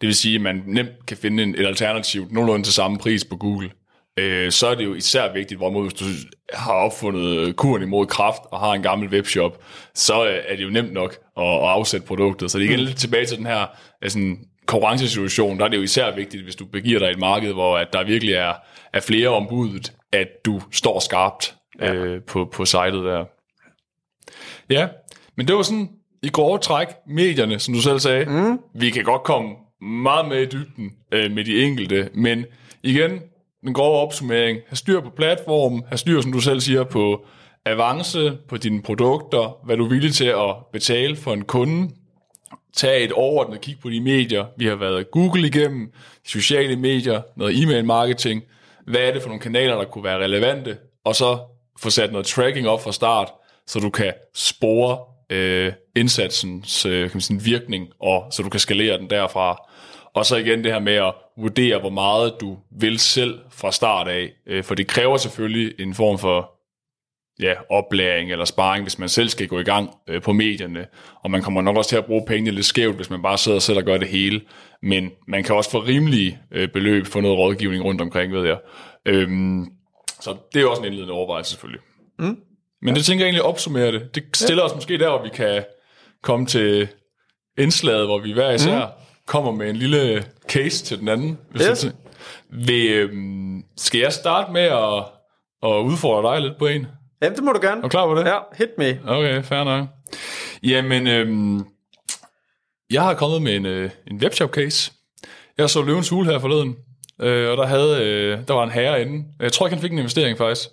Det 0.00 0.06
vil 0.06 0.14
sige, 0.14 0.34
at 0.34 0.40
man 0.40 0.62
nemt 0.66 1.06
kan 1.06 1.16
finde 1.16 1.42
en, 1.42 1.54
et 1.54 1.66
alternativ 1.66 2.26
nogenlunde 2.30 2.66
til 2.66 2.74
samme 2.74 2.98
pris 2.98 3.24
på 3.24 3.36
Google 3.36 3.70
øh, 4.18 4.50
så 4.50 4.66
er 4.66 4.74
det 4.74 4.84
jo 4.84 4.94
især 4.94 5.32
vigtigt, 5.32 5.60
hvor 5.60 5.82
hvis 5.82 5.94
du 5.94 6.04
har 6.52 6.72
opfundet 6.72 7.56
kuren 7.56 7.82
imod 7.82 8.06
kraft 8.06 8.42
og 8.52 8.60
har 8.60 8.72
en 8.72 8.82
gammel 8.82 9.08
webshop, 9.08 9.62
så 9.94 10.26
øh, 10.26 10.38
er 10.48 10.56
det 10.56 10.64
jo 10.64 10.70
nemt 10.70 10.92
nok 10.92 11.18
at, 11.36 11.44
at 11.44 11.68
afsætte 11.68 12.06
produktet. 12.06 12.50
Så 12.50 12.58
det 12.58 12.64
er 12.64 12.68
igen 12.68 12.80
mm. 12.80 12.86
lidt 12.86 12.96
tilbage 12.96 13.26
til 13.26 13.36
den 13.36 13.46
her 13.46 13.66
altså, 14.02 14.36
konkurrencesituation, 14.66 15.58
der 15.58 15.64
er 15.64 15.68
det 15.68 15.76
jo 15.76 15.82
især 15.82 16.14
vigtigt, 16.14 16.42
hvis 16.42 16.56
du 16.56 16.66
begiver 16.66 16.98
dig 16.98 17.08
i 17.08 17.12
et 17.12 17.18
marked, 17.18 17.52
hvor 17.52 17.78
at 17.78 17.92
der 17.92 18.04
virkelig 18.04 18.34
er, 18.34 18.54
er 18.92 19.00
flere 19.00 19.28
ombudet, 19.28 19.92
at 20.12 20.28
du 20.44 20.60
står 20.72 20.98
skarpt 20.98 21.54
ja. 21.80 21.94
øh, 21.94 22.22
på, 22.22 22.44
på 22.52 22.64
sitet 22.64 22.92
der. 22.92 23.24
Ja, 24.70 24.88
men 25.36 25.48
det 25.48 25.56
var 25.56 25.62
sådan 25.62 25.88
i 26.22 26.28
grove 26.28 26.58
træk, 26.58 26.86
medierne, 27.06 27.58
som 27.58 27.74
du 27.74 27.80
selv 27.80 27.98
sagde, 27.98 28.24
mm. 28.24 28.58
vi 28.74 28.90
kan 28.90 29.04
godt 29.04 29.22
komme 29.22 29.50
meget 29.80 30.28
med 30.28 30.42
i 30.42 30.46
dybden 30.46 30.90
øh, 31.12 31.30
med 31.30 31.44
de 31.44 31.62
enkelte, 31.62 32.10
men 32.14 32.44
igen, 32.82 33.20
den 33.62 33.74
grove 33.74 33.98
opsummering. 33.98 34.58
Have 34.68 34.76
styr 34.76 35.00
på 35.00 35.10
platformen, 35.10 35.82
have 35.88 35.98
styr, 35.98 36.20
som 36.20 36.32
du 36.32 36.40
selv 36.40 36.60
siger, 36.60 36.84
på 36.84 37.26
avance, 37.66 38.38
på 38.48 38.56
dine 38.56 38.82
produkter, 38.82 39.58
hvad 39.64 39.76
du 39.76 39.84
er 39.84 39.88
villig 39.88 40.14
til 40.14 40.24
at 40.24 40.56
betale 40.72 41.16
for 41.16 41.32
en 41.32 41.44
kunde. 41.44 41.90
Tag 42.76 43.04
et 43.04 43.12
overordnet 43.12 43.60
kig 43.60 43.76
på 43.82 43.90
de 43.90 44.00
medier. 44.00 44.44
Vi 44.56 44.66
har 44.66 44.74
været 44.74 45.10
Google 45.10 45.46
igennem, 45.46 45.92
sociale 46.26 46.76
medier, 46.76 47.22
noget 47.36 47.62
e-mail 47.62 47.84
marketing. 47.84 48.42
Hvad 48.86 49.00
er 49.00 49.12
det 49.12 49.22
for 49.22 49.28
nogle 49.28 49.40
kanaler, 49.40 49.74
der 49.74 49.84
kunne 49.84 50.04
være 50.04 50.24
relevante? 50.24 50.76
Og 51.04 51.16
så 51.16 51.38
få 51.80 51.90
sat 51.90 52.12
noget 52.12 52.26
tracking 52.26 52.68
op 52.68 52.82
fra 52.82 52.92
start, 52.92 53.28
så 53.66 53.80
du 53.80 53.90
kan 53.90 54.12
spore 54.34 54.98
øh, 55.30 55.72
indsatsens 55.96 56.86
øh, 56.86 57.02
kan 57.02 57.16
man 57.16 57.20
sige, 57.20 57.42
virkning, 57.42 57.88
og 58.00 58.26
så 58.30 58.42
du 58.42 58.48
kan 58.48 58.60
skalere 58.60 58.98
den 58.98 59.10
derfra. 59.10 59.56
Og 60.14 60.26
så 60.26 60.36
igen 60.36 60.64
det 60.64 60.72
her 60.72 60.80
med 60.80 60.94
at 60.94 61.14
vurdere, 61.36 61.78
hvor 61.78 61.90
meget 61.90 62.34
du 62.40 62.58
vil 62.70 62.98
selv 62.98 63.38
fra 63.50 63.72
start 63.72 64.08
af. 64.08 64.32
Øh, 64.46 64.64
for 64.64 64.74
det 64.74 64.86
kræver 64.86 65.16
selvfølgelig 65.16 65.74
en 65.78 65.94
form 65.94 66.18
for 66.18 66.50
ja, 67.40 67.54
oplæring 67.70 68.32
eller 68.32 68.44
sparring, 68.44 68.84
hvis 68.84 68.98
man 68.98 69.08
selv 69.08 69.28
skal 69.28 69.48
gå 69.48 69.58
i 69.58 69.62
gang 69.62 69.90
øh, 70.08 70.22
på 70.22 70.32
medierne. 70.32 70.86
Og 71.24 71.30
man 71.30 71.42
kommer 71.42 71.62
nok 71.62 71.76
også 71.76 71.88
til 71.88 71.96
at 71.96 72.04
bruge 72.04 72.26
pengene 72.26 72.50
lidt 72.50 72.66
skævt, 72.66 72.96
hvis 72.96 73.10
man 73.10 73.22
bare 73.22 73.38
sidder 73.38 73.58
selv 73.58 73.78
og 73.78 73.84
gør 73.84 73.98
det 73.98 74.08
hele. 74.08 74.40
Men 74.82 75.10
man 75.28 75.44
kan 75.44 75.54
også 75.54 75.70
få 75.70 75.78
rimelige 75.78 76.38
øh, 76.52 76.68
beløb 76.68 77.06
for 77.06 77.20
noget 77.20 77.38
rådgivning 77.38 77.84
rundt 77.84 78.00
omkring, 78.00 78.32
ved 78.32 78.46
jeg. 78.46 78.58
Øhm, 79.06 79.66
så 80.20 80.36
det 80.54 80.62
er 80.62 80.66
også 80.66 80.82
en 80.82 80.86
indledende 80.86 81.14
overvejelse 81.14 81.50
selvfølgelig. 81.50 81.80
Mm. 82.18 82.38
Men 82.82 82.94
det 82.94 83.04
tænker 83.04 83.24
jeg 83.24 83.28
egentlig 83.28 83.42
opsummerer 83.42 83.90
det. 83.90 84.14
Det 84.14 84.24
stiller 84.34 84.62
ja. 84.62 84.68
os 84.68 84.74
måske 84.74 84.98
der, 84.98 85.08
hvor 85.08 85.22
vi 85.22 85.28
kan 85.28 85.64
komme 86.22 86.46
til 86.46 86.88
indslaget, 87.58 88.06
hvor 88.06 88.18
vi 88.18 88.32
hver 88.32 88.50
især 88.50 88.86
mm 88.86 88.99
kommer 89.30 89.52
med 89.52 89.70
en 89.70 89.76
lille 89.76 90.24
case 90.48 90.84
til 90.84 90.98
den 91.00 91.08
anden. 91.08 91.38
Hvis 91.50 91.66
yes. 91.70 91.84
jeg 91.84 91.92
vil, 92.50 92.90
øhm, 92.92 93.64
skal 93.76 94.00
jeg 94.00 94.12
starte 94.12 94.52
med 94.52 94.62
at, 94.62 95.04
at 95.62 95.82
udfordre 95.84 96.34
dig 96.34 96.42
lidt 96.42 96.58
på 96.58 96.66
en? 96.66 96.86
Jamen, 97.22 97.36
det 97.36 97.44
må 97.44 97.52
du 97.52 97.60
gerne. 97.60 97.78
Er 97.78 97.82
du 97.82 97.88
klar 97.88 98.06
på 98.06 98.14
det? 98.14 98.26
Ja, 98.26 98.38
hit 98.58 98.68
me. 98.78 99.00
Okay, 99.06 99.42
fair 99.42 99.64
nok. 99.64 99.86
Jamen, 100.62 101.06
øhm, 101.06 101.64
jeg 102.90 103.02
har 103.02 103.14
kommet 103.14 103.42
med 103.42 103.56
en, 103.56 103.66
øh, 103.66 103.90
en 104.10 104.16
webshop 104.22 104.50
case. 104.50 104.92
Jeg 105.58 105.70
så 105.70 105.82
Løvens 105.82 106.08
Hule 106.08 106.30
her 106.30 106.38
forleden, 106.38 106.76
øh, 107.20 107.50
og 107.50 107.56
der, 107.56 107.66
havde, 107.66 108.04
øh, 108.04 108.38
der 108.48 108.54
var 108.54 108.64
en 108.64 108.70
herre 108.70 109.02
inde. 109.02 109.24
Jeg 109.40 109.52
tror 109.52 109.66
ikke, 109.66 109.76
han 109.76 109.82
fik 109.82 109.92
en 109.92 109.98
investering 109.98 110.38
faktisk. 110.38 110.68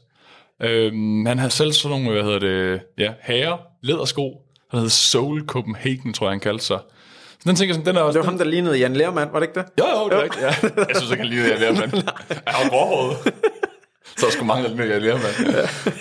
Øh, 0.61 0.93
han 1.27 1.39
havde 1.39 1.51
selv 1.51 1.71
sådan 1.71 1.97
nogle, 1.97 2.11
hvad 2.11 2.23
hedder 2.23 2.39
det, 2.39 2.81
ja, 2.97 3.13
herre, 3.21 3.57
lædersko. 3.83 4.41
Han 4.71 4.77
hedder 4.77 4.89
Soul 4.89 5.45
Copenhagen, 5.45 6.13
tror 6.13 6.27
jeg, 6.27 6.31
han 6.31 6.39
kaldte 6.39 6.65
sig. 6.65 6.79
Den 7.47 7.55
tænker 7.55 7.73
sådan, 7.73 7.85
den 7.85 7.95
er 7.95 8.01
også... 8.01 8.19
Det 8.19 8.25
var 8.25 8.31
ham, 8.31 8.37
der 8.37 8.45
lignede 8.45 8.77
Jan 8.77 8.93
Lermand, 8.93 9.31
var 9.31 9.39
det 9.39 9.47
ikke 9.47 9.59
det? 9.59 9.67
Jo, 9.79 9.85
jo, 9.85 10.09
det 10.09 10.17
er 10.17 10.23
rigtigt, 10.23 10.41
ja. 10.41 10.85
Jeg 10.87 10.95
synes 10.95 11.11
ikke, 11.11 11.23
han 11.23 11.27
lignede 11.27 11.49
Jan 11.51 11.59
Lermand. 11.59 11.93
Jeg 12.29 12.53
har 12.53 12.69
gråhåret. 12.69 13.33
Så 14.17 14.25
er 14.25 14.29
sgu 14.31 14.45
mange, 14.45 14.63
der 14.63 14.69
ligner 14.69 14.85
Jan 14.85 15.01
Lermand. 15.01 15.55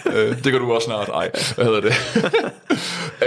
Ja. 0.06 0.20
Øh, 0.20 0.36
det 0.44 0.52
kan 0.52 0.60
du 0.60 0.72
også 0.72 0.84
snart. 0.84 1.08
Ej, 1.08 1.30
hvad 1.54 1.64
hedder 1.64 1.80
det? 1.80 1.94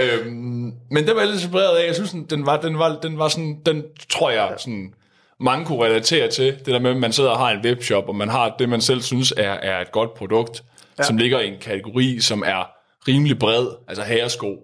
øhm, 0.02 0.72
men 0.90 1.06
den 1.06 1.14
var 1.14 1.20
jeg 1.20 1.30
lidt 1.30 1.42
inspireret 1.42 1.76
af. 1.76 1.86
Jeg 1.86 1.94
synes, 1.94 2.14
den 2.30 2.46
var, 2.46 2.56
den 2.56 2.78
var, 2.78 2.98
den 3.02 3.18
var 3.18 3.28
sådan, 3.28 3.58
den 3.66 3.82
tror 4.10 4.30
jeg, 4.30 4.54
sådan, 4.58 4.94
mange 5.40 5.66
kunne 5.66 5.84
relatere 5.84 6.28
til. 6.28 6.46
Det 6.46 6.66
der 6.66 6.78
med, 6.78 6.90
at 6.90 6.96
man 6.96 7.12
sidder 7.12 7.30
og 7.30 7.38
har 7.38 7.50
en 7.50 7.60
webshop, 7.64 8.08
og 8.08 8.16
man 8.16 8.28
har 8.28 8.54
det, 8.58 8.68
man 8.68 8.80
selv 8.80 9.00
synes 9.00 9.34
er, 9.36 9.52
er 9.52 9.80
et 9.80 9.92
godt 9.92 10.14
produkt, 10.14 10.62
ja. 10.98 11.02
som 11.02 11.16
ligger 11.16 11.40
i 11.40 11.48
en 11.48 11.58
kategori, 11.60 12.20
som 12.20 12.42
er 12.46 12.70
rimelig 13.08 13.38
bred, 13.38 13.66
altså 13.88 14.04
herresko. 14.04 14.56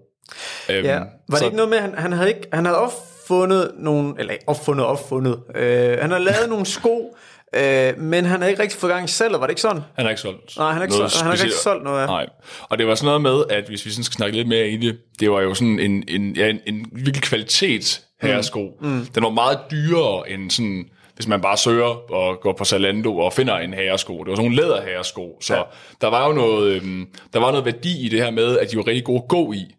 Øhm, 0.69 0.87
ja. 0.87 0.99
Var 0.99 1.07
det 1.29 1.39
så, 1.39 1.45
ikke 1.45 1.57
noget 1.57 1.71
med, 1.71 1.79
at 1.79 1.83
han, 1.83 1.95
han 1.99 2.13
havde 2.13 2.29
ikke, 2.29 2.49
han 2.53 2.65
havde 2.65 2.79
også 2.79 2.97
opfundet 3.27 3.71
nogle, 3.79 4.15
eller 4.19 4.35
opfundet, 4.47 4.87
opfundet. 4.87 5.41
Øh, 5.55 5.99
han 6.01 6.11
har 6.11 6.19
lavet 6.19 6.49
nogle 6.55 6.67
sko, 6.67 7.17
øh, 7.55 7.99
men 7.99 8.25
han 8.25 8.41
har 8.41 8.49
ikke 8.49 8.63
rigtig 8.63 8.81
fået 8.81 8.93
gang 8.93 9.09
selv, 9.09 9.33
var 9.33 9.41
det 9.41 9.51
ikke 9.51 9.61
sådan? 9.61 9.83
Han 9.95 10.05
har 10.05 10.11
ikke 10.11 10.21
solgt 10.21 10.57
Nej, 10.57 10.67
han 10.67 10.77
har 10.77 10.83
ikke, 10.83 10.95
solgt, 10.95 11.17
han 11.17 11.27
har 11.27 11.33
ikke 11.33 11.45
rigtig 11.45 11.61
solgt 11.61 11.85
noget 11.85 12.01
af. 12.01 12.07
Nej, 12.07 12.27
og 12.63 12.79
det 12.79 12.87
var 12.87 12.95
sådan 12.95 13.07
noget 13.07 13.23
med, 13.23 13.57
at 13.57 13.69
hvis 13.69 13.87
vi 13.87 13.91
sådan 13.91 14.05
skal 14.05 14.17
snakke 14.17 14.37
lidt 14.37 14.49
mere 14.49 14.69
i 14.69 14.77
det, 14.77 14.99
det 15.21 15.31
var 15.31 15.41
jo 15.41 15.55
sådan 15.55 15.79
en, 15.79 16.05
en, 16.09 16.37
ja, 16.37 16.49
en, 16.49 16.61
en 16.67 16.87
virkelig 16.93 17.23
kvalitet 17.23 18.03
herresko. 18.23 18.71
Mm. 18.81 18.89
Mm. 18.89 19.07
Den 19.15 19.23
var 19.23 19.31
meget 19.31 19.59
dyrere 19.71 20.31
end 20.31 20.51
sådan, 20.51 20.85
hvis 21.15 21.29
man 21.29 21.41
bare 21.41 21.57
søger 21.57 22.13
og 22.13 22.41
går 22.41 22.53
på 22.53 22.65
Zalando 22.65 23.19
og 23.19 23.33
finder 23.33 23.59
en 23.59 23.75
herresko. 23.75 24.19
Det 24.19 24.31
var 24.31 24.37
sådan 24.37 24.51
nogle 24.51 24.63
læderherresko, 24.63 25.39
så 25.41 25.55
ja. 25.55 25.63
der 26.01 26.07
var 26.07 26.27
jo 26.27 26.33
noget, 26.33 26.73
øhm, 26.73 27.07
der 27.33 27.41
var 27.41 27.51
noget 27.51 27.65
værdi 27.65 28.07
i 28.07 28.09
det 28.09 28.23
her 28.23 28.31
med, 28.31 28.59
at 28.59 28.71
de 28.71 28.77
var 28.77 28.87
rigtig 28.87 29.05
gode 29.05 29.23
at 29.23 29.29
gå 29.29 29.53
i. 29.53 29.76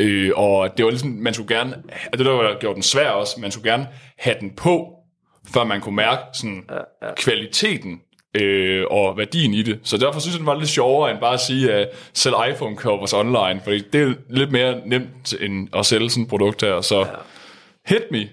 Øh, 0.00 0.32
og 0.36 0.76
det 0.76 0.84
var 0.84 0.90
ligesom, 0.90 1.10
man 1.10 1.34
skulle 1.34 1.56
gerne, 1.56 1.82
det 2.12 2.26
der 2.26 2.30
var 2.30 2.58
gjort 2.60 2.74
den 2.74 2.82
svær 2.82 3.10
også, 3.10 3.40
man 3.40 3.50
skulle 3.50 3.70
gerne 3.70 3.88
have 4.18 4.36
den 4.40 4.50
på, 4.56 4.92
før 5.54 5.64
man 5.64 5.80
kunne 5.80 5.96
mærke 5.96 6.22
sådan 6.32 6.64
ja, 6.70 7.06
ja. 7.06 7.14
kvaliteten 7.14 8.00
øh, 8.36 8.84
og 8.90 9.16
værdien 9.16 9.54
i 9.54 9.62
det. 9.62 9.78
Så 9.82 9.96
derfor 9.96 10.20
synes 10.20 10.34
jeg, 10.34 10.38
det 10.38 10.46
var 10.46 10.54
lidt 10.54 10.70
sjovere 10.70 11.10
end 11.10 11.20
bare 11.20 11.34
at 11.34 11.40
sige, 11.40 11.72
at 11.72 11.88
sælge 12.14 12.36
iPhone 12.50 12.76
covers 12.76 13.12
online, 13.12 13.60
fordi 13.64 13.78
det 13.92 14.02
er 14.02 14.14
lidt 14.30 14.52
mere 14.52 14.80
nemt 14.86 15.34
end 15.40 15.68
at 15.76 15.86
sælge 15.86 16.10
sådan 16.10 16.22
et 16.22 16.28
produkt 16.28 16.62
her. 16.62 16.80
Så 16.80 16.98
ja. 16.98 17.06
hit 17.86 18.10
me. 18.10 18.28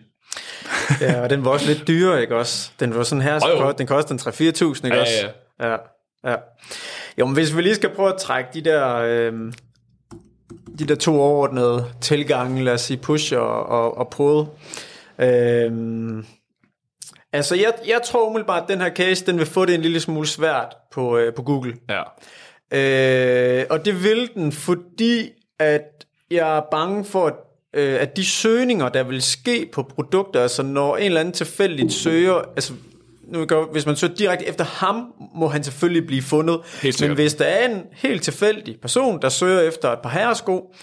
ja, 1.02 1.22
og 1.22 1.30
den 1.30 1.46
var 1.46 1.52
også 1.52 1.68
lidt 1.68 1.88
dyrere, 1.88 2.22
ikke 2.22 2.36
også? 2.36 2.72
Den 2.80 2.96
var 2.96 3.04
sådan 3.04 3.22
her, 3.22 3.40
så 3.40 3.74
den 3.78 3.88
kostede 3.88 4.14
en 4.14 4.20
3-4.000, 4.20 4.86
ikke 4.86 4.96
ja, 4.96 5.02
også? 5.02 5.30
Ja, 5.60 5.72
ja. 5.72 5.78
ja. 6.32 6.36
Jo, 7.20 7.26
men 7.26 7.34
hvis 7.34 7.56
vi 7.56 7.62
lige 7.62 7.76
skal 7.76 7.90
prøve 7.90 8.10
at 8.14 8.20
trække 8.20 8.50
de 8.54 8.62
der... 8.62 8.96
Øh, 8.96 9.34
de 10.80 10.86
der 10.86 10.96
to 10.96 11.22
overordnede 11.22 11.86
tilgange, 12.02 12.64
lad 12.64 12.74
os 12.74 12.82
sige 12.82 12.98
push 12.98 13.34
og, 13.38 13.66
og, 13.66 13.98
og 13.98 14.08
prod. 14.08 14.46
Øhm, 15.20 16.26
altså, 17.34 17.56
jeg, 17.56 17.74
jeg 17.88 18.02
tror 18.06 18.30
umiddelbart, 18.30 18.64
at 18.64 18.70
den 18.70 18.82
her 18.82 18.90
case, 18.90 19.26
den 19.26 19.38
vil 19.38 19.46
få 19.46 19.66
det 19.66 19.76
en 19.76 19.82
lille 19.82 20.00
smule 20.00 20.28
svært 20.28 20.76
på, 20.92 21.18
øh, 21.18 21.34
på 21.34 21.42
Google. 21.42 21.74
Ja. 21.90 22.04
Øh, 22.72 23.66
og 23.70 23.86
det 23.86 24.04
vil 24.04 24.30
den, 24.36 24.52
fordi 24.52 25.30
at 25.60 26.06
jeg 26.32 26.58
er 26.58 26.62
bange 26.72 27.06
for, 27.06 27.28
at, 27.28 27.34
øh, 27.74 28.02
at 28.02 28.18
de 28.18 28.26
søgninger, 28.26 28.90
der 28.90 29.04
vil 29.04 29.22
ske 29.22 29.70
på 29.74 29.84
produkter, 29.84 30.42
altså 30.42 30.64
når 30.64 30.98
en 30.98 31.04
eller 31.04 31.20
anden 31.20 31.34
tilfældigt 31.34 31.94
søger, 31.94 32.42
altså 32.56 32.74
nu 33.28 33.46
går, 33.46 33.72
hvis 33.72 33.86
man 33.86 33.96
søger 33.96 34.14
direkte 34.14 34.46
efter 34.46 34.66
ham, 34.66 35.14
må 35.36 35.48
han 35.48 35.64
selvfølgelig 35.64 36.08
blive 36.08 36.22
fundet. 36.22 36.60
Men 37.08 37.16
hvis 37.16 37.34
der 37.34 37.46
er 37.46 37.70
en 37.70 37.82
helt 37.94 38.24
tilfældig 38.24 38.82
person, 38.82 39.22
der 39.22 39.30
søger 39.30 39.62
efter 39.62 39.92
et 39.92 40.00
par 40.00 40.10
herresko, 40.10 40.74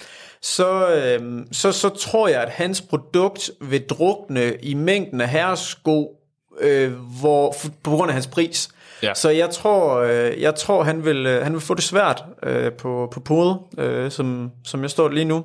så, 0.43 0.95
øh, 0.95 1.45
så, 1.53 1.73
så 1.73 1.89
tror 1.89 2.29
jeg, 2.29 2.43
at 2.43 2.51
hans 2.51 2.81
produkt 2.81 3.51
vil 3.61 3.83
drukne 3.89 4.55
i 4.63 4.75
mængden 4.75 5.21
af 5.21 5.29
herresko 5.29 6.21
øh, 6.61 6.93
hvor, 7.21 7.55
på 7.83 7.91
grund 7.91 8.11
af 8.11 8.15
hans 8.15 8.27
pris. 8.27 8.69
Ja. 9.03 9.15
Så 9.15 9.31
jeg 9.31 9.51
tror, 9.51 9.99
øh, 9.99 10.41
jeg 10.41 10.55
tror 10.55 10.83
han, 10.83 11.05
vil, 11.05 11.27
øh, 11.27 11.43
han 11.43 11.53
vil 11.53 11.61
få 11.61 11.75
det 11.75 11.85
svært 11.85 12.25
øh, 12.43 12.73
på, 12.73 13.09
på 13.13 13.21
podet, 13.21 13.59
øh, 13.79 14.11
som, 14.11 14.51
som 14.65 14.83
jeg 14.83 14.91
står 14.91 15.09
lige 15.09 15.25
nu. 15.25 15.45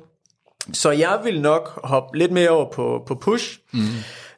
Så 0.72 0.90
jeg 0.90 1.18
vil 1.24 1.40
nok 1.40 1.80
hoppe 1.84 2.18
lidt 2.18 2.32
mere 2.32 2.50
over 2.50 2.70
på, 2.70 3.02
på 3.06 3.14
push, 3.14 3.58
mm. 3.72 3.80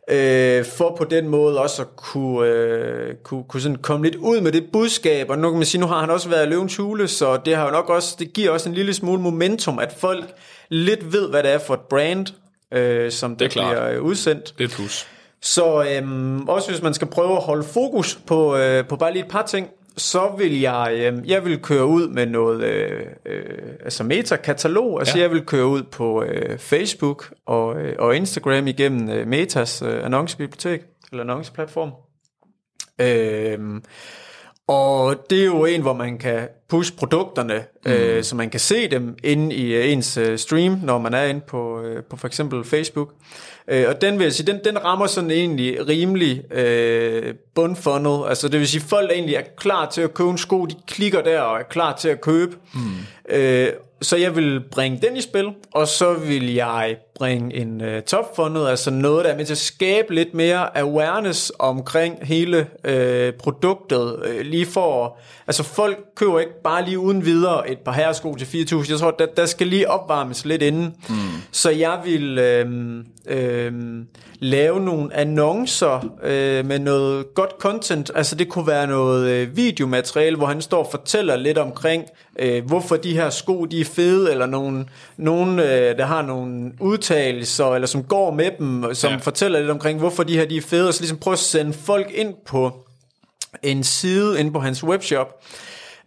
Øh, 0.09 0.64
for 0.64 0.94
på 0.98 1.04
den 1.04 1.28
måde 1.28 1.61
også 1.61 1.82
at 1.82 1.96
kunne, 1.96 2.48
øh, 2.48 3.14
kunne, 3.22 3.44
kunne 3.48 3.61
sådan 3.61 3.76
komme 3.76 4.06
lidt 4.06 4.16
ud 4.16 4.40
med 4.40 4.52
det 4.52 4.64
budskab, 4.72 5.30
og 5.30 5.38
nu 5.38 5.50
kan 5.50 5.59
man 5.59 5.66
sige, 5.66 5.80
nu 5.80 5.86
har 5.86 6.00
han 6.00 6.11
også 6.11 6.28
været 6.28 6.46
i 6.46 6.48
løvens 6.48 6.76
hule, 6.76 7.09
så 7.09 7.36
det 7.44 7.56
har 7.56 7.64
jo 7.64 7.70
nok 7.70 7.88
også, 7.88 8.16
det 8.18 8.32
giver 8.32 8.50
også 8.50 8.68
en 8.68 8.74
lille 8.74 8.94
smule 8.94 9.22
momentum, 9.22 9.78
at 9.78 9.92
folk 9.92 10.24
lidt 10.68 11.12
ved, 11.12 11.30
hvad 11.30 11.42
det 11.42 11.52
er 11.52 11.59
for 11.59 11.74
et 11.74 11.80
brand, 11.80 12.26
øh, 12.72 13.11
som 13.11 13.36
det, 13.36 13.44
er 13.44 13.48
klart. 13.48 13.76
bliver 13.76 13.90
øh, 13.90 14.02
udsendt. 14.02 14.54
Det 14.59 14.64
er 14.64 14.68
plus. 14.68 15.06
Så 15.42 15.84
øhm, 15.90 16.48
også 16.48 16.70
hvis 16.70 16.82
man 16.82 16.94
skal 16.94 17.09
prøve 17.09 17.36
at 17.36 17.42
holde 17.42 17.64
fokus 17.64 18.18
på, 18.26 18.56
øh, 18.56 18.86
på 18.86 18.96
bare 18.96 19.12
lige 19.12 19.24
et 19.24 19.30
par 19.30 19.42
ting, 19.42 19.68
så 19.99 20.34
vil 20.38 20.61
jeg, 20.61 20.90
øh, 20.94 21.30
jeg 21.30 21.44
vil 21.44 21.59
køre 21.62 21.86
ud 21.86 22.09
med 22.09 22.26
noget, 22.26 22.64
øh, 22.64 23.07
øh, 23.26 23.42
altså 23.84 24.05
Meta-katalog, 24.05 24.99
altså 25.01 25.18
Ja. 25.18 25.22
jeg 25.22 25.30
vil 25.30 25.44
køre 25.46 25.66
ud 25.66 25.82
på 25.82 26.22
øh, 26.22 26.59
Facebook 26.59 27.32
og, 27.46 27.76
øh, 27.80 27.96
og 27.99 28.16
Instagram 28.16 28.66
igennem 28.66 29.11
øh, 29.11 29.26
Metas 29.26 29.82
øh, 29.82 30.05
annoncebibliotek, 30.05 30.80
eller 31.12 31.22
annonceplatform. 31.24 31.90
Øh, 33.01 33.80
og 34.68 35.26
det 35.30 35.40
er 35.40 35.44
jo 35.44 35.64
en, 35.64 35.82
hvor 35.82 35.92
man 35.92 36.18
kan 36.18 36.49
push 36.68 36.96
produkterne, 36.96 37.64
mm. 37.86 37.92
øh, 37.92 38.24
så 38.24 38.36
man 38.36 38.51
kan 38.51 38.61
se 38.61 38.90
dem 38.90 39.16
inde 39.24 39.55
i 39.55 39.74
øh, 39.74 39.92
ens 39.92 40.16
øh, 40.16 40.38
stream, 40.38 40.80
når 40.82 40.99
man 40.99 41.14
er 41.14 41.24
inde 41.24 41.40
på, 41.40 41.80
øh, 41.82 42.05
på 42.11 42.16
for 42.16 42.26
eksempel 42.26 42.64
Facebook. 42.64 43.12
Øh, 43.70 43.88
og 43.88 44.00
den 44.00 44.18
vil 44.18 44.24
jeg 44.24 44.32
sige, 44.32 44.46
den, 44.46 44.60
den 44.64 44.84
rammer 44.84 45.06
sådan 45.06 45.30
egentlig 45.30 45.88
rimelig 45.88 46.52
øh, 46.52 47.34
bundfunnel. 47.54 48.28
Altså 48.28 48.48
det 48.48 48.60
vil 48.60 48.68
sige, 48.68 48.80
folk 48.80 49.10
egentlig 49.10 49.34
er 49.34 49.42
klar 49.56 49.90
til 49.90 50.00
at 50.00 50.14
købe 50.14 50.30
en 50.30 50.38
sko, 50.38 50.66
de 50.66 50.74
klikker 50.86 51.22
der 51.22 51.40
og 51.40 51.58
er 51.58 51.62
klar 51.62 51.96
til 51.96 52.08
at 52.08 52.20
købe. 52.20 52.56
Mm. 52.74 52.80
Øh, 53.36 53.68
så 54.02 54.16
jeg 54.16 54.36
vil 54.36 54.60
bringe 54.70 55.00
den 55.08 55.16
i 55.16 55.20
spil, 55.20 55.50
og 55.72 55.88
så 55.88 56.14
vil 56.14 56.54
jeg 56.54 56.96
bringe 57.18 57.54
en 57.54 57.80
uh, 57.80 58.02
top 58.06 58.36
funnel, 58.36 58.66
altså 58.66 58.90
noget, 58.90 59.24
der 59.24 59.30
er 59.30 59.36
med 59.36 59.44
til 59.44 59.54
at 59.54 59.58
skabe 59.58 60.14
lidt 60.14 60.34
mere 60.34 60.78
awareness 60.78 61.52
omkring 61.58 62.18
hele 62.22 62.66
uh, 62.88 63.38
produktet, 63.38 64.16
uh, 64.16 64.40
lige 64.40 64.66
for, 64.66 65.18
altså 65.46 65.62
folk 65.62 65.98
køber 66.14 66.40
ikke 66.40 66.62
bare 66.64 66.84
lige 66.84 66.98
uden 66.98 67.24
videre 67.24 67.70
et 67.70 67.78
par 67.78 67.92
herresko 67.92 68.34
til 68.34 68.44
4.000, 68.44 68.90
jeg 68.90 68.98
tror, 68.98 69.10
der, 69.10 69.26
der 69.26 69.46
skal 69.46 69.66
lige 69.66 69.90
opvarmes 69.90 70.44
lidt 70.44 70.62
inden, 70.62 70.94
mm. 71.08 71.14
så 71.52 71.70
jeg 71.70 72.00
vil 72.04 72.38
øhm, 72.38 73.04
øhm, 73.26 74.06
lave 74.40 74.80
nogle 74.80 75.16
annoncer 75.16 76.14
øh, 76.22 76.66
med 76.66 76.78
noget 76.78 77.34
godt 77.34 77.50
content, 77.58 78.10
altså 78.14 78.34
det 78.34 78.48
kunne 78.48 78.66
være 78.66 78.86
noget 78.86 79.28
øh, 79.28 79.56
videomateriale, 79.56 80.36
hvor 80.36 80.46
han 80.46 80.62
står 80.62 80.84
og 80.84 80.90
fortæller 80.90 81.36
lidt 81.36 81.58
omkring, 81.58 82.04
øh, 82.38 82.64
hvorfor 82.64 82.96
de 82.96 83.12
her 83.12 83.30
sko, 83.30 83.64
de 83.64 83.80
er 83.80 83.84
fede, 83.84 84.30
eller 84.30 84.46
nogen, 84.46 84.88
nogen 85.16 85.58
øh, 85.58 85.98
der 85.98 86.04
har 86.04 86.22
nogle 86.22 86.72
udtalelser, 86.80 87.07
eller 87.14 87.86
som 87.86 88.04
går 88.04 88.30
med 88.30 88.50
dem, 88.59 88.94
som 88.94 89.09
Ja. 89.09 89.14
ja. 89.14 89.20
fortæller 89.20 89.59
lidt 89.61 89.70
omkring, 89.70 89.98
hvorfor 89.98 90.22
de 90.22 90.36
her 90.36 90.46
de 90.46 90.56
er 90.56 90.62
fede, 90.62 90.88
og 90.88 90.94
så 90.94 91.00
ligesom 91.00 91.18
prøve 91.18 91.32
at 91.32 91.38
sende 91.38 91.72
folk 91.72 92.11
ind 92.14 92.34
på 92.46 92.72
en 93.62 93.84
side 93.84 94.40
inde 94.40 94.52
på 94.52 94.59
hans 94.61 94.84
webshop, 94.84 95.28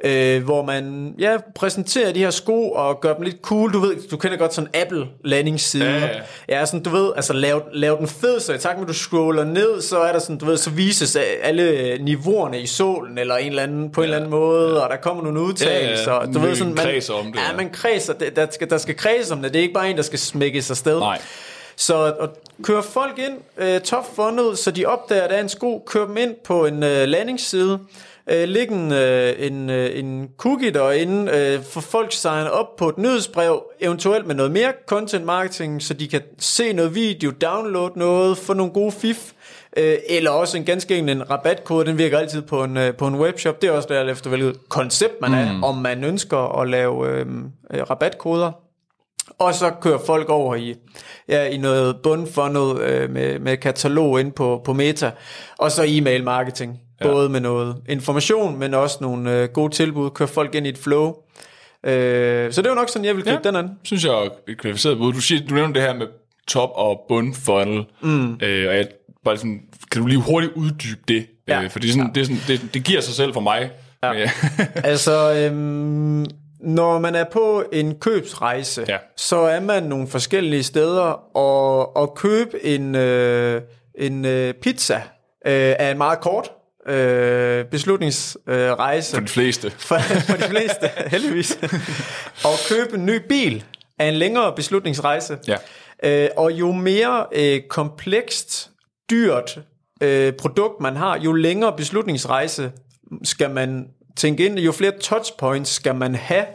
øh, 0.03 0.43
hvor 0.43 0.65
man 0.65 1.13
ja, 1.19 1.37
præsenterer 1.55 2.11
de 2.13 2.19
her 2.19 2.29
sko 2.29 2.71
og 2.71 3.01
gør 3.01 3.13
dem 3.13 3.21
lidt 3.23 3.37
cool. 3.41 3.73
Du 3.73 3.79
ved, 3.79 3.95
du 4.11 4.17
kender 4.17 4.37
godt 4.37 4.53
sådan 4.53 4.69
Apple 4.73 5.07
landingsside. 5.25 5.85
Ja, 5.85 5.99
ja. 5.99 6.59
ja, 6.59 6.65
sådan, 6.65 6.83
du 6.83 6.89
ved, 6.89 7.11
altså 7.15 7.33
lav, 7.33 7.63
lav 7.73 7.97
den 7.99 8.07
fed, 8.07 8.39
så 8.39 8.53
i 8.53 8.57
takt 8.57 8.77
med, 8.77 8.85
at 8.85 8.87
du 8.87 8.93
scroller 8.93 9.43
ned, 9.43 9.81
så 9.81 9.99
er 9.99 10.11
der 10.11 10.19
sådan, 10.19 10.37
du 10.37 10.45
ved, 10.45 10.57
så 10.57 10.69
vises 10.69 11.17
alle 11.43 11.97
niveauerne 12.03 12.61
i 12.61 12.65
solen, 12.67 13.17
eller 13.17 13.35
en 13.37 13.49
eller 13.49 13.63
anden, 13.63 13.89
på 13.91 14.01
en 14.01 14.03
eller 14.03 14.17
anden 14.17 14.29
måde, 14.31 14.83
og 14.83 14.89
der 14.89 14.95
kommer 14.95 15.23
nogle 15.23 15.41
udtalelser. 15.41 16.11
Ja, 16.13 16.19
ja. 16.19 16.25
Du 16.25 16.39
Man 16.39 16.47
ved, 16.49 16.55
sådan, 16.55 16.75
kredser 16.75 17.13
om 17.13 17.25
det, 17.25 17.35
Ja, 17.35 17.49
ja. 17.51 17.57
man 17.57 17.69
kredser, 17.69 18.13
det- 18.13 18.35
der 18.35 18.47
skal, 18.51 18.69
der 18.69 18.77
skal 18.77 18.95
kredse 18.95 19.33
om 19.33 19.41
det. 19.41 19.53
Det 19.53 19.59
er 19.59 19.63
ikke 19.63 19.73
bare 19.73 19.89
en, 19.89 19.95
der 19.97 20.03
skal 20.03 20.19
smækkes 20.19 20.69
afsted. 20.71 20.99
Nej. 20.99 21.21
Så 21.75 22.03
at 22.05 22.29
køre 22.63 22.83
folk 22.83 23.19
ind, 23.19 23.37
øh, 23.57 23.79
top 23.81 24.15
funnel, 24.15 24.57
så 24.57 24.71
de 24.71 24.85
opdager, 24.85 25.23
at 25.23 25.29
der 25.29 25.35
er 25.35 25.41
en 25.41 25.49
sko, 25.49 25.83
kør 25.87 26.05
dem 26.05 26.17
ind 26.17 26.35
på 26.45 26.65
en 26.65 26.83
øh, 26.83 27.07
landingsside, 27.07 27.79
øh, 28.29 28.47
læg 28.47 28.67
en, 28.71 28.91
øh, 28.91 29.33
en, 29.37 29.69
øh, 29.69 29.99
en 29.99 30.29
cookie 30.37 30.71
derinde, 30.71 31.31
øh, 31.31 31.63
for 31.63 31.81
folk 31.81 32.13
signer 32.13 32.49
op 32.49 32.75
på 32.75 32.89
et 32.89 32.97
nyhedsbrev, 32.97 33.63
eventuelt 33.79 34.27
med 34.27 34.35
noget 34.35 34.51
mere 34.51 34.73
content 34.87 35.25
marketing, 35.25 35.81
så 35.81 35.93
de 35.93 36.07
kan 36.07 36.21
se 36.39 36.73
noget 36.73 36.95
video, 36.95 37.31
downloade 37.41 37.99
noget, 37.99 38.37
få 38.37 38.53
nogle 38.53 38.73
gode 38.73 38.91
fif, 38.91 39.31
øh, 39.77 39.95
eller 40.09 40.31
også 40.31 40.57
en 40.57 40.63
ganske 40.63 40.97
enkelt 40.97 41.17
en 41.17 41.29
rabatkode, 41.29 41.85
den 41.85 41.97
virker 41.97 42.17
altid 42.17 42.41
på 42.41 42.63
en, 42.63 42.77
øh, 42.77 42.95
på 42.95 43.07
en 43.07 43.15
webshop. 43.15 43.61
Det 43.61 43.67
er 43.67 43.71
også 43.71 43.87
der 43.91 44.09
efter 44.09 44.29
hvilket 44.29 44.69
koncept 44.69 45.13
man 45.21 45.33
er, 45.33 45.61
om 45.63 45.77
man 45.77 46.03
ønsker 46.03 46.61
at 46.61 46.69
lave 46.69 47.07
øh, 47.07 47.25
øh, 47.73 47.81
rabatkoder. 47.89 48.51
Og 49.39 49.53
så 49.53 49.71
kører 49.81 49.99
folk 50.05 50.29
over 50.29 50.55
i, 50.55 50.75
ja, 51.27 51.45
i 51.45 51.57
noget 51.57 51.95
bundfunnel 52.03 52.81
øh, 52.81 53.09
med, 53.09 53.39
med 53.39 53.57
katalog 53.57 54.19
ind 54.19 54.31
på, 54.31 54.61
på 54.65 54.73
Meta. 54.73 55.11
Og 55.57 55.71
så 55.71 55.83
e-mail 55.87 56.23
marketing. 56.23 56.79
Ja. 57.03 57.07
Både 57.07 57.29
med 57.29 57.39
noget 57.39 57.75
information, 57.89 58.59
men 58.59 58.73
også 58.73 58.97
nogle 59.01 59.37
øh, 59.37 59.49
gode 59.49 59.73
tilbud. 59.73 60.09
Kører 60.09 60.29
folk 60.29 60.55
ind 60.55 60.65
i 60.65 60.69
et 60.69 60.77
flow. 60.77 61.13
Øh, 61.83 62.53
så 62.53 62.61
det 62.61 62.69
jo 62.69 62.75
nok 62.75 62.89
sådan, 62.89 63.05
jeg 63.05 63.15
vil 63.15 63.23
gribe 63.23 63.39
ja. 63.43 63.49
den 63.49 63.55
an. 63.55 63.69
synes 63.83 64.05
jeg 64.05 64.11
er 64.11 64.29
et 64.47 64.57
kvalificeret 64.57 64.97
bud. 64.97 65.13
Du, 65.13 65.21
siger, 65.21 65.47
du 65.47 65.55
nævner 65.55 65.73
det 65.73 65.81
her 65.81 65.93
med 65.93 66.07
top 66.47 66.69
og 66.75 67.01
bund 67.07 67.33
funnel, 67.45 67.85
mm. 68.01 68.33
øh, 68.41 68.69
og 68.69 68.75
jeg 68.75 68.87
bare 69.25 69.37
sådan, 69.37 69.61
kan 69.91 70.01
du 70.01 70.07
lige 70.07 70.21
hurtigt 70.21 70.53
uddybe 70.55 71.01
det? 71.07 71.25
Ja. 71.47 71.61
Øh, 71.63 71.69
fordi 71.69 71.89
sådan, 71.91 72.11
ja. 72.15 72.19
det, 72.19 72.25
sådan, 72.27 72.41
det, 72.47 72.73
det 72.73 72.83
giver 72.83 73.01
sig 73.01 73.13
selv 73.13 73.33
for 73.33 73.41
mig. 73.41 73.71
Ja. 74.03 74.13
Men, 74.13 74.27
Altså, 74.83 75.33
øhm, 75.33 76.25
når 76.59 76.99
man 76.99 77.15
er 77.15 77.23
på 77.31 77.63
en 77.73 77.95
købsrejse, 77.99 78.85
Ja. 78.87 78.97
så 79.17 79.37
er 79.37 79.59
man 79.59 79.83
nogle 79.83 80.07
forskellige 80.07 80.63
steder, 80.63 81.37
og, 81.37 81.97
og 81.97 82.15
købe 82.15 82.65
en, 82.65 82.95
øh, 82.95 83.61
en 83.95 84.25
øh, 84.25 84.53
pizza 84.53 84.95
øh, 85.45 85.75
er 85.79 85.95
meget 85.95 86.19
kort 86.19 86.51
øh, 86.87 87.65
beslutningsrejse. 87.65 89.15
Øh, 89.15 89.19
for 89.19 89.25
de 89.25 89.31
fleste. 89.31 89.71
for, 89.89 89.97
for 89.99 90.37
de 90.37 90.43
fleste, 90.43 90.89
heldigvis. 91.13 91.59
og 92.45 92.53
købe 92.69 92.97
en 92.97 93.05
ny 93.05 93.27
bil 93.29 93.63
er 93.99 94.09
en 94.09 94.13
længere 94.13 94.55
beslutningsrejse. 94.55 95.37
Ja. 95.47 95.57
Øh, 96.03 96.29
og 96.37 96.51
jo 96.51 96.71
mere 96.71 97.25
øh, 97.31 97.61
komplekst, 97.69 98.69
dyrt 99.09 99.59
øh, 100.01 100.33
produkt 100.33 100.81
man 100.81 100.95
har, 100.95 101.19
jo 101.19 101.33
længere 101.33 101.77
beslutningsrejse 101.77 102.71
skal 103.23 103.49
man 103.49 103.87
tænke 104.15 104.45
ind, 104.45 104.59
jo 104.59 104.71
flere 104.71 104.93
touchpoints 105.01 105.71
skal 105.71 105.95
man 105.95 106.15
have 106.15 106.45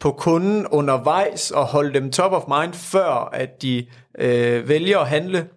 på 0.00 0.10
kunden 0.10 0.66
undervejs 0.66 1.50
og 1.50 1.66
holde 1.66 1.94
dem 1.94 2.12
top 2.12 2.32
of 2.32 2.42
mind, 2.60 2.74
før 2.74 3.30
at 3.32 3.62
de 3.62 3.86
øh, 4.18 4.68
vælger 4.68 4.98
at 4.98 5.08
handle. 5.08 5.48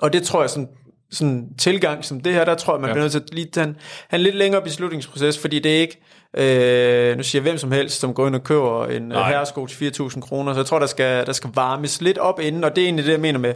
Og 0.00 0.12
det 0.12 0.22
tror 0.22 0.40
jeg 0.40 0.50
sådan 0.50 0.68
sådan 1.14 1.48
tilgang 1.58 2.04
som 2.04 2.20
det 2.20 2.32
her, 2.32 2.44
der 2.44 2.54
tror 2.54 2.74
jeg, 2.74 2.80
man 2.80 2.88
ja. 2.88 2.94
bliver 2.94 3.02
nødt 3.04 3.12
til 3.12 3.20
at 3.20 3.34
lige 3.34 3.46
tage 3.52 3.66
en, 3.66 3.76
en 4.12 4.20
lidt 4.20 4.34
længere 4.34 4.62
beslutningsproces, 4.62 5.38
fordi 5.38 5.58
det 5.58 5.76
er 5.76 5.80
ikke, 5.80 6.00
øh, 6.36 7.16
nu 7.16 7.22
siger 7.22 7.42
jeg 7.42 7.50
hvem 7.50 7.58
som 7.58 7.72
helst, 7.72 8.00
som 8.00 8.14
går 8.14 8.26
ind 8.26 8.34
og 8.34 8.44
køber 8.44 8.86
en 8.86 9.02
Nej. 9.02 9.30
herresko 9.30 9.66
til 9.66 9.92
4.000 10.00 10.20
kroner, 10.20 10.52
så 10.52 10.60
jeg 10.60 10.66
tror, 10.66 10.78
der 10.78 10.86
skal, 10.86 11.26
der 11.26 11.32
skal 11.32 11.50
varmes 11.54 12.00
lidt 12.00 12.18
op 12.18 12.40
inden, 12.40 12.64
og 12.64 12.76
det 12.76 12.82
er 12.82 12.86
egentlig 12.86 13.06
det, 13.06 13.12
jeg 13.12 13.20
mener 13.20 13.38
med, 13.38 13.54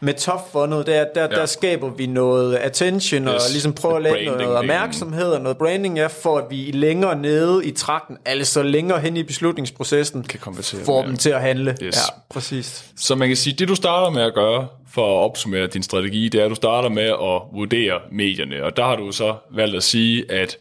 med 0.00 0.14
top 0.14 0.52
fundet, 0.52 0.86
det 0.86 0.96
er, 0.96 1.00
at 1.00 1.08
der, 1.14 1.22
ja. 1.22 1.28
der 1.28 1.46
skaber 1.46 1.90
vi 1.90 2.06
noget 2.06 2.56
attention, 2.56 3.22
yes. 3.22 3.28
og 3.28 3.40
ligesom 3.50 3.72
prøver 3.72 3.96
at 3.96 4.02
lave 4.02 4.24
noget 4.24 4.56
opmærksomhed 4.56 5.32
og 5.32 5.40
noget 5.40 5.58
branding, 5.58 5.96
ja, 5.96 6.06
for 6.06 6.38
at 6.38 6.44
vi 6.50 6.70
længere 6.74 7.16
nede 7.16 7.66
i 7.66 7.70
trakten, 7.70 8.16
altså 8.24 8.62
længere 8.62 9.00
hen 9.00 9.16
i 9.16 9.22
beslutningsprocessen, 9.22 10.22
Kan 10.22 10.40
får 10.84 11.02
dem 11.02 11.16
til 11.16 11.30
at 11.30 11.40
handle. 11.40 11.76
Yes. 11.82 11.96
Ja, 11.96 12.00
præcis. 12.30 12.84
Så 12.96 13.14
man 13.14 13.28
kan 13.28 13.36
sige, 13.36 13.56
det 13.58 13.68
du 13.68 13.74
starter 13.74 14.10
med 14.10 14.22
at 14.22 14.34
gøre, 14.34 14.66
for 14.90 15.06
at 15.06 15.24
opsummere 15.24 15.66
din 15.66 15.82
strategi, 15.82 16.28
det 16.28 16.40
er, 16.40 16.44
at 16.44 16.50
du 16.50 16.54
starter 16.54 16.88
med 16.88 17.02
at 17.02 17.42
vurdere 17.52 18.00
medierne. 18.12 18.64
Og 18.64 18.76
der 18.76 18.84
har 18.84 18.96
du 18.96 19.12
så 19.12 19.36
valgt 19.54 19.76
at 19.76 19.82
sige, 19.82 20.30
at 20.30 20.58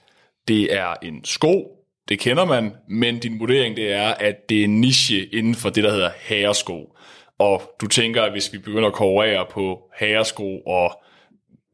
det 0.48 0.74
er 0.74 0.94
en 1.02 1.26
sko, 1.26 1.80
det 2.10 2.20
kender 2.20 2.46
man, 2.46 2.74
men 2.88 3.20
din 3.20 3.40
vurdering 3.40 3.78
det 3.78 3.92
er, 3.92 4.08
at 4.08 4.50
det 4.50 4.60
er 4.60 4.64
en 4.64 4.82
niche 4.82 5.26
inden 5.26 5.56
for 5.56 5.70
det, 5.70 5.84
der 5.84 5.92
hedder 5.92 6.10
herresko. 6.20 6.96
Og 7.40 7.62
du 7.82 7.88
tænker, 7.88 8.24
at 8.24 8.32
hvis 8.32 8.54
vi 8.54 8.58
begynder 8.58 8.88
at 8.88 8.94
konkurrere 8.94 9.46
på 9.52 9.80
herresko 10.00 10.60
og 10.60 11.04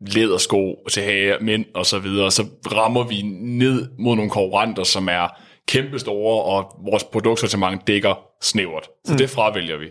lædersko 0.01 0.85
til 0.91 1.03
herre, 1.03 1.37
mænd 1.41 1.65
og 1.73 1.85
så 1.85 1.99
videre, 1.99 2.31
så 2.31 2.45
rammer 2.73 3.03
vi 3.03 3.21
ned 3.41 3.89
mod 3.99 4.15
nogle 4.15 4.31
konkurrenter, 4.31 4.83
som 4.83 5.07
er 5.07 5.27
kæmpestore, 5.67 6.43
og 6.43 6.75
vores 6.91 7.03
produktsortiment 7.03 7.87
dækker 7.87 8.27
snævert. 8.41 8.87
Så 9.05 9.11
mm. 9.11 9.17
det 9.17 9.29
fravælger 9.29 9.77
vi. 9.77 9.87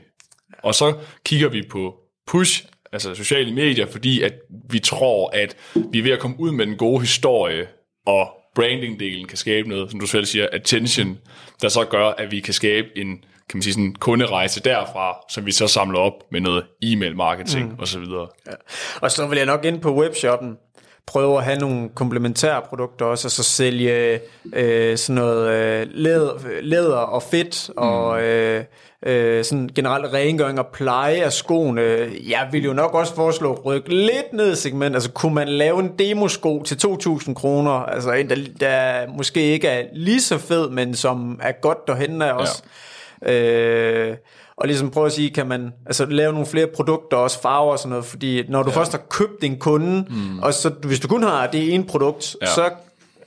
Og 0.62 0.75
så 0.75 0.95
kigger 1.25 1.49
vi 1.49 1.62
på 1.71 1.95
push, 2.27 2.64
altså 2.93 3.14
sociale 3.14 3.55
medier, 3.55 3.87
fordi 3.87 4.22
at 4.22 4.33
vi 4.70 4.79
tror, 4.79 5.31
at 5.31 5.57
vi 5.91 5.99
er 5.99 6.03
ved 6.03 6.12
at 6.12 6.18
komme 6.18 6.37
ud 6.41 6.51
med 6.51 6.66
den 6.66 6.77
gode 6.77 7.01
historie, 7.01 7.66
og 8.07 8.29
branding-delen 8.59 9.27
kan 9.27 9.37
skabe 9.37 9.68
noget, 9.68 9.91
som 9.91 10.01
du 10.01 10.07
selv 10.07 10.25
siger, 10.25 10.49
attention, 10.53 11.18
der 11.62 11.68
så 11.68 11.85
gør, 11.85 12.07
at 12.07 12.31
vi 12.31 12.41
kan 12.41 12.55
skabe 12.55 12.89
en 12.97 13.25
kan 13.49 13.59
man 13.59 13.62
sige, 13.62 13.72
sådan 13.72 13.95
kunderejse 13.95 14.61
derfra, 14.61 15.16
som 15.31 15.47
vi 15.47 15.53
så 15.53 15.66
samler 15.66 15.99
op 15.99 16.12
med 16.31 16.41
noget 16.41 16.64
e-mail 16.83 17.16
marketing 17.16 17.68
mm. 17.68 17.79
og 17.79 17.89
så 17.89 17.99
videre. 17.99 18.29
Og 19.01 19.11
så 19.11 19.27
vil 19.27 19.37
jeg 19.37 19.47
nok 19.47 19.64
ind 19.64 19.81
på 19.81 19.95
webshoppen. 19.95 20.57
prøve 21.07 21.39
at 21.39 21.45
have 21.45 21.59
nogle 21.59 21.89
komplementære 21.95 22.62
produkter 22.62 23.07
også, 23.07 23.29
og 23.29 23.31
så 23.31 23.43
sælge 23.43 24.20
øh, 24.55 24.97
sådan 24.97 25.14
noget 25.14 25.51
øh, 25.51 25.87
læder, 25.91 26.61
læder 26.62 26.97
og 26.97 27.22
fedt, 27.22 27.70
og 27.77 28.22
øh, 28.22 28.64
øh, 29.07 29.45
sådan 29.45 29.71
generelt 29.75 30.13
rengøring 30.13 30.59
og 30.59 30.67
pleje 30.67 31.17
af 31.17 31.33
skoene. 31.33 31.81
Jeg 32.29 32.49
vil 32.53 32.65
jo 32.65 32.73
nok 32.73 32.95
også 32.95 33.15
foreslå 33.15 33.53
at 33.53 33.65
rykke 33.65 33.95
lidt 33.95 34.33
ned 34.33 34.53
i 34.53 34.57
segment. 34.57 34.95
Altså 34.95 35.11
kunne 35.11 35.35
man 35.35 35.49
lave 35.49 35.81
en 35.81 35.91
demosko 35.99 36.63
til 36.63 36.75
2.000 36.87 37.35
kroner, 37.35 37.71
altså 37.71 38.13
en, 38.13 38.31
der, 38.31 38.37
der 38.61 39.07
måske 39.17 39.41
ikke 39.41 39.69
er 39.69 39.83
lige 39.93 40.21
så 40.21 40.39
fed, 40.39 40.71
men 40.71 40.95
som 40.95 41.41
er 41.43 41.53
godt 41.53 41.87
derhen 41.87 42.23
af 42.23 42.33
også. 42.33 42.63
Ja. 43.27 43.33
Øh, 43.33 44.17
og 44.57 44.67
ligesom 44.67 44.91
prøve 44.91 45.07
at 45.07 45.13
sige, 45.13 45.31
kan 45.31 45.47
man 45.47 45.73
altså, 45.87 46.07
lave 46.07 46.33
nogle 46.33 46.47
flere 46.47 46.67
produkter, 46.67 47.17
også 47.17 47.41
farver 47.41 47.73
og 47.73 47.79
sådan 47.79 47.91
noget, 47.91 48.05
fordi 48.05 48.43
når 48.49 48.63
du 48.63 48.71
ja. 48.71 48.77
først 48.77 48.93
har 48.93 49.03
købt 49.11 49.43
din 49.43 49.59
kunde, 49.59 50.07
mm. 50.11 50.39
og 50.39 50.55
så 50.55 50.69
hvis 50.69 51.01
du 51.01 51.09
kun 51.09 51.23
har 51.23 51.47
det 51.47 51.75
ene 51.75 51.85
produkt, 51.85 52.37
ja. 52.43 52.47
så 52.47 52.71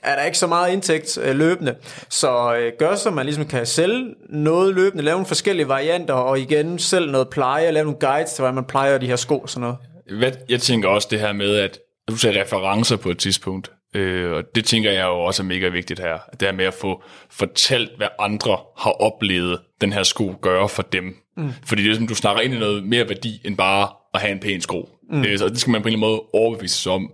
er 0.02 0.16
der 0.16 0.24
ikke 0.24 0.38
så 0.38 0.46
meget 0.46 0.72
indtægt 0.72 1.18
øh, 1.22 1.36
løbende. 1.36 1.74
Så 2.08 2.56
øh, 2.56 2.72
gør 2.78 2.94
så, 2.94 3.10
man 3.10 3.26
ligesom 3.26 3.46
kan 3.46 3.66
sælge 3.66 4.14
noget 4.28 4.74
løbende, 4.74 5.04
lave 5.04 5.14
nogle 5.14 5.26
forskellige 5.26 5.68
varianter, 5.68 6.14
og 6.14 6.40
igen 6.40 6.78
selv 6.78 7.10
noget 7.10 7.28
pleje, 7.28 7.70
lave 7.70 7.84
nogle 7.84 8.00
guides 8.00 8.32
til, 8.32 8.42
hvordan 8.42 8.54
man 8.54 8.64
plejer 8.64 8.98
de 8.98 9.06
her 9.06 9.16
sko 9.16 9.38
og 9.38 9.50
sådan 9.50 9.60
noget. 9.60 10.38
Jeg 10.48 10.60
tænker 10.60 10.88
også 10.88 11.08
det 11.10 11.20
her 11.20 11.32
med, 11.32 11.56
at 11.56 11.78
du 12.08 12.16
ser 12.16 12.40
referencer 12.42 12.96
på 12.96 13.10
et 13.10 13.18
tidspunkt, 13.18 13.70
øh, 13.94 14.32
og 14.32 14.42
det 14.54 14.64
tænker 14.64 14.90
jeg 14.90 15.04
jo 15.04 15.20
også 15.20 15.42
er 15.42 15.46
mega 15.46 15.68
vigtigt 15.68 16.00
her. 16.00 16.18
Det 16.40 16.48
her 16.48 16.52
med 16.52 16.64
at 16.64 16.74
få 16.74 17.02
fortalt, 17.30 17.90
hvad 17.96 18.08
andre 18.18 18.58
har 18.78 18.90
oplevet, 18.90 19.60
den 19.80 19.92
her 19.92 20.02
sko 20.02 20.34
gøre 20.42 20.68
for 20.68 20.82
dem. 20.82 21.04
Mm. 21.36 21.50
Fordi 21.66 21.82
det 21.82 21.90
er 21.90 21.94
som, 21.94 22.06
du 22.06 22.14
snakker 22.14 22.42
ind 22.42 22.54
i 22.54 22.58
noget 22.58 22.84
mere 22.84 23.08
værdi, 23.08 23.40
end 23.44 23.56
bare 23.56 23.88
at 24.14 24.20
have 24.20 24.32
en 24.32 24.40
pæn 24.40 24.60
sko. 24.60 24.88
Mm. 25.10 25.24
Øh, 25.24 25.38
så 25.38 25.48
det 25.48 25.60
skal 25.60 25.70
man 25.70 25.82
på 25.82 25.88
en 25.88 25.94
eller 25.94 26.06
anden 26.06 26.10
måde 26.10 26.22
overbevise 26.32 26.82
sig 26.82 26.92
om. 26.92 27.10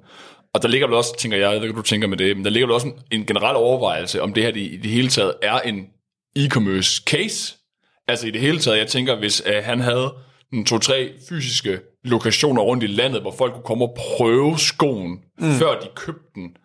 Og 0.54 0.62
der 0.62 0.68
ligger 0.68 0.86
vel 0.86 0.96
også, 0.96 1.16
tænker 1.18 1.38
jeg, 1.38 1.54
ikke, 1.54 1.74
du 1.74 1.82
tænker 1.82 2.08
med 2.08 2.16
det, 2.18 2.36
men 2.36 2.44
der 2.44 2.50
ligger 2.50 2.66
vel 2.66 2.74
også 2.74 2.86
en, 2.86 2.94
en 3.10 3.26
generel 3.26 3.56
overvejelse, 3.56 4.22
om 4.22 4.32
det 4.32 4.42
her 4.42 4.50
i 4.50 4.76
det 4.76 4.90
hele 4.90 5.08
taget 5.08 5.34
er 5.42 5.60
en 5.60 5.86
e-commerce 6.38 7.02
case. 7.06 7.56
Altså 8.08 8.26
i 8.26 8.30
det 8.30 8.40
hele 8.40 8.58
taget, 8.58 8.78
jeg 8.78 8.86
tænker, 8.86 9.18
hvis 9.18 9.42
uh, 9.46 9.64
han 9.64 9.80
havde 9.80 10.14
en 10.52 10.64
to-tre 10.64 11.12
fysiske 11.28 11.80
lokationer 12.04 12.62
rundt 12.62 12.84
i 12.84 12.86
landet, 12.86 13.20
hvor 13.20 13.34
folk 13.38 13.52
kunne 13.52 13.62
komme 13.62 13.84
og 13.84 13.96
prøve 13.98 14.58
skoen, 14.58 15.18
mm. 15.38 15.52
før 15.52 15.80
de 15.80 15.88
købte 15.96 16.30
den, 16.34 16.56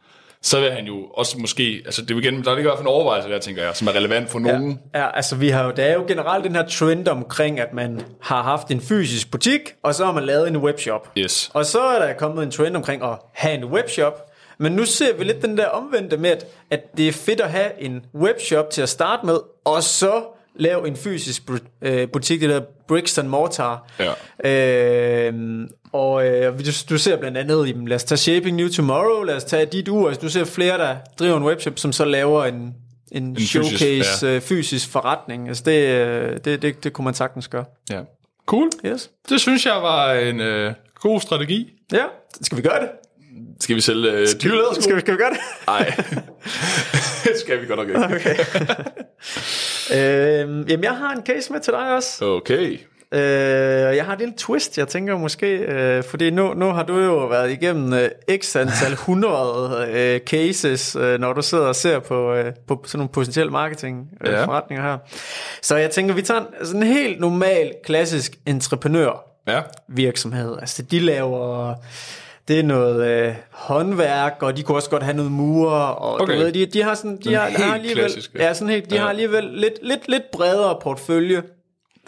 så 0.41 0.59
vil 0.59 0.71
han 0.71 0.85
jo 0.85 1.05
også 1.05 1.37
måske, 1.37 1.81
altså 1.85 2.01
det 2.01 2.15
vil 2.15 2.25
igen, 2.25 2.43
der 2.43 2.55
ligger 2.55 2.59
i 2.59 2.61
hvert 2.61 2.77
fald 2.77 2.87
en 2.87 2.93
overvejelse 2.93 3.29
der, 3.29 3.39
tænker 3.39 3.63
jeg, 3.63 3.75
som 3.75 3.87
er 3.87 3.95
relevant 3.95 4.29
for 4.29 4.39
nogen. 4.39 4.79
Ja, 4.93 4.99
ja 4.99 5.15
altså 5.15 5.35
vi 5.35 5.49
har 5.49 5.65
jo, 5.65 5.71
der 5.71 5.83
er 5.83 5.93
jo 5.93 6.05
generelt 6.07 6.43
den 6.43 6.55
her 6.55 6.67
trend 6.67 7.07
omkring, 7.07 7.59
at 7.59 7.73
man 7.73 8.01
har 8.21 8.43
haft 8.43 8.71
en 8.71 8.81
fysisk 8.81 9.31
butik, 9.31 9.61
og 9.83 9.95
så 9.95 10.05
har 10.05 10.11
man 10.11 10.23
lavet 10.23 10.47
en 10.47 10.57
webshop. 10.57 11.11
Yes. 11.17 11.51
Og 11.53 11.65
så 11.65 11.81
er 11.81 12.07
der 12.07 12.13
kommet 12.13 12.43
en 12.43 12.51
trend 12.51 12.75
omkring 12.75 13.03
at 13.03 13.17
have 13.33 13.57
en 13.57 13.65
webshop, 13.65 14.31
men 14.57 14.71
nu 14.71 14.85
ser 14.85 15.13
vi 15.17 15.23
lidt 15.23 15.41
den 15.41 15.57
der 15.57 15.65
omvendte 15.65 16.17
med, 16.17 16.35
at 16.69 16.97
det 16.97 17.07
er 17.07 17.11
fedt 17.11 17.41
at 17.41 17.51
have 17.51 17.81
en 17.81 18.05
webshop 18.15 18.69
til 18.69 18.81
at 18.81 18.89
starte 18.89 19.25
med, 19.25 19.37
og 19.65 19.83
så 19.83 20.23
lave 20.55 20.87
en 20.87 20.95
fysisk 20.95 21.41
øh, 21.81 22.07
butik, 22.13 22.41
det 22.41 22.49
der 22.49 22.61
bricks 22.87 23.17
and 23.17 23.27
mortar. 23.27 23.87
Ja. 23.99 25.29
Øh, 25.29 25.33
og 25.91 26.27
øh, 26.27 26.59
du, 26.59 26.71
du 26.89 26.97
ser 26.97 27.17
blandt 27.17 27.37
andet, 27.37 27.67
jamen, 27.67 27.87
lad 27.87 27.95
os 27.95 28.03
tage 28.03 28.17
Shaping 28.17 28.57
New 28.57 28.69
Tomorrow, 28.69 29.23
lad 29.23 29.35
os 29.35 29.43
tage 29.43 29.65
dit 29.65 29.87
ur, 29.87 30.07
altså, 30.07 30.21
du 30.21 30.29
ser 30.29 30.43
flere, 30.43 30.77
der 30.77 30.95
driver 31.19 31.37
en 31.37 31.43
webshop, 31.43 31.79
som 31.79 31.91
så 31.91 32.05
laver 32.05 32.45
en, 32.45 32.75
en, 33.11 33.23
en 33.23 33.39
showcase, 33.39 33.77
fysisk, 33.77 34.23
ja. 34.23 34.27
øh, 34.27 34.41
fysisk 34.41 34.89
forretning. 34.89 35.47
Altså 35.47 35.63
det, 35.65 35.87
øh, 35.87 36.37
det, 36.45 36.61
det, 36.61 36.83
det 36.83 36.93
kunne 36.93 37.05
man 37.05 37.13
sagtens 37.13 37.47
gøre. 37.47 37.65
Ja. 37.89 38.01
Cool. 38.45 38.69
Yes. 38.85 39.09
Det 39.29 39.41
synes 39.41 39.65
jeg 39.65 39.75
var 39.81 40.13
en 40.13 40.39
øh, 40.39 40.73
god 41.01 41.19
strategi. 41.19 41.73
Ja, 41.91 42.03
skal 42.41 42.57
vi 42.57 42.61
gøre 42.61 42.81
det? 42.81 42.89
Skal 43.59 43.75
vi 43.75 43.81
sælge 43.81 44.11
øh, 44.11 44.27
dyrlædersko? 44.43 44.81
Skal 44.81 44.95
vi, 44.95 44.99
skal 45.01 45.13
vi 45.13 45.17
gøre 45.17 45.29
det? 45.29 45.39
Nej, 45.67 45.95
det 47.23 47.37
skal 47.43 47.61
vi 47.61 47.65
godt 47.65 47.79
nok 47.79 47.87
ikke. 47.87 48.15
Okay. 48.15 48.35
øhm, 50.43 50.65
jamen, 50.67 50.83
jeg 50.83 50.97
har 50.97 51.13
en 51.13 51.25
case 51.25 51.53
med 51.53 51.59
til 51.59 51.73
dig 51.73 51.95
også. 51.95 52.25
Okay. 52.25 52.79
Øh, 53.11 53.21
jeg 53.95 54.05
har 54.05 54.13
et 54.13 54.19
lille 54.19 54.33
twist, 54.37 54.77
jeg 54.77 54.87
tænker 54.87 55.17
måske, 55.17 55.47
øh, 55.47 56.03
fordi 56.03 56.29
nu, 56.29 56.53
nu 56.53 56.65
har 56.65 56.83
du 56.83 56.99
jo 56.99 57.27
været 57.27 57.51
igennem 57.51 57.93
øh, 57.93 58.09
x 58.41 58.55
antal 58.55 58.91
100 59.03 59.87
øh, 59.91 60.19
cases, 60.19 60.95
øh, 60.95 61.19
når 61.19 61.33
du 61.33 61.41
sidder 61.41 61.65
og 61.65 61.75
ser 61.75 61.99
på, 61.99 62.33
øh, 62.33 62.53
på 62.67 62.83
sådan 62.85 62.97
nogle 62.97 63.09
potentielle 63.09 63.51
marketing 63.51 64.09
øh, 64.21 64.33
ja. 64.33 64.45
forretninger 64.45 64.83
her. 64.83 64.97
Så 65.61 65.75
jeg 65.75 65.91
tænker, 65.91 66.13
vi 66.13 66.21
tager 66.21 66.39
en, 66.39 66.65
sådan 66.65 66.83
en 66.83 66.87
helt 66.87 67.19
normal, 67.19 67.71
klassisk 67.83 68.35
entreprenør 68.45 69.25
ja. 69.47 69.61
virksomhed. 69.87 70.57
Altså 70.59 70.81
de 70.81 70.99
laver 70.99 71.75
det 72.47 72.59
er 72.59 72.63
noget 72.63 73.07
øh, 73.07 73.35
håndværk, 73.51 74.37
og 74.41 74.57
de 74.57 74.63
kunne 74.63 74.77
også 74.77 74.89
godt 74.89 75.03
have 75.03 75.15
noget 75.15 75.31
murer, 75.31 75.87
og 75.87 76.21
okay. 76.21 76.33
du 76.33 76.39
ved, 76.39 76.51
de, 76.51 76.65
de 76.65 76.83
har 76.83 76.95
sådan, 76.95 77.17
de 77.23 77.33
har, 77.33 77.49
har 77.49 77.73
alligevel, 77.73 78.11
ja, 78.35 78.53
sådan 78.53 78.69
helt, 78.69 78.89
de 78.89 78.95
ja. 78.95 79.01
har 79.01 79.09
alligevel 79.09 79.43
lidt, 79.43 79.73
lidt, 79.81 80.07
lidt 80.07 80.23
bredere 80.31 80.77
portfølje, 80.81 81.43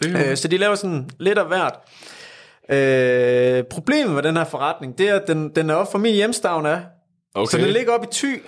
det 0.01 0.29
øh, 0.29 0.37
så 0.37 0.47
de 0.47 0.57
laver 0.57 0.75
sådan 0.75 1.09
lidt 1.19 1.37
af 1.37 1.45
hvert. 1.45 1.73
Øh, 2.69 3.63
problemet 3.63 4.15
med 4.15 4.23
den 4.23 4.37
her 4.37 4.43
forretning, 4.43 4.97
det 4.97 5.09
er, 5.09 5.15
at 5.15 5.27
den, 5.27 5.55
den 5.55 5.69
er 5.69 5.75
op 5.75 5.91
for 5.91 5.97
min 5.97 6.13
hjemstavn 6.13 6.65
af, 6.65 6.81
okay. 7.35 7.51
så 7.51 7.57
den 7.57 7.73
ligger 7.73 7.93
op 7.93 8.03
i 8.03 8.07
Thy. 8.11 8.43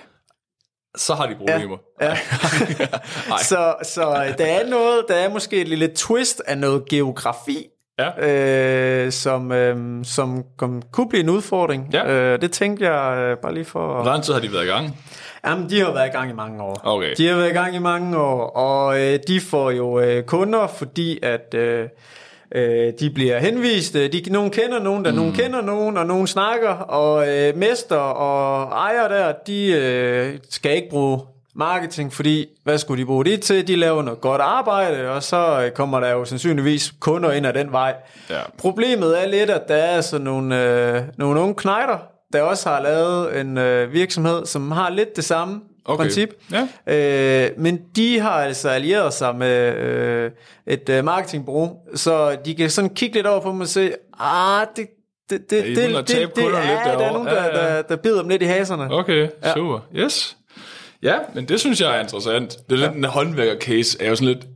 Så 0.96 1.14
har 1.14 1.26
de 1.26 1.34
problemer. 1.34 1.76
Ja, 2.00 2.08
ja. 2.08 2.16
så, 3.50 3.74
så 3.82 4.34
der 4.38 4.46
er 4.46 4.68
noget, 4.68 5.04
der 5.08 5.14
er 5.14 5.28
måske 5.28 5.60
et 5.60 5.68
lille 5.68 5.90
twist 5.96 6.42
af 6.46 6.58
noget 6.58 6.88
geografi, 6.88 7.66
ja. 7.98 8.28
øh, 9.04 9.12
som, 9.12 9.52
øh, 9.52 10.04
som 10.04 10.44
kom, 10.58 10.82
kunne 10.92 11.08
blive 11.08 11.22
en 11.22 11.28
udfordring. 11.28 11.88
Ja. 11.92 12.06
Øh, 12.06 12.40
det 12.40 12.52
tænkte 12.52 12.86
jeg 12.92 13.18
øh, 13.18 13.36
bare 13.42 13.54
lige 13.54 13.64
for... 13.64 13.94
Hvor 13.94 14.04
lang 14.04 14.24
tid 14.24 14.32
har 14.32 14.40
de 14.40 14.52
været 14.52 14.64
i 14.64 14.68
gang? 14.68 14.98
Jamen, 15.46 15.70
de 15.70 15.80
har 15.80 15.92
været 15.92 16.06
i 16.06 16.10
gang 16.10 16.30
i 16.30 16.34
mange 16.34 16.62
år. 16.62 16.80
Okay. 16.84 17.14
De 17.16 17.28
har 17.28 17.36
været 17.36 17.50
i 17.50 17.52
gang 17.52 17.74
i 17.74 17.78
mange 17.78 18.18
år, 18.18 18.46
og 18.46 19.00
øh, 19.00 19.18
de 19.28 19.40
får 19.40 19.70
jo 19.70 20.00
øh, 20.00 20.22
kunder, 20.22 20.66
fordi 20.66 21.18
at... 21.22 21.54
Øh, 21.54 21.88
øh, 22.54 22.92
de 23.00 23.10
bliver 23.10 23.38
henvist, 23.38 23.94
de, 23.94 24.22
nogen 24.30 24.50
kender 24.50 24.78
nogen, 24.78 25.04
der 25.04 25.10
mm. 25.10 25.16
nogen 25.16 25.32
kender 25.32 25.60
nogen, 25.60 25.96
og 25.96 26.06
nogen 26.06 26.26
snakker, 26.26 26.68
og 26.70 27.28
øh, 27.28 27.56
mester 27.56 27.96
og 27.96 28.68
ejer 28.72 29.08
der, 29.08 29.32
de 29.46 29.72
øh, 29.72 30.38
skal 30.50 30.76
ikke 30.76 30.90
bruge 30.90 31.20
marketing, 31.54 32.12
fordi 32.12 32.46
hvad 32.64 32.78
skulle 32.78 33.00
de 33.00 33.06
bruge 33.06 33.24
det 33.24 33.40
til? 33.40 33.68
De 33.68 33.76
laver 33.76 34.02
noget 34.02 34.20
godt 34.20 34.40
arbejde, 34.40 35.10
og 35.10 35.22
så 35.22 35.62
øh, 35.64 35.70
kommer 35.70 36.00
der 36.00 36.10
jo 36.10 36.24
sandsynligvis 36.24 36.94
kunder 37.00 37.32
ind 37.32 37.46
ad 37.46 37.52
den 37.52 37.72
vej. 37.72 37.94
Ja. 38.30 38.40
Problemet 38.58 39.22
er 39.22 39.28
lidt, 39.28 39.50
at 39.50 39.68
der 39.68 39.74
er 39.74 39.96
altså 39.96 40.18
nogle, 40.18 40.62
øh, 40.62 41.02
nogle 41.18 41.40
unge 41.40 41.54
knejder, 41.54 41.98
der 42.34 42.42
også 42.42 42.68
har 42.68 42.82
lavet 42.82 43.40
en 43.40 43.58
øh, 43.58 43.92
virksomhed, 43.92 44.46
som 44.46 44.70
har 44.70 44.90
lidt 44.90 45.16
det 45.16 45.24
samme 45.24 45.60
okay. 45.84 46.02
princip. 46.02 46.28
Ja. 46.86 47.44
Øh, 47.46 47.50
men 47.58 47.80
de 47.96 48.20
har 48.20 48.30
altså 48.30 48.68
allieret 48.68 49.12
sig 49.12 49.36
med 49.36 49.76
øh, 49.76 50.30
et 50.66 50.88
øh, 50.88 51.04
marketingbureau, 51.04 51.76
så 51.94 52.36
de 52.44 52.54
kan 52.54 52.70
sådan 52.70 52.94
kigge 52.94 53.14
lidt 53.14 53.26
over 53.26 53.40
på 53.40 53.50
dem 53.50 53.60
og 53.60 53.68
se, 53.68 53.92
ah, 54.20 54.66
det, 54.76 54.86
det, 55.30 55.50
det, 55.50 55.64
det, 55.64 55.76
det, 55.76 56.08
det, 56.08 56.36
det, 56.36 56.42
ja, 56.42 56.48
der 56.50 56.98
er 56.98 57.12
nogen, 57.12 57.26
der, 57.26 57.44
ja, 57.44 57.66
ja. 57.66 57.76
der, 57.76 57.82
der 57.82 57.96
bider 57.96 58.20
dem 58.20 58.28
lidt 58.28 58.42
i 58.42 58.46
haserne. 58.46 58.94
Okay, 58.94 59.28
ja. 59.44 59.52
super. 59.54 59.78
Yes. 59.96 60.36
Ja, 61.02 61.18
men 61.34 61.48
det 61.48 61.60
synes 61.60 61.80
jeg 61.80 61.96
er 61.96 62.00
interessant. 62.00 62.50
Det 62.50 62.72
er 62.72 62.76
lidt 62.76 62.90
ja. 62.90 62.96
en 62.96 63.04
håndværker-case, 63.04 63.96
er 64.00 64.08
jo 64.08 64.16
sådan 64.16 64.28
lidt 64.28 64.46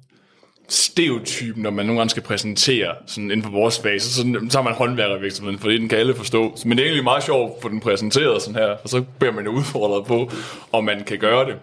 stereotypen, 0.68 1.62
når 1.62 1.70
man 1.70 1.86
nogle 1.86 2.00
gange 2.00 2.10
skal 2.10 2.22
præsentere 2.22 2.94
sådan 3.06 3.30
inden 3.30 3.42
for 3.42 3.50
vores 3.50 3.80
fag, 3.80 4.00
så, 4.02 4.14
sådan, 4.14 4.50
så 4.50 4.58
har 4.58 4.62
man 4.62 4.74
håndværkervirksomheden, 4.74 5.58
fordi 5.58 5.78
den 5.78 5.88
kan 5.88 5.98
alle 5.98 6.14
forstå. 6.14 6.56
Men 6.64 6.78
det 6.78 6.82
er 6.82 6.86
egentlig 6.86 7.04
meget 7.04 7.24
sjovt 7.24 7.52
at 7.56 7.62
få 7.62 7.68
den 7.68 7.80
præsenteret 7.80 8.42
sådan 8.42 8.54
her, 8.54 8.66
og 8.66 8.88
så 8.88 9.04
bliver 9.18 9.32
man 9.32 9.44
jo 9.44 9.50
udfordret 9.50 10.06
på, 10.06 10.30
om 10.72 10.84
man 10.84 11.04
kan 11.04 11.18
gøre 11.18 11.46
det. 11.46 11.56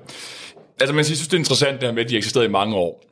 Altså 0.80 0.96
man 0.96 1.06
synes, 1.06 1.28
det 1.28 1.34
er 1.34 1.38
interessant 1.38 1.82
det 1.82 1.88
her 1.90 1.94
med, 1.94 2.04
at 2.04 2.10
de 2.10 2.18
eksisterede 2.18 2.48
i 2.48 2.52
mange 2.52 2.76
år. 2.76 3.04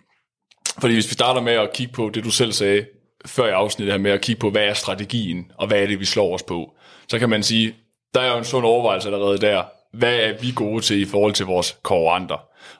Fordi 0.79 0.93
hvis 0.93 1.09
vi 1.09 1.13
starter 1.13 1.41
med 1.41 1.53
at 1.53 1.73
kigge 1.73 1.93
på 1.93 2.11
det, 2.13 2.23
du 2.23 2.31
selv 2.31 2.51
sagde 2.51 2.85
før 3.25 3.45
i 3.45 3.51
afsnittet 3.51 3.93
her 3.93 3.99
med 3.99 4.11
at 4.11 4.21
kigge 4.21 4.39
på, 4.39 4.49
hvad 4.49 4.63
er 4.63 4.73
strategien, 4.73 5.51
og 5.57 5.67
hvad 5.67 5.81
er 5.81 5.87
det, 5.87 5.99
vi 5.99 6.05
slår 6.05 6.33
os 6.33 6.43
på, 6.43 6.73
så 7.07 7.19
kan 7.19 7.29
man 7.29 7.43
sige, 7.43 7.75
der 8.13 8.21
er 8.21 8.31
jo 8.31 8.37
en 8.37 8.43
sund 8.43 8.65
overvejelse 8.65 9.07
allerede 9.09 9.37
der. 9.37 9.63
Hvad 9.93 10.15
er 10.15 10.33
vi 10.41 10.51
gode 10.55 10.81
til 10.81 11.01
i 11.01 11.05
forhold 11.05 11.33
til 11.33 11.45
vores 11.45 11.77
konkurrenter? 11.83 12.37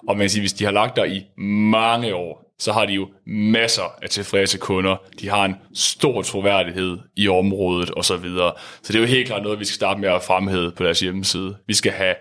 Og 0.08 0.18
man 0.18 0.24
kan 0.24 0.30
sige, 0.30 0.42
hvis 0.42 0.54
de 0.54 0.64
har 0.64 0.72
lagt 0.72 0.96
der 0.96 1.04
i 1.04 1.24
mange 1.42 2.16
år, 2.16 2.43
så 2.64 2.72
har 2.72 2.86
de 2.86 2.94
jo 2.94 3.10
masser 3.26 3.96
af 4.02 4.10
tilfredse 4.10 4.58
kunder. 4.58 4.96
De 5.20 5.30
har 5.30 5.46
en 5.46 5.56
stor 5.74 6.22
troværdighed 6.22 6.98
i 7.16 7.28
området 7.28 7.92
og 7.92 8.06
så 8.06 8.18
videre. 8.18 8.54
Så 8.82 8.94
det 8.94 8.96
er 8.96 9.04
jo 9.04 9.08
helt 9.08 9.28
klart 9.28 9.44
noget, 9.44 9.60
vi 9.60 9.66
skal 9.66 9.76
starte 9.76 10.00
med 10.00 10.10
at 10.10 10.24
fremhæve 10.24 10.72
på 10.72 10.84
deres 10.84 11.00
hjemmeside. 11.00 11.58
Vi 11.68 11.74
skal 11.74 11.92
have 11.92 12.16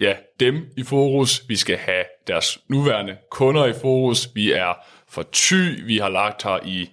ja, 0.00 0.14
dem 0.40 0.62
i 0.76 0.82
fokus, 0.82 1.42
vi 1.48 1.56
skal 1.56 1.76
have 1.76 2.04
deres 2.26 2.58
nuværende 2.68 3.16
kunder 3.30 3.66
i 3.66 3.72
fokus, 3.82 4.28
vi 4.34 4.52
er 4.52 4.72
for 5.08 5.22
ty, 5.32 5.84
vi 5.86 5.98
har 5.98 6.08
lagt 6.08 6.42
her 6.42 6.58
i 6.64 6.88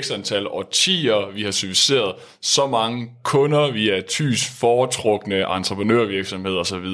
x 0.00 0.10
antal 0.10 0.46
årtier, 0.46 1.30
vi 1.30 1.42
har 1.42 1.50
serviceret 1.50 2.14
så 2.40 2.66
mange 2.66 3.10
kunder, 3.22 3.72
vi 3.72 3.90
er 3.90 4.00
tys 4.00 4.58
foretrukne 4.60 5.56
entreprenørvirksomheder 5.56 6.58
osv. 6.58 6.84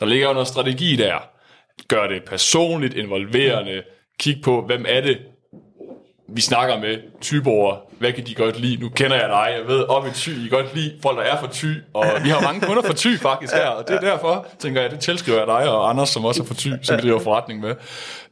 Der 0.00 0.04
ligger 0.04 0.28
jo 0.28 0.32
noget 0.32 0.48
strategi 0.48 0.96
der. 0.96 1.18
Gør 1.88 2.06
det 2.06 2.24
personligt, 2.24 2.94
involverende, 2.94 3.82
kig 4.18 4.40
på, 4.44 4.62
hvem 4.66 4.84
er 4.88 5.00
det, 5.00 5.18
vi 6.28 6.40
snakker 6.40 6.80
med 6.80 6.98
typer 7.20 7.88
hvad 7.98 8.12
kan 8.12 8.26
de 8.26 8.34
godt 8.34 8.60
lide? 8.60 8.80
Nu 8.80 8.88
kender 8.88 9.16
jeg 9.16 9.28
dig, 9.28 9.58
jeg 9.58 9.68
ved, 9.68 9.82
op 9.82 10.06
i 10.06 10.10
Thy, 10.10 10.46
I 10.46 10.48
godt 10.48 10.74
lide 10.74 10.92
folk, 11.02 11.18
der 11.18 11.24
er 11.24 11.40
fra 11.40 11.48
Thy, 11.52 11.74
og 11.94 12.04
vi 12.24 12.28
har 12.28 12.40
mange 12.40 12.60
kunder 12.60 12.82
fra 12.82 12.94
Thy 12.96 13.18
faktisk 13.18 13.54
her, 13.54 13.68
og 13.68 13.88
det 13.88 13.96
er 13.96 14.00
derfor, 14.00 14.46
tænker 14.58 14.80
jeg, 14.80 14.90
det 14.90 15.00
tilskriver 15.00 15.38
jeg 15.38 15.46
dig 15.46 15.70
og 15.70 15.90
Anders, 15.90 16.08
som 16.08 16.24
også 16.24 16.42
er 16.42 16.46
fra 16.46 16.54
Thy, 16.58 16.72
som 16.82 16.96
vi 16.96 17.02
driver 17.02 17.18
forretning 17.18 17.60
med. 17.60 17.74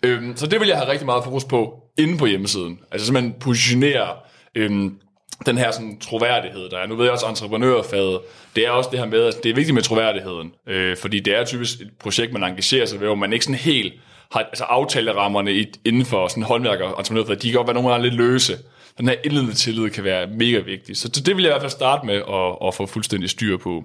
Øhm, 0.03 0.37
så 0.37 0.47
det 0.47 0.61
vil 0.61 0.69
jeg 0.69 0.77
have 0.77 0.91
rigtig 0.91 1.07
meget 1.07 1.25
fokus 1.25 1.45
på 1.45 1.83
inde 1.99 2.19
på 2.19 2.27
hjemmesiden. 2.27 2.79
Altså 2.93 3.07
simpelthen 3.07 3.35
positionere 3.41 4.09
øhm, 4.55 4.99
den 5.47 5.59
her 5.59 5.71
sådan, 5.71 5.99
troværdighed, 6.01 6.69
der 6.71 6.79
er. 6.79 6.87
Nu 6.87 6.97
ved 6.97 7.05
jeg 7.05 7.13
også, 7.13 7.27
entreprenørfaget, 7.27 8.21
det 8.57 8.67
er 8.67 8.71
også 8.71 8.91
det 8.91 8.99
her 8.99 9.07
med, 9.07 9.25
at 9.25 9.35
det 9.43 9.51
er 9.51 9.55
vigtigt 9.55 9.75
med 9.75 9.83
troværdigheden, 9.83 10.53
øh, 10.67 10.97
fordi 10.97 11.21
det 11.21 11.37
er 11.37 11.45
typisk 11.45 11.81
et 11.81 11.91
projekt, 12.01 12.33
man 12.33 12.45
engagerer 12.45 12.87
sig 12.87 13.01
ved, 13.01 13.07
hvor 13.07 13.15
man 13.15 13.33
ikke 13.33 13.45
sådan 13.45 13.59
helt 13.59 13.95
har 14.33 14.41
altså 14.41 14.65
aftalerammerne 14.65 15.53
i, 15.55 15.67
inden 15.85 16.05
for 16.05 16.29
sådan 16.29 16.43
håndværker 16.43 16.85
og 16.85 16.99
entreprenørfaget, 16.99 17.43
de 17.43 17.49
kan 17.49 17.57
godt 17.57 17.67
være 17.67 17.75
nogle 17.75 17.91
gange 17.91 18.09
lidt 18.09 18.15
løse. 18.15 18.59
Den 18.99 19.09
her 19.09 19.17
indledende 19.25 19.55
tillid 19.55 19.91
kan 19.91 20.05
være 20.05 20.27
mega 20.27 20.59
vigtig. 20.59 20.97
Så 20.97 21.09
det 21.09 21.37
vil 21.37 21.43
jeg 21.43 21.51
i 21.51 21.53
hvert 21.53 21.63
fald 21.63 21.71
starte 21.71 22.07
med 22.07 22.15
at, 22.15 22.69
at 22.69 22.75
få 22.75 22.87
fuldstændig 22.87 23.31
styr 23.31 23.57
på. 23.57 23.85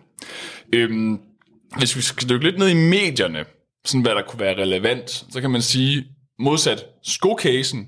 Øhm, 0.73 1.19
hvis 1.77 1.95
vi 1.95 2.01
skal 2.01 2.29
dykke 2.29 2.45
lidt 2.45 2.57
ned 2.57 2.69
i 2.69 2.73
medierne, 2.73 3.45
sådan 3.85 4.01
hvad 4.01 4.15
der 4.15 4.21
kunne 4.21 4.39
være 4.39 4.61
relevant, 4.61 5.09
så 5.09 5.41
kan 5.41 5.51
man 5.51 5.61
sige, 5.61 6.05
modsat 6.39 6.85
skocasen, 7.03 7.87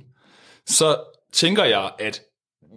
så 0.68 0.98
tænker 1.34 1.64
jeg, 1.64 1.92
at 2.00 2.22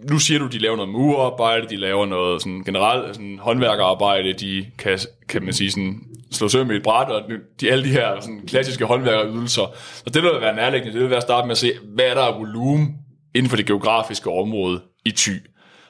nu 0.09 0.19
siger 0.19 0.39
du, 0.39 0.47
de 0.47 0.57
laver 0.57 0.75
noget 0.75 0.91
murarbejde, 0.91 1.67
de 1.69 1.75
laver 1.75 2.05
noget 2.05 2.41
sådan 2.41 2.63
generelt 2.63 3.15
sådan 3.15 3.39
håndværkerarbejde, 3.41 4.33
de 4.33 4.65
kan, 4.77 4.99
kan 5.29 5.43
man 5.43 5.53
sige 5.53 5.71
sådan, 5.71 5.99
slå 6.31 6.47
søm 6.47 6.71
i 6.71 6.75
et 6.75 6.83
bræt, 6.83 7.07
og 7.07 7.21
de, 7.61 7.71
alle 7.71 7.83
de 7.83 7.89
her 7.89 8.19
sådan, 8.21 8.41
klassiske 8.47 8.85
håndværkerydelser. 8.85 9.75
Så 10.05 10.09
det, 10.13 10.23
vil 10.23 10.31
være 10.41 10.55
nærliggende, 10.55 10.93
det 10.93 11.01
vil 11.01 11.09
være 11.09 11.17
at 11.17 11.23
starte 11.23 11.47
med 11.47 11.51
at 11.51 11.57
se, 11.57 11.71
hvad 11.95 12.05
er 12.05 12.13
der 12.13 12.23
er 12.23 12.37
volumen 12.37 12.95
inden 13.35 13.49
for 13.49 13.57
det 13.57 13.65
geografiske 13.65 14.29
område 14.31 14.81
i 15.05 15.11
Thy. 15.11 15.31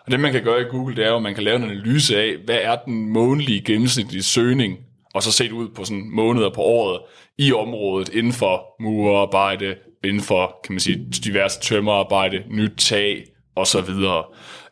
Og 0.05 0.11
det, 0.11 0.19
man 0.19 0.31
kan 0.31 0.43
gøre 0.43 0.61
i 0.61 0.63
Google, 0.63 0.95
det 0.95 1.05
er 1.05 1.09
jo, 1.09 1.15
at 1.15 1.21
man 1.21 1.35
kan 1.35 1.43
lave 1.43 1.55
en 1.55 1.63
analyse 1.63 2.17
af, 2.17 2.35
hvad 2.45 2.57
er 2.61 2.75
den 2.75 3.09
månedlige 3.09 3.61
gennemsnitlige 3.61 4.23
søgning, 4.23 4.77
og 5.13 5.23
så 5.23 5.31
set 5.31 5.51
ud 5.51 5.69
på 5.75 5.83
sådan 5.83 6.09
måneder 6.13 6.49
på 6.49 6.61
året 6.61 6.99
i 7.37 7.53
området 7.53 8.09
inden 8.09 8.33
for 8.33 8.65
murarbejde, 8.79 9.75
inden 10.03 10.21
for, 10.21 10.59
kan 10.63 10.73
man 10.73 10.79
sige, 10.79 11.07
diverse 11.25 11.59
tømmerarbejde, 11.61 12.43
nyt 12.49 12.71
tag, 12.77 13.23
og 13.57 13.67
så 13.67 13.81
videre. 13.81 14.23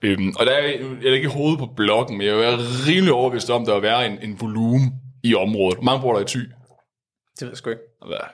Øhm, 0.01 0.33
og 0.39 0.45
der 0.45 0.51
er, 0.51 0.67
jeg 1.01 1.09
er 1.09 1.13
ikke 1.13 1.27
i 1.27 1.31
hovedet 1.31 1.59
på 1.59 1.69
bloggen, 1.75 2.17
men 2.17 2.27
jeg 2.27 2.35
er 2.35 2.57
rimelig 2.87 3.13
overbevist 3.13 3.49
om, 3.49 3.65
der 3.65 3.73
vil 3.73 3.83
være 3.83 4.05
en, 4.05 4.17
en 4.21 4.37
volumen 4.41 4.93
i 5.23 5.35
området. 5.35 5.83
Mange 5.83 6.01
bor 6.01 6.13
der 6.13 6.21
i 6.21 6.25
Thy. 6.25 6.39
Det 7.39 7.41
ved 7.41 7.49
jeg 7.49 7.57
sgu 7.57 7.69
ikke. 7.69 7.81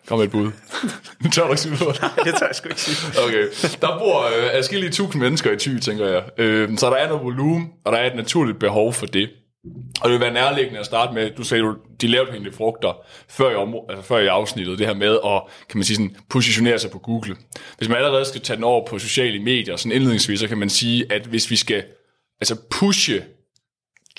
Kom 0.07 0.17
med 0.17 0.25
et 0.25 0.31
bud. 0.31 0.51
Nu 1.23 1.29
tør 1.29 1.43
du 1.43 1.49
ikke 1.49 1.61
sige 1.61 1.75
noget. 1.79 2.01
Nej, 2.01 2.11
det 2.25 2.33
tør 2.39 2.45
jeg 2.45 2.55
sgu 2.55 2.69
ikke 2.69 2.81
sige. 2.81 3.23
Okay. 3.27 3.43
Der 3.81 3.99
bor 3.99 4.25
øh, 4.25 4.49
adskillige 4.57 4.91
tusind 4.91 5.21
mennesker 5.21 5.51
i 5.51 5.57
Thy, 5.57 5.79
tænker 5.79 6.07
jeg. 6.07 6.23
Øh, 6.37 6.77
så 6.77 6.89
der 6.89 6.95
er 6.95 7.07
noget 7.07 7.23
volumen, 7.23 7.69
og 7.85 7.91
der 7.91 7.97
er 7.97 8.07
et 8.11 8.15
naturligt 8.15 8.59
behov 8.59 8.93
for 8.93 9.05
det. 9.05 9.29
Og 10.01 10.09
det 10.09 10.11
vil 10.11 10.19
være 10.19 10.33
nærliggende 10.33 10.79
at 10.79 10.85
starte 10.85 11.13
med, 11.13 11.31
du 11.31 11.43
sagde, 11.43 11.63
de 12.01 12.07
lavede 12.07 12.51
frugter 12.51 12.93
før 13.27 13.51
i, 13.51 13.55
område, 13.55 13.85
altså 13.89 14.07
før 14.07 14.19
i 14.19 14.27
afsnittet, 14.27 14.79
det 14.79 14.87
her 14.87 14.93
med 14.93 15.19
at 15.25 15.41
kan 15.69 15.77
man 15.77 15.83
sige 15.83 15.95
sådan, 15.95 16.15
positionere 16.29 16.79
sig 16.79 16.91
på 16.91 16.99
Google. 16.99 17.35
Hvis 17.77 17.89
man 17.89 17.97
allerede 17.97 18.25
skal 18.25 18.41
tage 18.41 18.55
den 18.55 18.63
over 18.63 18.85
på 18.87 18.99
sociale 18.99 19.39
medier, 19.39 19.75
sådan 19.75 19.91
indledningsvis, 19.91 20.39
så 20.39 20.47
kan 20.47 20.57
man 20.57 20.69
sige, 20.69 21.11
at 21.11 21.25
hvis 21.25 21.51
vi 21.51 21.55
skal 21.55 21.83
altså 22.41 22.55
pushe 22.69 23.23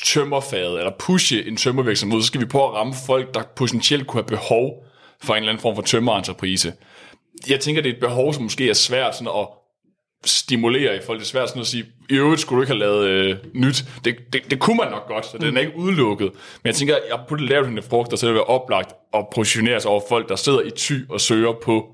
tømmerfaget, 0.05 0.79
eller 0.79 0.93
pushe 0.99 1.47
en 1.47 1.57
tømmervirksomhed, 1.57 2.21
så 2.21 2.27
skal 2.27 2.41
vi 2.41 2.47
prøve 2.47 2.65
at 2.65 2.75
ramme 2.75 2.95
folk, 3.07 3.35
der 3.35 3.43
potentielt 3.57 4.07
kunne 4.07 4.23
have 4.23 4.29
behov 4.29 4.87
for 5.23 5.35
en 5.35 5.39
eller 5.39 5.53
anden 5.53 5.63
form 5.63 5.75
for 5.75 5.83
tømmerentreprise. 5.83 6.73
Jeg 7.49 7.61
tænker, 7.61 7.83
det 7.83 7.91
er 7.91 7.95
et 7.95 8.01
behov, 8.01 8.35
som 8.35 8.43
måske 8.43 8.71
er 8.71 8.75
svært 8.75 9.17
sådan 9.17 9.33
at 9.37 9.49
stimulere 10.25 10.97
i 10.97 11.01
folk. 11.07 11.19
Det 11.19 11.25
er 11.25 11.29
svært 11.29 11.49
sådan 11.49 11.61
at 11.61 11.67
sige, 11.67 11.85
i 12.11 12.15
øvrigt 12.15 12.41
skulle 12.41 12.57
du 12.57 12.63
ikke 12.63 12.73
have 12.73 12.79
lavet 12.79 13.09
øh, 13.09 13.37
nyt. 13.55 13.85
Det, 14.05 14.17
det, 14.33 14.51
det 14.51 14.59
kunne 14.59 14.77
man 14.77 14.91
nok 14.91 15.09
godt, 15.09 15.27
så 15.27 15.39
den 15.39 15.57
er 15.57 15.61
ikke 15.61 15.77
udelukket. 15.77 16.31
Men 16.33 16.67
jeg 16.67 16.75
tænker, 16.75 16.95
jeg 17.11 17.21
burde 17.29 17.47
lave 17.47 17.65
den 17.65 17.83
frugt, 17.83 18.13
og 18.13 18.19
så 18.19 18.27
det 18.27 18.35
være 18.35 18.45
oplagt 18.45 18.93
at 19.15 19.27
positionere 19.35 19.81
sig 19.81 19.91
over 19.91 20.03
folk, 20.09 20.29
der 20.29 20.37
sidder 20.37 20.61
i 20.61 20.71
ty 20.71 20.95
og 21.09 21.21
søger 21.21 21.53
på 21.63 21.87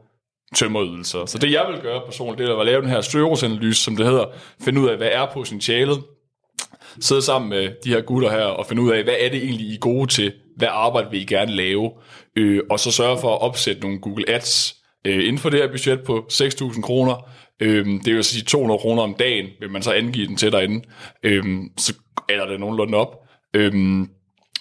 tømmerydelser. 0.55 1.27
Så 1.27 1.39
det 1.39 1.53
jeg 1.53 1.67
vil 1.73 1.81
gøre 1.81 2.01
personligt, 2.07 2.39
det 2.39 2.55
er 2.55 2.59
at 2.59 2.67
lave 2.67 2.83
den 2.83 2.91
her 2.91 3.01
søgerådsanalyse, 3.01 3.85
som 3.85 3.97
det 3.97 4.07
hedder, 4.07 4.25
finde 4.65 4.81
ud 4.81 4.89
af, 4.89 4.97
hvad 4.97 5.09
er 5.13 5.27
potentialet, 5.33 6.03
sidde 7.01 7.23
sammen 7.23 7.49
med 7.49 7.71
de 7.85 7.89
her 7.91 8.01
gutter 8.01 8.31
her 8.31 8.45
og 8.45 8.67
finde 8.67 8.83
ud 8.83 8.91
af, 8.91 9.05
hvad 9.05 9.15
er 9.21 9.29
det 9.29 9.43
egentlig, 9.45 9.67
I 9.67 9.75
er 9.75 9.79
gode 9.79 10.07
til, 10.07 10.33
hvad 10.57 10.69
arbejde 10.71 11.11
vil 11.11 11.21
I 11.21 11.25
gerne 11.25 11.53
lave, 11.53 11.91
øh, 12.37 12.61
og 12.71 12.81
så 12.81 12.91
sørge 12.91 13.19
for 13.21 13.35
at 13.35 13.41
opsætte 13.41 13.81
nogle 13.81 13.99
Google 13.99 14.31
Ads 14.31 14.77
øh, 15.05 15.25
inden 15.25 15.39
for 15.39 15.51
det 15.51 15.61
her 15.61 15.69
budget 15.71 16.03
på 16.03 16.27
6.000 16.33 16.81
kroner, 16.81 17.29
Øhm, 17.61 18.01
det 18.01 18.15
vil 18.15 18.25
sige 18.25 18.45
200 18.45 18.79
kroner 18.79 19.03
om 19.03 19.15
dagen, 19.15 19.47
vil 19.61 19.71
man 19.71 19.83
så 19.83 19.93
angive 19.93 20.27
den 20.27 20.37
til 20.37 20.53
derinde. 20.53 20.85
Øhm, 21.23 21.71
så 21.79 21.95
er 22.29 22.47
det 22.47 22.61
nogenlunde 22.61 22.99
op. 22.99 23.29
Øhm, 23.55 24.11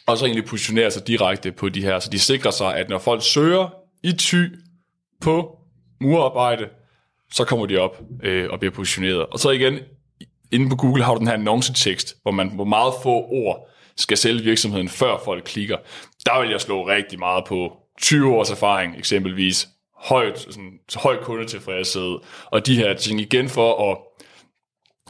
og 0.08 0.18
så 0.18 0.26
egentlig 0.26 0.46
positionere 0.46 0.92
sig 0.92 1.08
direkte 1.08 1.52
på 1.52 1.70
de 1.70 1.82
her, 1.82 2.00
så 2.00 2.10
de 2.10 2.20
sikrer 2.20 2.52
sig, 2.52 2.76
at 2.76 2.90
når 2.90 2.98
folk 2.98 3.22
søger 3.24 3.74
i 4.04 4.12
ty 4.12 4.44
på 5.22 5.58
murarbejde, 6.02 6.70
så 7.32 7.46
kommer 7.46 7.66
de 7.66 7.78
op 7.78 8.02
øh, 8.24 8.50
og 8.50 8.60
bliver 8.60 8.72
positioneret. 8.72 9.26
Og 9.26 9.40
så 9.40 9.50
igen, 9.50 9.80
inde 10.52 10.70
på 10.70 10.76
Google 10.76 11.04
har 11.04 11.14
du 11.14 11.20
den 11.20 11.28
her 11.28 11.34
annoncetekst, 11.34 12.16
hvor 12.22 12.32
man 12.32 12.50
hvor 12.50 12.66
meget 12.66 12.94
få 13.04 13.10
ord 13.10 13.70
skal 13.98 14.18
sælge 14.18 14.44
virksomheden, 14.44 14.90
før 14.90 15.22
folk 15.26 15.44
klikker. 15.44 15.78
Der 16.26 16.42
vil 16.42 16.50
jeg 16.50 16.62
slå 16.62 16.88
rigtig 16.88 17.20
meget 17.20 17.44
på 17.48 17.74
20 18.02 18.36
års 18.36 18.52
erfaring 18.52 18.98
eksempelvis, 18.98 19.68
højt, 20.00 20.40
sådan, 20.40 20.72
høj 20.96 21.18
kundetilfredshed, 21.24 22.18
og 22.46 22.66
de 22.66 22.76
her 22.76 22.94
ting 22.94 23.20
igen 23.22 23.50
for 23.50 23.92
at 23.92 23.98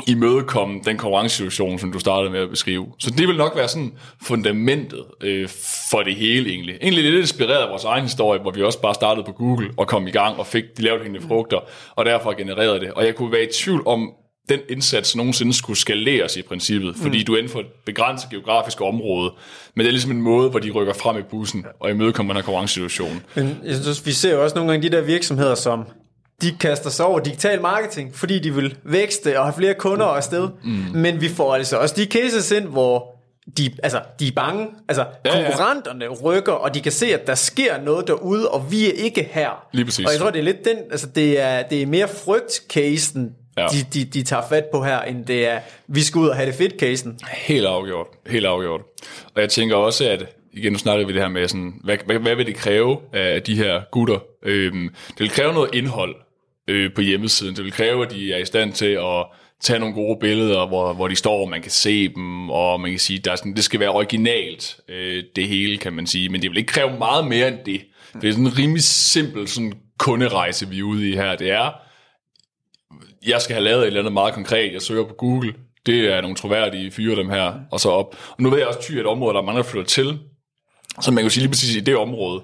imødekomme 0.07 0.79
den 0.85 0.97
konkurrencesituation, 0.97 1.79
som 1.79 1.91
du 1.91 1.99
startede 1.99 2.31
med 2.31 2.39
at 2.39 2.49
beskrive. 2.49 2.87
Så 2.99 3.11
det 3.11 3.27
vil 3.27 3.37
nok 3.37 3.55
være 3.55 3.67
sådan 3.67 3.97
fundamentet 4.21 5.05
øh, 5.23 5.49
for 5.91 6.03
det 6.03 6.15
hele 6.15 6.49
egentlig. 6.49 6.77
Egentlig 6.81 7.03
lidt 7.03 7.15
inspireret 7.15 7.63
af 7.63 7.69
vores 7.69 7.83
egen 7.83 8.03
historie, 8.03 8.41
hvor 8.41 8.51
vi 8.51 8.63
også 8.63 8.81
bare 8.81 8.93
startede 8.93 9.25
på 9.25 9.31
Google 9.31 9.69
og 9.77 9.87
kom 9.87 10.07
i 10.07 10.11
gang 10.11 10.39
og 10.39 10.47
fik 10.47 10.63
de 10.77 10.81
lavt 10.81 11.01
hængende 11.01 11.27
frugter, 11.27 11.59
og 11.95 12.05
derfor 12.05 12.37
genererede 12.37 12.79
det. 12.79 12.91
Og 12.91 13.05
jeg 13.05 13.15
kunne 13.15 13.31
være 13.31 13.43
i 13.43 13.51
tvivl 13.53 13.87
om, 13.87 14.11
den 14.49 14.59
indsats 14.69 15.15
nogensinde 15.15 15.53
skulle 15.53 15.79
skaleres 15.79 16.37
i 16.37 16.41
princippet, 16.41 16.95
fordi 16.95 17.19
mm. 17.19 17.25
du 17.25 17.33
er 17.33 17.37
inden 17.37 17.51
for 17.51 17.59
et 17.59 17.65
begrænset 17.85 18.29
geografisk 18.29 18.81
område, 18.81 19.33
men 19.75 19.79
det 19.79 19.87
er 19.87 19.91
ligesom 19.91 20.11
en 20.11 20.21
måde, 20.21 20.49
hvor 20.49 20.59
de 20.59 20.71
rykker 20.71 20.93
frem 20.93 21.17
i 21.17 21.21
bussen 21.21 21.65
og 21.79 21.89
imødekommer 21.89 22.33
den 22.33 22.41
her 22.41 22.45
konkurrencesituation. 22.45 23.23
Men 23.35 23.59
jeg 23.63 23.75
synes, 23.75 24.05
vi 24.05 24.11
ser 24.11 24.31
jo 24.31 24.43
også 24.43 24.55
nogle 24.55 24.71
gange 24.71 24.89
de 24.89 24.95
der 24.95 25.01
virksomheder, 25.01 25.55
som 25.55 25.83
de 26.41 26.55
kaster 26.59 26.89
sig 26.89 27.05
over 27.05 27.19
digital 27.19 27.61
marketing, 27.61 28.15
fordi 28.15 28.39
de 28.39 28.55
vil 28.55 28.77
vækste 28.83 29.39
og 29.39 29.45
have 29.45 29.53
flere 29.57 29.73
kunder 29.73 30.05
afsted. 30.05 30.49
Mm. 30.63 30.71
Men 30.93 31.21
vi 31.21 31.29
får 31.29 31.55
altså 31.55 31.77
også 31.77 31.95
de 31.97 32.05
cases 32.05 32.51
ind, 32.51 32.65
hvor 32.65 33.17
de, 33.57 33.71
altså, 33.83 34.01
de 34.19 34.27
er 34.27 34.31
bange. 34.35 34.67
Altså, 34.87 35.05
ja, 35.25 35.31
konkurrenterne 35.31 36.05
ja. 36.05 36.11
rykker, 36.11 36.51
og 36.51 36.73
de 36.73 36.81
kan 36.81 36.91
se, 36.91 37.13
at 37.13 37.27
der 37.27 37.35
sker 37.35 37.81
noget 37.81 38.07
derude, 38.07 38.49
og 38.49 38.71
vi 38.71 38.87
er 38.87 38.91
ikke 38.91 39.29
her. 39.31 39.67
Lige 39.73 39.85
præcis. 39.85 40.05
Og 40.05 40.11
jeg 40.11 40.19
tror, 40.19 40.29
det 40.29 40.39
er 40.39 40.43
lidt 40.43 40.65
den, 40.65 40.77
altså, 40.91 41.07
det 41.07 41.41
er, 41.41 41.63
det 41.63 41.81
er 41.81 41.85
mere 41.85 42.07
frygt-casen, 42.07 43.29
ja. 43.57 43.67
de, 43.67 43.77
de, 43.93 44.05
de 44.05 44.23
tager 44.23 44.43
fat 44.49 44.65
på 44.73 44.83
her, 44.83 45.01
end 45.01 45.25
det 45.25 45.47
er, 45.47 45.59
vi 45.87 46.01
skal 46.01 46.19
ud 46.19 46.27
og 46.27 46.35
have 46.35 46.47
det 46.47 46.55
fedt 46.55 46.79
casen. 46.79 47.19
Helt 47.33 47.65
afgjort, 47.65 48.07
helt 48.27 48.45
afgjort. 48.45 48.81
Og 49.35 49.41
jeg 49.41 49.49
tænker 49.49 49.75
også, 49.75 50.09
at 50.09 50.25
igen, 50.53 50.71
nu 50.71 50.77
snakker 50.77 51.05
vi 51.05 51.13
det 51.13 51.21
her 51.21 51.29
med, 51.29 51.47
sådan, 51.47 51.73
hvad, 51.83 51.97
hvad, 52.05 52.19
hvad 52.19 52.35
vil 52.35 52.45
det 52.45 52.55
kræve 52.55 52.97
af 53.13 53.41
de 53.41 53.55
her 53.55 53.81
gutter? 53.91 54.19
Øhm, 54.43 54.89
det 55.07 55.19
vil 55.19 55.29
kræve 55.29 55.53
noget 55.53 55.69
indhold 55.73 56.15
øh, 56.67 56.93
på 56.93 57.01
hjemmesiden. 57.01 57.55
Det 57.55 57.63
vil 57.63 57.71
kræve, 57.71 58.05
at 58.05 58.11
de 58.11 58.33
er 58.33 58.37
i 58.37 58.45
stand 58.45 58.73
til 58.73 58.85
at 58.91 59.25
tage 59.61 59.79
nogle 59.79 59.95
gode 59.95 60.17
billeder, 60.19 60.67
hvor, 60.67 60.93
hvor 60.93 61.07
de 61.07 61.15
står, 61.15 61.41
og 61.41 61.49
man 61.49 61.61
kan 61.61 61.71
se 61.71 62.07
dem, 62.07 62.49
og 62.49 62.79
man 62.79 62.91
kan 62.91 62.99
sige, 62.99 63.19
der 63.19 63.31
er 63.31 63.35
sådan, 63.35 63.55
det 63.55 63.63
skal 63.63 63.79
være 63.79 63.89
originalt, 63.89 64.77
øh, 64.89 65.23
det 65.35 65.47
hele, 65.47 65.77
kan 65.77 65.93
man 65.93 66.07
sige. 66.07 66.29
Men 66.29 66.41
det 66.41 66.49
vil 66.49 66.57
ikke 66.57 66.71
kræve 66.73 66.97
meget 66.97 67.27
mere 67.27 67.47
end 67.47 67.57
det. 67.65 67.81
Det 68.21 68.27
er 68.27 68.31
sådan 68.31 68.45
en 68.45 68.57
rimelig 68.57 68.83
simpel 68.83 69.47
sådan 69.47 69.73
kunderejse, 69.99 70.69
vi 70.69 70.79
er 70.79 70.83
ude 70.83 71.09
i 71.09 71.15
her. 71.15 71.35
Det 71.35 71.51
er, 71.51 71.71
jeg 73.27 73.41
skal 73.41 73.53
have 73.53 73.63
lavet 73.63 73.81
et 73.81 73.87
eller 73.87 73.99
andet 73.99 74.13
meget 74.13 74.33
konkret, 74.33 74.73
jeg 74.73 74.81
søger 74.81 75.03
på 75.03 75.13
Google, 75.13 75.53
det 75.85 76.13
er 76.13 76.21
nogle 76.21 76.35
troværdige 76.35 76.91
fyre 76.91 77.15
dem 77.15 77.29
her, 77.29 77.53
og 77.71 77.79
så 77.79 77.89
op. 77.89 78.15
Og 78.29 78.43
nu 78.43 78.49
ved 78.49 78.57
jeg 78.57 78.67
også, 78.67 78.93
at 78.93 78.99
et 78.99 79.05
område, 79.05 79.33
der 79.33 79.41
er 79.41 79.45
mange, 79.45 79.57
der 79.57 79.63
flytter 79.63 79.87
til, 79.87 80.19
så 81.01 81.11
man 81.11 81.23
kan 81.23 81.31
sige 81.31 81.41
lige 81.41 81.51
præcis 81.51 81.75
i 81.75 81.79
det 81.79 81.95
område, 81.95 82.41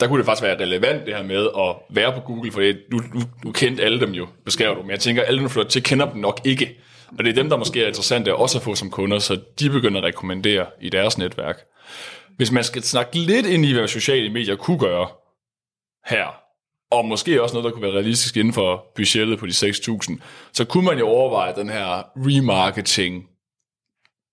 der 0.00 0.08
kunne 0.08 0.18
det 0.18 0.26
faktisk 0.26 0.42
være 0.42 0.60
relevant 0.60 1.06
det 1.06 1.16
her 1.16 1.22
med 1.22 1.48
at 1.58 1.96
være 1.96 2.12
på 2.12 2.20
Google, 2.20 2.52
for 2.52 2.60
du, 2.60 2.98
du, 2.98 3.20
du 3.42 3.52
kendte 3.52 3.84
alle 3.84 4.00
dem 4.00 4.10
jo, 4.10 4.26
beskrev 4.44 4.76
du, 4.76 4.82
men 4.82 4.90
jeg 4.90 5.00
tænker, 5.00 5.22
alle 5.22 5.38
dem, 5.38 5.44
der 5.44 5.52
flytter 5.52 5.70
til, 5.70 5.82
kender 5.82 6.10
dem 6.10 6.20
nok 6.20 6.40
ikke. 6.44 6.78
Og 7.18 7.24
det 7.24 7.30
er 7.30 7.34
dem, 7.34 7.48
der 7.48 7.56
måske 7.56 7.82
er 7.82 7.86
interessante 7.86 8.34
også 8.34 8.58
at 8.58 8.64
få 8.64 8.74
som 8.74 8.90
kunder, 8.90 9.18
så 9.18 9.40
de 9.60 9.70
begynder 9.70 10.00
at 10.00 10.04
rekommendere 10.04 10.66
i 10.80 10.88
deres 10.88 11.18
netværk. 11.18 11.56
Hvis 12.36 12.52
man 12.52 12.64
skal 12.64 12.82
snakke 12.82 13.18
lidt 13.18 13.46
ind 13.46 13.64
i, 13.64 13.72
hvad 13.72 13.88
sociale 13.88 14.30
medier 14.30 14.56
kunne 14.56 14.78
gøre 14.78 15.08
her, 16.06 16.41
og 16.92 17.04
måske 17.04 17.42
også 17.42 17.54
noget, 17.54 17.64
der 17.64 17.70
kunne 17.70 17.82
være 17.82 17.92
realistisk 17.92 18.36
inden 18.36 18.52
for 18.52 18.84
budgettet 18.94 19.38
på 19.38 19.46
de 19.46 19.50
6.000, 19.50 20.16
så 20.52 20.64
kunne 20.64 20.84
man 20.84 20.98
jo 20.98 21.06
overveje 21.08 21.54
den 21.56 21.68
her 21.68 22.02
remarketing 22.16 23.24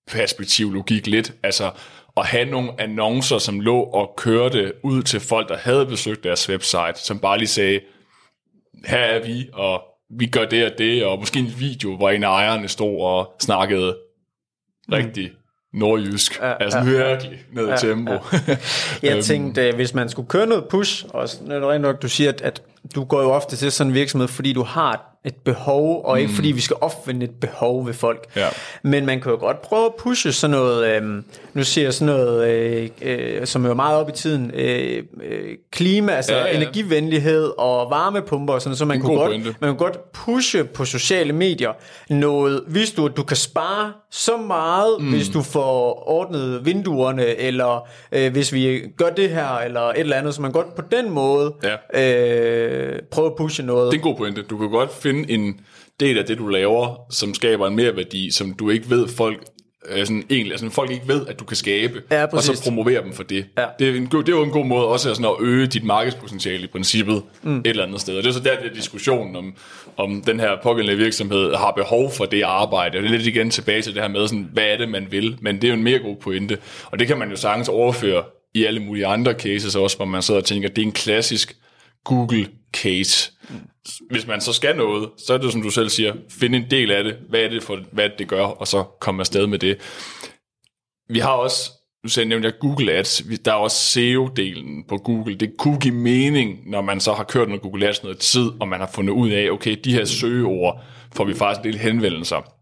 perspektiv 0.08 0.74
logik 0.74 1.08
lidt, 1.08 1.34
altså 1.44 1.72
at 2.18 2.26
have 2.26 2.46
nogle 2.46 2.82
annoncer, 2.82 3.38
som 3.38 3.60
lå 3.60 3.82
og 3.82 4.14
kørte 4.18 4.74
ud 4.84 5.04
til 5.04 5.20
folk, 5.20 5.50
der 5.50 5.58
havde 5.58 5.86
besøgt 5.86 6.24
deres 6.24 6.50
website, 6.50 6.94
som 6.96 7.20
bare 7.20 7.38
lige 7.38 7.48
sagde, 7.48 7.80
her 8.86 8.98
er 8.98 9.26
vi, 9.26 9.50
og 9.54 9.84
vi 10.10 10.26
gør 10.26 10.46
det 10.46 10.66
og 10.66 10.78
det, 10.78 11.06
og 11.06 11.20
måske 11.20 11.40
en 11.40 11.54
video, 11.60 11.98
hvor 11.98 12.10
en 12.10 12.24
af 12.24 12.30
ejerne 12.30 12.68
stod 12.68 13.02
og 13.02 13.36
snakkede 13.40 13.98
rigtig 14.92 15.32
nordjysk. 15.74 16.40
Ja, 16.42 16.54
altså 16.60 16.80
ja, 16.80 16.84
virkelig 16.84 17.40
ned 17.54 17.68
i 17.68 17.70
ja, 17.70 17.76
tempo. 17.76 18.12
Ja. 18.12 18.20
Jeg 19.04 19.14
øhm. 19.14 19.22
tænkte, 19.22 19.72
hvis 19.76 19.94
man 19.94 20.10
skulle 20.10 20.28
køre 20.28 20.48
noget 20.48 20.66
push, 20.70 21.06
og 21.10 21.30
rent 21.48 21.82
nok, 21.82 22.02
du 22.02 22.10
siger, 22.10 22.30
at, 22.30 22.42
at 22.42 22.62
du 22.96 23.04
går 23.04 23.22
jo 23.22 23.32
ofte 23.32 23.56
til 23.56 23.72
sådan 23.72 23.92
en 23.92 23.94
virksomhed, 23.94 24.28
fordi 24.28 24.54
du 24.54 24.64
har 24.64 25.09
et 25.26 25.36
behov, 25.36 26.02
og 26.06 26.20
ikke 26.20 26.30
mm. 26.30 26.36
fordi 26.36 26.52
vi 26.52 26.62
skal 26.62 26.76
opfinde 26.82 27.24
et 27.24 27.36
behov 27.42 27.86
ved 27.88 27.94
folk. 27.94 28.26
Ja. 28.36 28.48
Men 28.84 29.06
man 29.06 29.22
kan 29.22 29.32
jo 29.32 29.38
godt 29.38 29.62
prøve 29.62 29.86
at 29.86 29.96
pushe 29.96 30.34
sådan 30.34 30.52
noget, 30.52 30.88
øh, 30.88 31.24
nu 31.54 31.64
siger 31.64 31.86
jeg 31.86 31.94
sådan 31.94 32.16
noget, 32.16 32.48
øh, 32.50 32.90
øh, 33.02 33.48
som 33.48 33.66
er 33.66 33.74
meget 33.74 33.98
op 33.98 34.10
i 34.10 34.12
tiden, 34.12 34.52
øh, 34.54 35.04
øh, 35.24 35.56
klima, 35.72 36.12
altså 36.12 36.36
ja, 36.36 36.46
ja. 36.46 36.58
energivenlighed 36.58 37.52
og 37.58 37.90
varmepumper 37.90 38.54
og 38.54 38.62
sådan 38.62 38.76
så 38.76 38.86
man 38.86 39.02
kunne, 39.02 39.18
godt, 39.18 39.62
man 39.62 39.70
kunne 39.70 39.78
godt 39.78 40.12
pushe 40.12 40.64
på 40.64 40.86
sociale 40.86 41.34
medier 41.34 41.72
noget, 42.10 42.64
hvis 42.68 42.92
du, 42.92 43.06
at 43.06 43.18
du 43.18 43.24
kan 43.24 43.38
spare 43.38 43.92
så 44.12 44.38
meget, 44.38 44.96
mm. 45.00 45.10
hvis 45.10 45.30
du 45.30 45.42
får 45.42 46.04
ordnet 46.10 46.66
vinduerne, 46.66 47.26
eller 47.26 47.88
øh, 48.12 48.32
hvis 48.32 48.54
vi 48.54 48.82
gør 48.98 49.10
det 49.10 49.30
her, 49.30 49.58
eller 49.58 49.82
et 49.82 50.00
eller 50.00 50.16
andet, 50.16 50.36
så 50.36 50.42
man 50.42 50.52
godt 50.52 50.76
på 50.76 50.82
den 50.92 51.10
måde 51.10 51.54
ja. 51.94 52.94
øh, 52.94 53.00
prøve 53.12 53.28
at 53.28 53.36
pushe 53.36 53.64
noget. 53.64 53.92
Det 53.92 53.98
er 53.98 54.02
en 54.02 54.04
god 54.04 54.18
pointe. 54.18 54.42
Du 54.42 54.58
kan 54.58 54.70
godt 54.70 54.94
finde 54.94 55.09
en 55.10 55.60
del 56.00 56.18
af 56.18 56.26
det, 56.26 56.38
du 56.38 56.48
laver, 56.48 56.96
som 57.12 57.34
skaber 57.34 57.68
en 57.68 57.76
mere 57.76 57.96
værdi, 57.96 58.32
som 58.32 58.54
du 58.54 58.70
ikke 58.70 58.90
ved, 58.90 59.08
folk 59.08 59.44
sådan, 59.90 60.24
egentlig, 60.30 60.52
altså, 60.52 60.70
folk 60.70 60.92
ikke 60.92 61.08
ved, 61.08 61.28
at 61.28 61.40
du 61.40 61.46
kan 61.46 61.58
skabe, 61.58 62.02
ja, 62.12 62.26
og 62.26 62.44
så 62.44 62.62
promovere 62.64 63.04
dem 63.04 63.14
for 63.14 63.24
det. 63.24 63.46
Ja. 63.58 63.66
Det, 63.80 63.90
er 63.90 63.96
en, 63.96 64.06
det 64.06 64.30
er 64.30 64.34
jo 64.34 64.44
en 64.44 64.50
god 64.50 64.66
måde 64.66 64.88
også 64.88 65.16
sådan 65.16 65.26
at 65.26 65.36
øge 65.40 65.68
dit 65.68 65.84
markedspotentiale 65.84 66.64
i 66.64 66.68
princippet 66.68 67.24
mm. 67.44 67.60
et 67.60 67.68
eller 67.68 67.86
andet 67.86 68.02
sted. 68.02 68.18
Og 68.18 68.24
det 68.24 68.30
er 68.30 68.34
så 68.34 68.40
der, 68.40 68.60
det 68.60 68.72
er 68.72 68.74
diskussionen 68.74 69.36
om, 69.36 69.54
om 69.98 70.22
den 70.22 70.40
her 70.40 70.52
pågældende 70.64 70.98
virksomhed 71.04 71.56
har 71.56 71.72
behov 71.72 72.12
for 72.12 72.26
det 72.26 72.42
arbejde. 72.42 72.98
Og 72.98 73.04
det 73.04 73.12
er 73.12 73.18
lidt 73.18 73.28
igen 73.28 73.50
tilbage 73.50 73.82
til 73.82 73.94
det 73.94 74.02
her 74.02 74.10
med, 74.10 74.28
sådan, 74.28 74.50
hvad 74.54 74.64
er 74.64 74.78
det, 74.78 74.90
man 74.90 75.08
vil. 75.12 75.38
Men 75.42 75.56
det 75.56 75.64
er 75.64 75.68
jo 75.68 75.76
en 75.76 75.84
mere 75.84 76.00
god 76.00 76.16
pointe. 76.16 76.58
Og 76.86 77.00
det 77.00 77.08
kan 77.08 77.18
man 77.18 77.30
jo 77.30 77.36
sagtens 77.36 77.70
overføre 77.70 78.24
i 78.54 78.66
alle 78.66 78.80
mulige 78.80 79.06
andre 79.06 79.34
cases 79.34 79.76
også, 79.76 79.98
hvor 79.98 80.06
man 80.06 80.22
sidder 80.22 80.40
og 80.40 80.46
tænker, 80.46 80.70
det 80.70 80.82
er 80.82 80.86
en 80.86 80.92
klassisk 80.92 81.58
Google 82.04 82.48
case. 82.74 83.32
Hvis 84.12 84.28
man 84.28 84.42
så 84.42 84.54
skal 84.54 84.76
noget, 84.76 85.10
så 85.18 85.34
er 85.34 85.38
det 85.38 85.52
som 85.52 85.62
du 85.62 85.70
selv 85.70 85.90
siger, 85.90 86.14
finde 86.30 86.58
en 86.58 86.72
del 86.72 86.92
af 86.92 87.04
det, 87.04 87.18
hvad 87.30 87.40
er 87.40 87.50
det 87.50 87.64
for, 87.64 87.80
hvad 87.92 88.10
det 88.18 88.28
gør, 88.28 88.44
og 88.44 88.68
så 88.68 88.84
komme 88.84 89.22
afsted 89.22 89.48
med 89.48 89.60
det. 89.60 89.78
Vi 91.10 91.20
har 91.20 91.32
også, 91.32 91.72
nu 92.04 92.10
sagde 92.10 92.30
jeg, 92.30 92.44
jeg 92.44 92.54
Google 92.60 92.92
Ads, 92.92 93.24
der 93.46 93.52
er 93.52 93.56
også 93.56 93.78
SEO-delen 93.78 94.88
på 94.88 94.98
Google. 94.98 95.36
Det 95.36 95.58
kunne 95.58 95.80
give 95.80 95.94
mening, 95.94 96.70
når 96.70 96.82
man 96.82 97.00
så 97.00 97.14
har 97.14 97.24
kørt 97.24 97.48
noget 97.48 97.62
Google 97.62 97.88
Ads 97.88 98.04
noget 98.04 98.18
tid, 98.18 98.50
og 98.60 98.68
man 98.68 98.80
har 98.80 98.90
fundet 98.94 99.14
ud 99.14 99.30
af, 99.30 99.50
okay, 99.52 99.76
de 99.84 99.94
her 99.94 100.06
søgeord 100.06 100.84
får 101.16 101.24
vi 101.24 101.34
faktisk 101.34 101.66
en 101.66 101.72
del 101.72 101.80
henvendelser. 101.80 102.56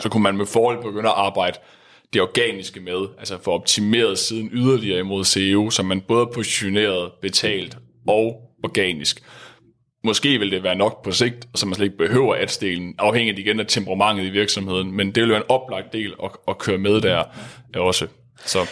Så 0.00 0.08
kunne 0.08 0.22
man 0.22 0.36
med 0.36 0.46
forhold 0.46 0.82
begynde 0.82 1.08
at 1.08 1.14
arbejde 1.16 1.58
det 2.12 2.22
organiske 2.22 2.80
med, 2.80 3.06
altså 3.18 3.38
få 3.42 3.50
optimeret 3.50 4.18
siden 4.18 4.50
yderligere 4.52 4.98
imod 4.98 5.24
SEO, 5.24 5.70
så 5.70 5.82
man 5.82 6.00
både 6.00 6.22
er 6.22 6.32
positioneret, 6.34 7.12
betalt 7.22 7.78
og 8.08 8.40
organisk. 8.64 9.22
Måske 10.06 10.38
vil 10.38 10.50
det 10.50 10.62
være 10.62 10.74
nok 10.74 11.04
på 11.04 11.12
sigt, 11.12 11.46
så 11.54 11.66
man 11.66 11.74
slet 11.74 11.84
ikke 11.84 11.98
behøver 11.98 12.34
adstelen, 12.38 12.94
afhængigt 12.98 13.38
igen 13.38 13.60
af 13.60 13.66
temperamentet 13.66 14.24
i 14.24 14.30
virksomheden, 14.30 14.96
men 14.96 15.06
det 15.06 15.22
vil 15.22 15.30
være 15.30 15.38
en 15.38 15.44
oplagt 15.48 15.92
del 15.92 16.14
at, 16.24 16.30
at 16.48 16.58
køre 16.58 16.78
med 16.78 17.00
der 17.00 17.24
også. 17.76 18.06
Så. 18.44 18.66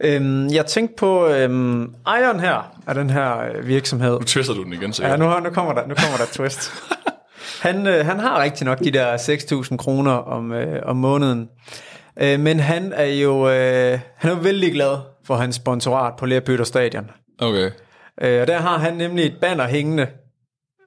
Øhm, 0.00 0.48
jeg 0.48 0.66
tænkte 0.66 0.94
på 0.98 1.28
øhm, 1.28 1.94
ejeren 2.06 2.40
her 2.40 2.76
af 2.86 2.94
den 2.94 3.10
her 3.10 3.38
øh, 3.38 3.66
virksomhed. 3.66 4.12
Nu 4.12 4.24
twister 4.24 4.54
du 4.54 4.64
den 4.64 4.72
igen, 4.72 4.92
så 4.92 5.06
Ja, 5.06 5.16
nu, 5.16 5.40
nu 5.40 5.50
kommer 5.50 5.72
der, 5.72 5.86
nu 5.86 5.94
kommer 5.94 6.18
der 6.18 6.26
twist. 6.32 6.72
Han, 7.62 7.86
øh, 7.86 8.06
han 8.06 8.20
har 8.20 8.42
rigtig 8.42 8.64
nok 8.64 8.78
de 8.78 8.90
der 8.90 9.16
6.000 9.16 9.76
kroner 9.76 10.12
om, 10.12 10.52
øh, 10.52 10.82
om 10.84 10.96
måneden. 10.96 11.48
Øh, 12.20 12.40
men 12.40 12.60
han 12.60 12.92
er 12.92 13.04
jo 13.06 13.50
øh, 13.50 13.98
han 14.16 14.30
er 14.30 14.34
vældig 14.34 14.72
glad 14.72 14.96
for 15.26 15.34
hans 15.34 15.56
sponsorat 15.56 16.12
på 16.18 16.26
Lerpytter 16.26 16.64
Stadion. 16.64 17.10
Okay. 17.38 17.70
Øh, 18.20 18.40
og 18.40 18.46
der 18.46 18.58
har 18.58 18.78
han 18.78 18.94
nemlig 18.94 19.24
et 19.24 19.36
banner 19.40 19.68
hængende. 19.68 20.06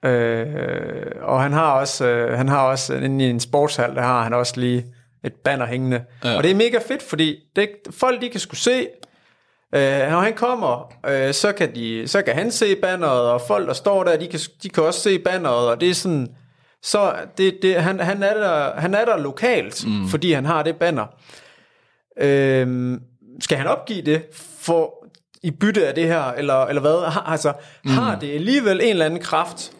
Øh, 0.03 1.05
og 1.21 1.43
han 1.43 1.53
har 1.53 1.71
også, 1.71 2.05
øh, 2.05 2.37
han 2.37 2.49
har 2.49 2.61
også 2.61 2.93
inde 2.93 3.25
i 3.25 3.29
en 3.29 3.39
sportshal, 3.39 3.95
der 3.95 4.01
har 4.01 4.23
han 4.23 4.33
også 4.33 4.59
lige 4.59 4.85
et 5.23 5.33
banner 5.33 5.65
hængende. 5.65 6.03
Ja. 6.23 6.37
Og 6.37 6.43
det 6.43 6.51
er 6.51 6.55
mega 6.55 6.79
fedt, 6.87 7.03
fordi 7.03 7.39
det, 7.55 7.69
folk 7.91 8.21
de 8.21 8.29
kan 8.29 8.39
skulle 8.39 8.59
se, 8.59 8.87
øh, 9.75 10.11
når 10.11 10.19
han 10.19 10.33
kommer, 10.33 10.93
øh, 11.07 11.33
så, 11.33 11.51
kan 11.51 11.75
de, 11.75 12.07
så 12.07 12.21
kan 12.21 12.33
han 12.33 12.51
se 12.51 12.75
banneret, 12.75 13.21
og 13.21 13.41
folk 13.41 13.67
der 13.67 13.73
står 13.73 14.03
der, 14.03 14.17
de 14.17 14.27
kan, 14.27 14.39
de 14.63 14.69
kan 14.69 14.83
også 14.83 14.99
se 14.99 15.19
banneret, 15.19 15.69
og 15.69 15.81
det 15.81 15.89
er 15.89 15.93
sådan, 15.93 16.27
så 16.81 17.13
det, 17.37 17.57
det, 17.61 17.75
han, 17.75 17.99
han, 17.99 18.23
er 18.23 18.33
der, 18.33 18.79
han 18.79 18.93
er 18.93 19.05
der 19.05 19.17
lokalt, 19.17 19.87
mm. 19.87 20.07
fordi 20.07 20.31
han 20.31 20.45
har 20.45 20.63
det 20.63 20.75
banner. 20.75 21.05
Øh, 22.21 22.97
skal 23.39 23.57
han 23.57 23.67
opgive 23.67 24.01
det 24.01 24.21
for 24.59 25.05
i 25.43 25.51
bytte 25.51 25.87
af 25.87 25.95
det 25.95 26.07
her, 26.07 26.23
eller, 26.23 26.65
eller 26.65 26.81
hvad? 26.81 27.11
Har, 27.11 27.21
altså, 27.21 27.53
mm. 27.85 27.91
har 27.91 28.19
det 28.19 28.33
alligevel 28.33 28.81
en 28.81 28.89
eller 28.89 29.05
anden 29.05 29.19
kraft 29.19 29.71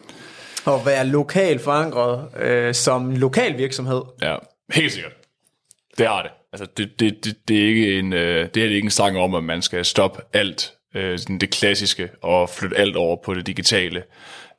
at 0.66 0.86
være 0.86 1.06
lokal 1.06 1.58
forankret 1.58 2.28
øh, 2.42 2.74
som 2.74 3.10
lokal 3.10 3.58
virksomhed? 3.58 4.02
Ja, 4.22 4.36
helt 4.72 4.92
sikkert. 4.92 5.12
Det 5.98 6.06
har 6.06 6.22
det. 6.22 6.30
Altså, 6.52 6.66
det, 6.76 7.00
det, 7.00 7.24
det, 7.24 7.48
det, 7.48 7.62
er 7.62 7.66
ikke 7.66 7.98
en, 7.98 8.12
øh, 8.12 8.48
det 8.54 8.62
er 8.62 8.68
ikke 8.68 8.84
en 8.84 8.90
sang 8.90 9.18
om, 9.18 9.34
at 9.34 9.44
man 9.44 9.62
skal 9.62 9.84
stoppe 9.84 10.22
alt, 10.32 10.72
øh, 10.94 11.18
det 11.40 11.50
klassiske, 11.50 12.10
og 12.22 12.48
flytte 12.48 12.76
alt 12.76 12.96
over 12.96 13.16
på 13.24 13.34
det 13.34 13.46
digitale. 13.46 14.02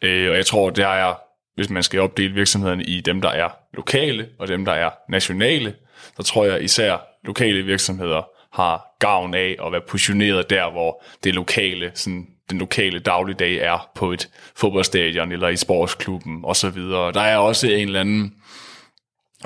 Øh, 0.01 0.29
og 0.29 0.35
jeg 0.37 0.45
tror, 0.45 0.69
det 0.69 0.83
er, 0.83 1.13
hvis 1.55 1.69
man 1.69 1.83
skal 1.83 1.99
opdele 1.99 2.33
virksomhederne 2.33 2.83
i 2.83 3.01
dem, 3.01 3.21
der 3.21 3.29
er 3.29 3.49
lokale, 3.73 4.27
og 4.39 4.47
dem, 4.47 4.65
der 4.65 4.71
er 4.71 4.89
nationale, 5.09 5.75
så 6.17 6.23
tror 6.23 6.45
jeg 6.45 6.63
især 6.63 6.97
lokale 7.23 7.61
virksomheder 7.61 8.29
har 8.53 8.95
gavn 8.99 9.33
af 9.33 9.55
at 9.65 9.71
være 9.71 9.81
positioneret 9.87 10.49
der, 10.49 10.71
hvor 10.71 11.03
det 11.23 11.35
lokale, 11.35 11.91
sådan, 11.93 12.27
den 12.49 12.57
lokale 12.57 12.99
dagligdag 12.99 13.55
er 13.57 13.89
på 13.95 14.11
et 14.11 14.29
fodboldstadion 14.55 15.31
eller 15.31 15.47
i 15.47 15.55
sportsklubben 15.55 16.39
osv. 16.43 16.79
Der 16.89 17.21
er 17.21 17.37
også 17.37 17.67
en 17.67 17.87
eller 17.87 17.99
anden 17.99 18.33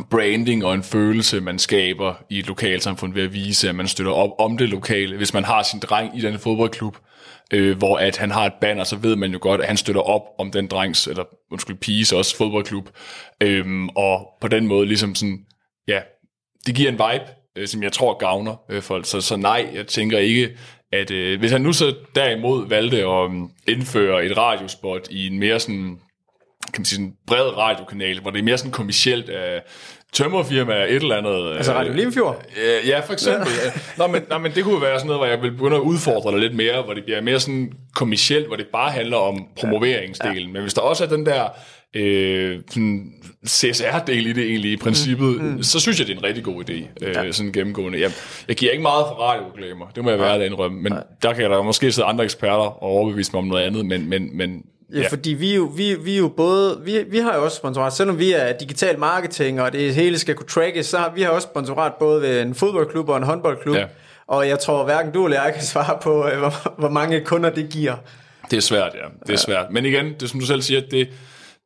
branding 0.10 0.66
og 0.66 0.74
en 0.74 0.84
følelse, 0.84 1.42
man 1.42 1.60
skaber 1.60 2.14
i 2.30 2.40
et 2.40 2.48
lokalsamfund 2.48 3.14
ved 3.14 3.24
at 3.24 3.34
vise, 3.34 3.70
at 3.70 3.76
man 3.76 3.88
støtter 3.88 4.12
op 4.12 4.32
om 4.40 4.58
det 4.58 4.70
lokale. 4.70 5.18
Hvis 5.18 5.34
man 5.34 5.44
har 5.44 5.64
sin 5.64 5.80
dreng 5.80 6.18
i 6.18 6.22
den 6.22 6.40
fodboldklub, 6.40 6.98
øh, 7.54 7.78
hvor 7.78 7.98
at 7.98 8.18
han 8.18 8.32
har 8.32 8.46
et 8.46 8.54
banner, 8.62 8.84
så 8.84 8.96
ved 8.96 9.16
man 9.16 9.32
jo 9.32 9.40
godt, 9.42 9.62
at 9.62 9.68
han 9.68 9.78
støtter 9.78 10.02
op 10.02 10.22
om 10.38 10.52
den 10.52 10.68
drengs, 10.68 11.08
eller 11.08 11.24
undskyld, 11.52 11.78
piges 11.78 12.14
også 12.14 12.38
fodboldklub. 12.38 12.90
Øhm, 13.42 13.90
og 13.90 14.28
på 14.42 14.48
den 14.48 14.68
måde 14.68 14.86
ligesom 14.86 15.16
sådan, 15.16 15.40
ja, 15.88 16.00
det 16.66 16.76
giver 16.76 16.90
en 16.90 16.96
vibe, 16.96 17.26
øh, 17.56 17.68
som 17.68 17.84
jeg 17.84 17.92
tror 17.92 18.18
gavner 18.18 18.56
øh, 18.70 18.82
folk. 18.82 19.06
Så, 19.06 19.22
så 19.22 19.36
nej, 19.36 19.70
jeg 19.74 19.88
tænker 19.88 20.18
ikke, 20.18 20.58
at 20.92 21.12
øh, 21.12 21.40
hvis 21.40 21.52
han 21.52 21.62
nu 21.62 21.74
så 21.74 21.96
derimod 22.16 22.68
valgte 22.68 22.98
at 22.98 23.06
um, 23.06 23.52
indføre 23.68 24.26
et 24.26 24.38
radiospot 24.38 25.08
i 25.10 25.28
en 25.28 25.40
mere 25.40 25.60
sådan, 25.60 26.00
kan 26.74 26.82
man 26.82 26.86
sige, 26.86 26.96
sådan 26.96 27.14
bred 27.28 27.58
radiokanal, 27.58 28.22
hvor 28.22 28.32
det 28.32 28.40
er 28.40 28.44
mere 28.44 28.58
sådan 28.58 28.72
kommercielt 28.72 29.30
af 29.30 29.56
uh, 29.56 29.62
tømmerfirma 30.14 30.74
et 30.74 30.96
eller 30.96 31.16
andet. 31.16 31.58
Altså 31.58 31.74
Radio 31.74 31.94
Limfjord? 31.94 32.44
Øh, 32.58 32.88
ja, 32.88 33.00
for 33.00 33.14
eksempel. 33.14 33.48
Ja. 33.66 33.72
Nå, 33.98 34.08
men, 34.08 34.22
nå, 34.30 34.38
men 34.38 34.52
det 34.56 34.64
kunne 34.64 34.82
være 34.82 35.00
sådan 35.00 35.08
noget, 35.08 35.20
hvor 35.20 35.28
jeg 35.28 35.42
vil 35.42 35.52
begynde 35.52 35.76
at 35.76 35.82
udfordre 35.82 36.32
det 36.32 36.40
lidt 36.40 36.56
mere, 36.56 36.82
hvor 36.82 36.94
det 36.94 37.04
bliver 37.04 37.22
mere 37.22 37.40
sådan 37.40 37.72
kommercielt, 37.96 38.48
hvor 38.48 38.56
det 38.56 38.68
bare 38.68 38.92
handler 38.92 39.18
om 39.18 39.48
promoveringsdelen. 39.60 40.48
Ja. 40.48 40.48
Men 40.48 40.62
hvis 40.62 40.74
der 40.74 40.82
også 40.82 41.04
er 41.04 41.08
den 41.08 41.26
der 41.26 41.50
øh, 41.96 42.60
CSR-del 43.48 44.28
i 44.28 44.34
det 44.34 44.44
egentlig 44.44 44.72
i 44.72 44.78
princippet, 44.78 45.42
mm, 45.42 45.48
mm. 45.48 45.64
så 45.64 45.80
synes 45.80 46.00
jeg, 46.00 46.08
det 46.08 46.14
er 46.14 46.18
en 46.18 46.24
rigtig 46.24 46.44
god 46.44 46.70
idé, 46.70 46.88
øh, 47.02 47.16
ja. 47.16 47.32
sådan 47.32 47.52
gennemgående. 47.52 48.02
Jeg, 48.02 48.12
jeg 48.48 48.56
giver 48.56 48.72
ikke 48.72 48.82
meget 48.82 49.06
for 49.08 49.16
radioreklamer, 49.16 49.86
det 49.96 50.04
må 50.04 50.10
jeg 50.10 50.20
være, 50.20 50.34
ja. 50.34 50.46
indrømme, 50.46 50.82
men 50.82 50.94
ja. 50.94 51.00
der 51.22 51.34
kan 51.34 51.52
der 51.52 51.64
måske 51.64 51.92
sidde 51.92 52.08
andre 52.08 52.24
eksperter 52.24 52.84
og 52.84 52.84
overbevise 52.84 53.32
mig 53.34 53.40
om 53.40 53.48
noget 53.48 53.64
andet, 53.64 53.86
men, 53.86 54.10
men, 54.10 54.38
men 54.38 54.64
Ja, 54.94 55.00
ja, 55.00 55.08
fordi 55.08 55.30
vi 55.30 55.56
jo, 55.56 55.64
vi, 55.64 55.96
vi 55.96 56.18
jo 56.18 56.28
både, 56.28 56.82
vi, 56.84 57.04
vi 57.08 57.18
har 57.18 57.36
jo 57.36 57.44
også 57.44 57.58
sponsorat, 57.58 57.94
selvom 57.94 58.20
vi 58.20 58.32
er 58.32 58.54
digital 58.54 59.00
marketing, 59.00 59.62
og 59.62 59.74
det 59.74 59.96
hele 59.96 60.20
skal 60.20 60.36
kunne 60.36 60.48
trackes, 60.48 60.86
så 60.86 60.98
har 60.98 61.12
vi 61.16 61.22
har 61.22 61.30
også 61.30 61.48
sponsorat 61.52 61.94
både 62.00 62.22
ved 62.22 62.42
en 62.42 62.56
fodboldklub 62.56 63.10
og 63.10 63.18
en 63.18 63.24
håndboldklub, 63.24 63.76
ja. 63.76 63.86
og 64.28 64.48
jeg 64.48 64.60
tror 64.60 64.84
hverken 64.84 65.12
du 65.12 65.26
eller 65.26 65.44
jeg 65.44 65.54
kan 65.54 65.64
svare 65.64 65.98
på, 66.02 66.28
øh, 66.28 66.40
hvor, 66.40 66.74
hvor 66.78 66.90
mange 66.90 67.22
kunder 67.22 67.50
det 67.50 67.70
giver. 67.70 67.96
Det 68.52 68.58
er 68.58 68.62
svært, 68.62 68.92
ja. 68.94 69.00
Det 69.00 69.30
er 69.30 69.34
ja. 69.34 69.36
svært. 69.36 69.66
Men 69.72 69.86
igen, 69.86 70.14
det 70.20 70.30
som 70.30 70.40
du 70.40 70.46
selv 70.46 70.62
siger, 70.62 70.82
det, 70.92 71.10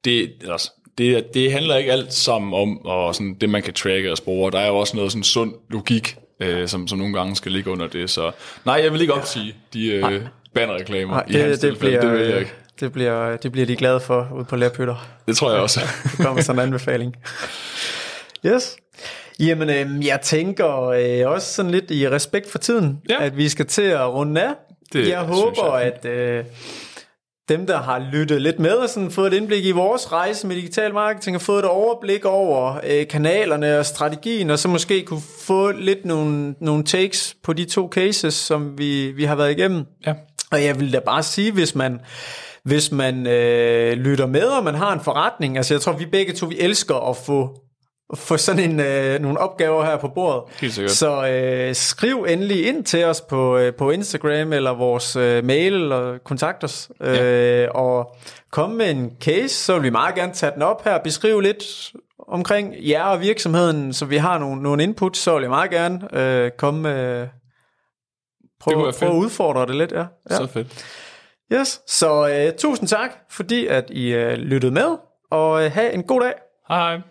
det, 0.05 0.31
altså, 0.51 0.71
det, 0.97 1.33
det 1.33 1.51
handler 1.51 1.75
ikke 1.75 1.91
alt 1.91 2.13
sammen 2.13 2.53
om 2.53 2.85
og 2.85 3.15
sådan, 3.15 3.33
det, 3.41 3.49
man 3.49 3.63
kan 3.63 3.73
tracke 3.73 4.11
og 4.11 4.17
spore. 4.17 4.51
Der 4.51 4.59
er 4.59 4.67
jo 4.67 4.77
også 4.77 4.95
noget 4.95 5.11
sådan 5.11 5.23
sund 5.23 5.53
logik, 5.69 6.17
øh, 6.39 6.67
som, 6.67 6.87
som 6.87 6.97
nogle 6.97 7.13
gange 7.13 7.35
skal 7.35 7.51
ligge 7.51 7.71
under 7.71 7.87
det. 7.87 8.09
Så 8.09 8.31
nej, 8.65 8.81
jeg 8.83 8.93
vil 8.93 9.01
ikke 9.01 9.13
opsige 9.13 9.55
de 9.73 9.87
øh, 9.87 10.21
bannerreklamer 10.53 11.13
nej, 11.13 11.25
i 11.27 11.33
det, 11.33 11.41
hans 11.41 11.59
det 11.59 11.69
tilfælde. 11.69 11.97
Bliver, 11.97 12.11
det 12.11 12.19
vil 12.19 12.29
jeg 12.29 12.39
ikke. 12.39 12.53
Det 12.79 12.91
bliver, 12.91 13.37
det 13.37 13.51
bliver 13.51 13.65
de 13.65 13.75
glade 13.75 13.99
for 13.99 14.27
ude 14.35 14.45
på 14.45 14.55
Lærpytter. 14.55 15.07
Det 15.27 15.37
tror 15.37 15.51
jeg 15.51 15.61
også. 15.61 15.79
det 16.03 16.25
kommer 16.25 16.41
sådan 16.41 16.59
en 16.59 16.67
anbefaling. 16.67 17.15
Yes. 18.45 18.75
Jamen, 19.39 19.69
øh, 19.69 20.05
jeg 20.05 20.21
tænker 20.21 20.83
øh, 20.87 21.31
også 21.31 21.53
sådan 21.53 21.71
lidt 21.71 21.91
i 21.91 22.09
respekt 22.09 22.51
for 22.51 22.57
tiden, 22.57 23.01
ja. 23.09 23.23
at 23.23 23.37
vi 23.37 23.49
skal 23.49 23.65
til 23.65 23.81
at 23.81 24.13
runde 24.13 24.41
af. 24.41 24.53
Det 24.93 25.09
jeg 25.09 25.19
håber, 25.19 25.77
jeg. 25.77 25.93
at... 26.03 26.05
Øh, 26.05 26.43
dem, 27.49 27.67
der 27.67 27.77
har 27.77 28.09
lyttet 28.11 28.41
lidt 28.41 28.59
med 28.59 28.71
og 28.71 28.89
sådan 28.89 29.11
fået 29.11 29.33
et 29.33 29.37
indblik 29.37 29.65
i 29.65 29.71
vores 29.71 30.11
rejse 30.11 30.47
med 30.47 30.55
digital 30.55 30.93
marketing, 30.93 31.35
og 31.35 31.41
fået 31.41 31.59
et 31.59 31.65
overblik 31.65 32.25
over 32.25 32.79
øh, 32.83 33.07
kanalerne 33.07 33.79
og 33.79 33.85
strategien, 33.85 34.49
og 34.49 34.59
så 34.59 34.67
måske 34.67 35.01
kunne 35.05 35.21
få 35.45 35.71
lidt 35.71 36.05
nogle, 36.05 36.55
nogle 36.59 36.83
takes 36.83 37.35
på 37.43 37.53
de 37.53 37.65
to 37.65 37.89
cases, 37.91 38.33
som 38.33 38.77
vi, 38.77 39.11
vi 39.11 39.23
har 39.23 39.35
været 39.35 39.51
igennem. 39.51 39.85
Ja. 40.07 40.13
Og 40.51 40.63
jeg 40.63 40.79
vil 40.79 40.93
da 40.93 40.99
bare 40.99 41.23
sige, 41.23 41.51
hvis 41.51 41.75
man, 41.75 41.99
hvis 42.63 42.91
man 42.91 43.27
øh, 43.27 43.93
lytter 43.93 44.25
med, 44.25 44.43
og 44.43 44.63
man 44.63 44.75
har 44.75 44.93
en 44.93 45.03
forretning, 45.03 45.57
altså 45.57 45.73
jeg 45.73 45.81
tror, 45.81 45.93
vi 45.93 46.05
begge 46.05 46.33
to, 46.33 46.45
vi 46.45 46.59
elsker 46.59 47.09
at 47.09 47.17
få 47.17 47.62
få 48.15 48.37
sådan 48.37 48.71
en, 48.71 48.79
øh, 48.79 49.19
nogle 49.19 49.39
opgaver 49.39 49.85
her 49.85 49.97
på 49.97 50.07
bordet. 50.07 50.43
Helt 50.61 50.73
sikkert. 50.73 50.91
Så 50.91 51.27
øh, 51.27 51.75
skriv 51.75 52.25
endelig 52.29 52.67
ind 52.67 52.83
til 52.85 53.05
os 53.05 53.21
på, 53.21 53.57
øh, 53.57 53.73
på 53.73 53.91
Instagram 53.91 54.53
eller 54.53 54.71
vores 54.71 55.15
øh, 55.15 55.45
mail 55.45 55.73
eller 55.73 56.17
kontakt 56.25 56.63
os. 56.63 56.91
Øh, 57.01 57.15
Ja. 57.15 57.69
Og 57.69 58.15
kom 58.51 58.69
med 58.69 58.89
en 58.89 59.11
case, 59.21 59.55
så 59.55 59.73
vil 59.73 59.83
vi 59.83 59.89
meget 59.89 60.15
gerne 60.15 60.33
tage 60.33 60.51
den 60.53 60.61
op 60.61 60.83
her. 60.83 60.97
Beskriv 60.97 61.39
lidt 61.39 61.91
omkring 62.27 62.73
jer 62.89 63.03
og 63.03 63.21
virksomheden, 63.21 63.93
så 63.93 64.05
vi 64.05 64.17
har 64.17 64.37
nogle, 64.37 64.61
nogle 64.63 64.83
input, 64.83 65.17
så 65.17 65.33
vil 65.33 65.41
jeg 65.41 65.49
meget 65.49 65.71
gerne 65.71 66.19
øh, 66.19 66.51
komme 66.57 66.81
med... 66.81 67.19
Det 67.21 67.29
Prøv, 68.73 68.83
være 68.83 68.93
prøv 68.99 69.09
at 69.09 69.15
udfordre 69.15 69.65
det 69.65 69.75
lidt, 69.75 69.91
ja. 69.91 70.05
ja. 70.29 70.35
Så 70.35 70.47
fedt. 70.47 70.85
Yes. 71.53 71.81
Så 71.87 72.29
øh, 72.29 72.53
tusind 72.57 72.87
tak, 72.87 73.09
fordi 73.29 73.67
at 73.67 73.89
I 73.89 74.13
øh, 74.13 74.33
lyttede 74.33 74.71
med, 74.71 74.97
og 75.31 75.65
øh, 75.65 75.71
have 75.71 75.93
en 75.93 76.03
god 76.03 76.21
dag. 76.21 76.33
Hej 76.69 76.79
hej. 76.79 77.01